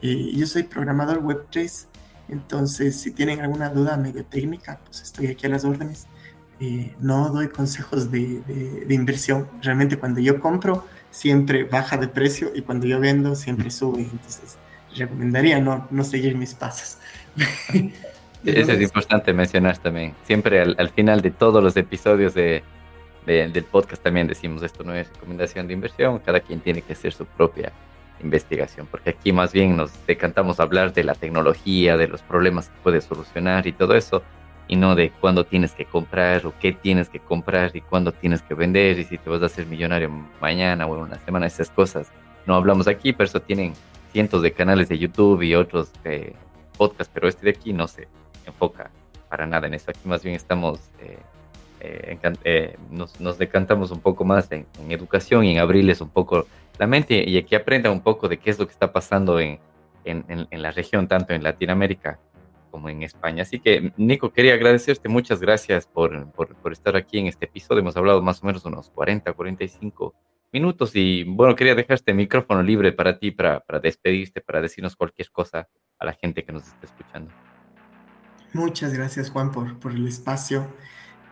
Eh, 0.02 0.32
yo 0.34 0.46
soy 0.46 0.64
programador 0.64 1.22
Web3, 1.22 1.86
entonces 2.28 3.00
si 3.00 3.10
tienen 3.10 3.40
alguna 3.40 3.70
duda 3.70 3.96
medio 3.96 4.24
técnica, 4.24 4.80
pues 4.84 5.02
estoy 5.02 5.28
aquí 5.28 5.46
a 5.46 5.48
las 5.50 5.64
órdenes. 5.64 6.06
Eh, 6.60 6.94
no 7.00 7.28
doy 7.30 7.48
consejos 7.48 8.10
de, 8.10 8.40
de, 8.86 8.94
inversión. 8.94 9.48
Realmente 9.62 9.98
cuando 9.98 10.20
yo 10.20 10.40
compro, 10.40 10.86
siempre 11.16 11.64
baja 11.64 11.96
de 11.96 12.08
precio 12.08 12.52
y 12.54 12.60
cuando 12.60 12.86
yo 12.86 13.00
vendo 13.00 13.34
siempre 13.34 13.70
sube. 13.70 14.02
Entonces, 14.02 14.58
recomendaría 14.94 15.58
no, 15.60 15.88
no 15.90 16.04
seguir 16.04 16.36
mis 16.36 16.54
pasos. 16.54 16.98
Eso 18.44 18.72
es 18.72 18.82
importante 18.82 19.32
mencionar 19.32 19.78
también. 19.78 20.14
Siempre 20.24 20.60
al, 20.60 20.90
final 20.90 21.22
de 21.22 21.30
todos 21.30 21.62
los 21.62 21.74
episodios 21.76 22.34
de, 22.34 22.62
del 23.24 23.64
podcast 23.64 24.02
también 24.02 24.28
decimos 24.28 24.62
esto 24.62 24.84
no 24.84 24.94
es 24.94 25.08
recomendación 25.08 25.66
de 25.66 25.72
inversión, 25.72 26.20
cada 26.20 26.40
quien 26.40 26.60
tiene 26.60 26.82
que 26.82 26.92
hacer 26.92 27.12
su 27.12 27.24
propia 27.24 27.72
investigación, 28.22 28.86
porque 28.88 29.10
aquí 29.10 29.32
más 29.32 29.52
bien 29.52 29.76
nos 29.76 29.90
decantamos 30.06 30.60
a 30.60 30.64
hablar 30.64 30.92
de 30.92 31.02
la 31.02 31.14
tecnología, 31.14 31.96
de 31.96 32.08
los 32.08 32.22
problemas 32.22 32.68
que 32.68 32.78
puede 32.82 33.00
solucionar 33.00 33.66
y 33.66 33.72
todo 33.72 33.94
eso, 33.94 34.22
y 34.68 34.76
no 34.76 34.94
de 34.94 35.10
cuándo 35.10 35.44
tienes 35.44 35.72
que 35.72 35.84
comprar 35.84 36.46
o 36.46 36.54
qué 36.58 36.72
tienes 36.72 37.08
que 37.08 37.20
comprar 37.20 37.74
y 37.74 37.80
cuándo 37.80 38.12
tienes 38.12 38.42
que 38.42 38.54
vender 38.54 38.98
y 38.98 39.04
si 39.04 39.18
te 39.18 39.30
vas 39.30 39.42
a 39.42 39.46
hacer 39.46 39.66
millonario 39.66 40.10
mañana 40.40 40.86
o 40.86 40.96
en 40.96 41.02
una 41.02 41.18
semana, 41.20 41.46
esas 41.46 41.70
cosas. 41.70 42.10
No 42.46 42.54
hablamos 42.54 42.88
aquí, 42.88 43.12
pero 43.12 43.26
eso 43.26 43.40
tienen 43.40 43.74
cientos 44.12 44.42
de 44.42 44.52
canales 44.52 44.88
de 44.88 44.98
YouTube 44.98 45.42
y 45.42 45.54
otros 45.54 45.90
eh, 46.04 46.34
podcasts, 46.76 47.10
pero 47.12 47.28
este 47.28 47.44
de 47.44 47.50
aquí 47.50 47.72
no 47.72 47.86
se 47.86 48.08
enfoca 48.44 48.90
para 49.28 49.46
nada 49.46 49.66
en 49.66 49.74
eso. 49.74 49.90
Aquí 49.90 50.08
más 50.08 50.22
bien 50.22 50.34
estamos, 50.34 50.80
eh, 51.00 51.18
eh, 51.80 52.76
nos, 52.90 53.38
decantamos 53.38 53.90
un 53.90 54.00
poco 54.00 54.24
más 54.24 54.50
en, 54.50 54.66
educación 54.88 55.44
y 55.44 55.52
en 55.52 55.58
abrirles 55.58 56.00
un 56.00 56.08
poco 56.08 56.46
la 56.78 56.86
mente 56.86 57.28
y 57.28 57.36
aquí 57.36 57.54
aprendan 57.54 57.92
un 57.92 58.00
poco 58.00 58.28
de 58.28 58.38
qué 58.38 58.50
es 58.50 58.58
lo 58.58 58.66
que 58.66 58.72
está 58.72 58.92
pasando 58.92 59.38
en, 59.38 59.58
en, 60.04 60.24
en 60.50 60.62
la 60.62 60.72
región, 60.72 61.08
tanto 61.08 61.34
en 61.34 61.42
Latinoamérica 61.42 62.18
como 62.76 62.90
en 62.90 63.02
España. 63.02 63.40
Así 63.40 63.58
que, 63.58 63.90
Nico, 63.96 64.34
quería 64.34 64.52
agradecerte, 64.52 65.08
muchas 65.08 65.40
gracias 65.40 65.86
por, 65.86 66.30
por, 66.32 66.72
estar 66.74 66.94
aquí 66.94 67.18
en 67.18 67.26
este 67.26 67.46
episodio. 67.46 67.80
Hemos 67.80 67.96
hablado 67.96 68.20
más 68.20 68.42
o 68.42 68.46
menos 68.46 68.66
unos 68.66 68.90
40, 68.90 69.32
45 69.32 70.14
minutos 70.52 70.90
y 70.92 71.24
bueno, 71.24 71.56
quería 71.56 71.74
dejar 71.74 71.94
este 71.94 72.12
micrófono 72.12 72.62
libre 72.62 72.92
para 72.92 73.18
ti, 73.18 73.30
para, 73.30 73.60
para 73.60 73.80
despedirte, 73.80 74.42
para 74.42 74.60
decirnos 74.60 74.94
cualquier 74.94 75.30
cosa 75.30 75.66
a 75.98 76.04
la 76.04 76.12
gente 76.12 76.44
que 76.44 76.52
nos 76.52 76.66
está 76.66 76.84
escuchando. 76.84 77.32
Muchas 78.52 78.92
gracias, 78.92 79.30
Juan, 79.30 79.50
por, 79.50 79.78
por 79.78 79.92
el 79.92 80.06
espacio. 80.06 80.66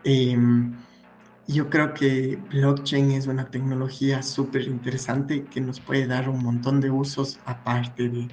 Em, 0.03 0.73
yo 1.47 1.69
creo 1.69 1.93
que 1.93 2.39
blockchain 2.49 3.11
es 3.11 3.27
una 3.27 3.51
tecnología 3.51 4.23
súper 4.23 4.63
interesante 4.63 5.43
que 5.43 5.61
nos 5.61 5.79
puede 5.79 6.07
dar 6.07 6.27
un 6.27 6.43
montón 6.43 6.81
de 6.81 6.89
usos 6.89 7.39
aparte 7.45 8.09
de, 8.09 8.29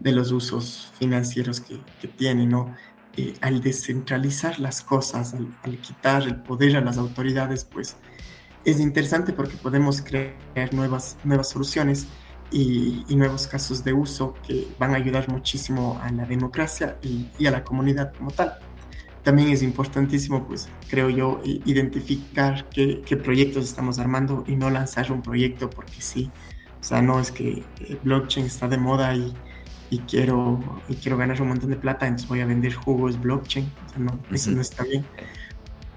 de 0.00 0.12
los 0.12 0.32
usos 0.32 0.90
financieros 0.98 1.60
que, 1.60 1.78
que 2.00 2.08
tiene, 2.08 2.46
¿no? 2.46 2.74
Eh, 3.16 3.34
al 3.40 3.60
descentralizar 3.60 4.58
las 4.60 4.82
cosas, 4.82 5.34
al, 5.34 5.78
quitar 5.78 6.22
el 6.22 6.36
poder 6.36 6.76
a 6.76 6.80
las 6.80 6.96
autoridades, 6.96 7.64
pues 7.64 7.96
es 8.64 8.80
interesante 8.80 9.32
porque 9.32 9.56
podemos 9.56 10.02
crear 10.02 10.72
nuevas, 10.72 11.16
nuevas 11.24 11.48
soluciones 11.48 12.06
y, 12.50 13.04
y 13.08 13.16
nuevos 13.16 13.46
casos 13.46 13.84
de 13.84 13.92
uso 13.92 14.34
que 14.46 14.68
van 14.78 14.94
a 14.94 14.96
ayudar 14.96 15.28
muchísimo 15.28 16.00
a 16.02 16.10
la 16.10 16.24
democracia 16.24 16.98
y, 17.02 17.28
y 17.38 17.46
a 17.46 17.50
la 17.50 17.64
comunidad 17.64 18.12
como 18.14 18.30
tal 18.30 18.58
también 19.22 19.50
es 19.50 19.62
importantísimo, 19.62 20.46
pues 20.46 20.68
creo 20.88 21.10
yo, 21.10 21.42
identificar 21.44 22.68
qué, 22.70 23.02
qué, 23.04 23.16
proyectos 23.16 23.64
estamos 23.64 23.98
armando 23.98 24.44
y 24.46 24.56
no 24.56 24.70
lanzar 24.70 25.12
un 25.12 25.20
proyecto 25.20 25.68
porque 25.68 26.00
sí. 26.00 26.30
O 26.80 26.82
sea, 26.82 27.02
no 27.02 27.20
es 27.20 27.30
que 27.30 27.62
blockchain 28.02 28.46
está 28.46 28.66
de 28.66 28.78
moda 28.78 29.14
y, 29.14 29.34
y 29.90 29.98
quiero, 30.00 30.60
y 30.88 30.94
quiero 30.94 31.16
ganar 31.16 31.40
un 31.42 31.48
montón 31.48 31.70
de 31.70 31.76
plata, 31.76 32.06
entonces 32.06 32.28
voy 32.28 32.40
a 32.40 32.46
vender 32.46 32.72
jugos 32.72 33.20
blockchain. 33.20 33.70
O 33.86 33.88
sea, 33.90 33.98
no, 33.98 34.18
eso 34.32 34.50
no 34.52 34.60
está 34.60 34.84
bien. 34.84 35.04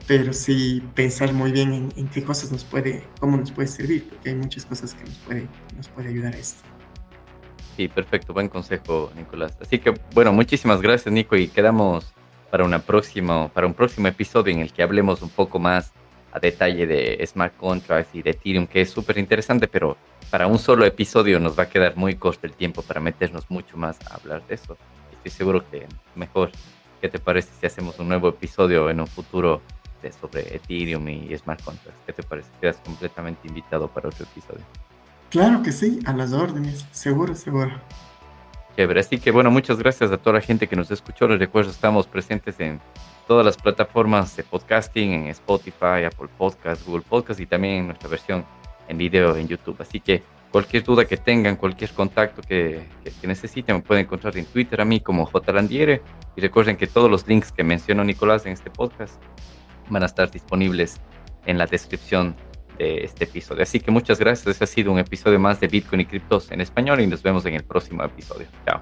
Pero 0.08 0.34
sí 0.34 0.84
pensar 0.96 1.32
muy 1.32 1.52
bien 1.52 1.72
en, 1.72 1.94
en, 1.96 2.08
qué 2.10 2.24
cosas 2.24 2.52
nos 2.52 2.66
puede, 2.66 3.04
cómo 3.20 3.38
nos 3.38 3.52
puede 3.52 3.68
servir, 3.68 4.10
porque 4.10 4.30
hay 4.30 4.36
muchas 4.36 4.66
cosas 4.66 4.94
que 4.96 5.06
nos 5.06 5.18
puede, 5.20 5.48
nos 5.78 5.88
puede 5.88 6.10
ayudar 6.10 6.34
a 6.34 6.38
esto. 6.38 6.64
Sí, 7.78 7.88
perfecto, 7.88 8.34
buen 8.34 8.50
consejo, 8.50 9.12
Nicolás. 9.16 9.58
Así 9.62 9.80
que, 9.80 9.94
bueno, 10.14 10.34
muchísimas 10.34 10.82
gracias, 10.82 11.14
Nico, 11.14 11.36
y 11.36 11.48
quedamos 11.48 12.14
para, 12.52 12.66
una 12.66 12.80
próxima, 12.80 13.48
para 13.48 13.66
un 13.66 13.74
próximo 13.74 14.08
episodio 14.08 14.54
en 14.54 14.60
el 14.60 14.74
que 14.74 14.84
hablemos 14.84 15.22
un 15.22 15.30
poco 15.30 15.60
más 15.60 15.94
a 16.34 16.40
detalle 16.40 16.88
de 16.88 17.24
smart 17.28 17.56
contracts 17.58 18.16
y 18.16 18.24
de 18.24 18.32
Ethereum, 18.32 18.66
que 18.66 18.82
es 18.82 18.90
súper 18.90 19.20
interesante, 19.20 19.68
pero 19.68 19.98
para 20.32 20.48
un 20.48 20.58
solo 20.58 20.84
episodio 20.84 21.40
nos 21.40 21.58
va 21.58 21.64
a 21.64 21.70
quedar 21.70 21.96
muy 21.96 22.16
corto 22.16 22.48
el 22.48 22.54
tiempo 22.54 22.82
para 22.82 23.00
meternos 23.00 23.46
mucho 23.50 23.78
más 23.78 24.00
a 24.10 24.16
hablar 24.16 24.46
de 24.48 24.56
eso. 24.56 24.76
Estoy 25.12 25.30
seguro 25.32 25.64
que 25.70 25.88
mejor, 26.16 26.52
¿qué 27.02 27.08
te 27.08 27.20
parece 27.20 27.50
si 27.60 27.68
hacemos 27.68 28.00
un 28.00 28.10
nuevo 28.10 28.30
episodio 28.30 28.90
en 28.90 29.00
un 29.00 29.08
futuro 29.08 29.62
de, 30.02 30.12
sobre 30.12 30.56
Ethereum 30.56 31.08
y 31.08 31.38
smart 31.38 31.62
contracts? 31.62 32.02
¿Qué 32.08 32.14
te 32.14 32.24
parece? 32.24 32.50
Quedas 32.60 32.78
completamente 32.84 33.48
invitado 33.48 33.88
para 33.88 34.10
otro 34.10 34.26
episodio. 34.26 34.66
Claro 35.30 35.62
que 35.62 35.72
sí, 35.72 36.00
a 36.06 36.14
las 36.14 36.34
órdenes, 36.34 36.88
seguro, 36.92 37.36
seguro. 37.36 37.72
Chévere, 38.76 39.02
así 39.02 39.20
que 39.20 39.30
bueno, 39.30 39.52
muchas 39.52 39.78
gracias 39.78 40.12
a 40.12 40.18
toda 40.18 40.38
la 40.38 40.42
gente 40.42 40.68
que 40.68 40.76
nos 40.76 40.90
escuchó. 40.90 41.28
Les 41.28 41.38
recuerdo, 41.38 41.70
estamos 41.70 42.08
presentes 42.08 42.60
en 42.60 42.82
todas 43.28 43.46
las 43.46 43.58
plataformas 43.58 44.36
de 44.36 44.44
podcasting, 44.44 45.12
en 45.12 45.28
Spotify, 45.28 46.04
Apple 46.06 46.30
Podcast, 46.38 46.86
Google 46.86 47.04
Podcast 47.08 47.40
y 47.40 47.46
también 47.46 47.76
en 47.76 47.86
nuestra 47.88 48.10
versión 48.10 48.46
en 48.88 48.98
video 48.98 49.36
en 49.36 49.48
YouTube. 49.48 49.78
Así 49.80 50.00
que 50.00 50.24
cualquier 50.52 50.84
duda 50.84 51.06
que 51.06 51.18
tengan, 51.18 51.56
cualquier 51.56 51.92
contacto 51.92 52.42
que, 52.42 52.88
que, 53.04 53.28
necesiten, 53.28 53.78
me 53.78 53.82
pueden 53.82 54.06
encontrar 54.06 54.38
en 54.38 54.46
Twitter 54.46 54.80
a 54.82 54.86
mí 54.86 55.00
como 55.00 55.30
JLandiere. 55.30 56.02
Y 56.36 56.42
recuerden 56.42 56.78
que 56.78 56.88
todos 56.88 57.10
los 57.10 57.28
links 57.28 57.52
que 57.52 57.64
mencionó 57.64 58.04
Nicolás 58.04 58.46
en 58.46 58.54
este 58.54 58.70
podcast 58.70 59.22
van 59.90 60.04
a 60.04 60.06
estar 60.06 60.30
disponibles 60.30 61.00
en 61.46 61.58
la 61.58 61.66
descripción 61.66 62.36
de 62.78 63.04
este 63.04 63.26
episodio. 63.26 63.64
Así 63.64 63.80
que 63.80 63.92
muchas 63.92 64.20
gracias. 64.20 64.48
Este 64.48 64.64
ha 64.64 64.68
sido 64.68 64.92
un 64.92 65.00
episodio 65.00 65.40
más 65.40 65.60
de 65.60 65.68
Bitcoin 65.68 66.02
y 66.02 66.06
criptos 66.06 66.52
en 66.52 66.62
español 66.62 67.02
y 67.02 67.08
nos 67.08 67.22
vemos 67.22 67.46
en 67.46 67.56
el 67.56 67.64
próximo 67.64 68.04
episodio. 68.04 68.48
Chao. 68.66 68.82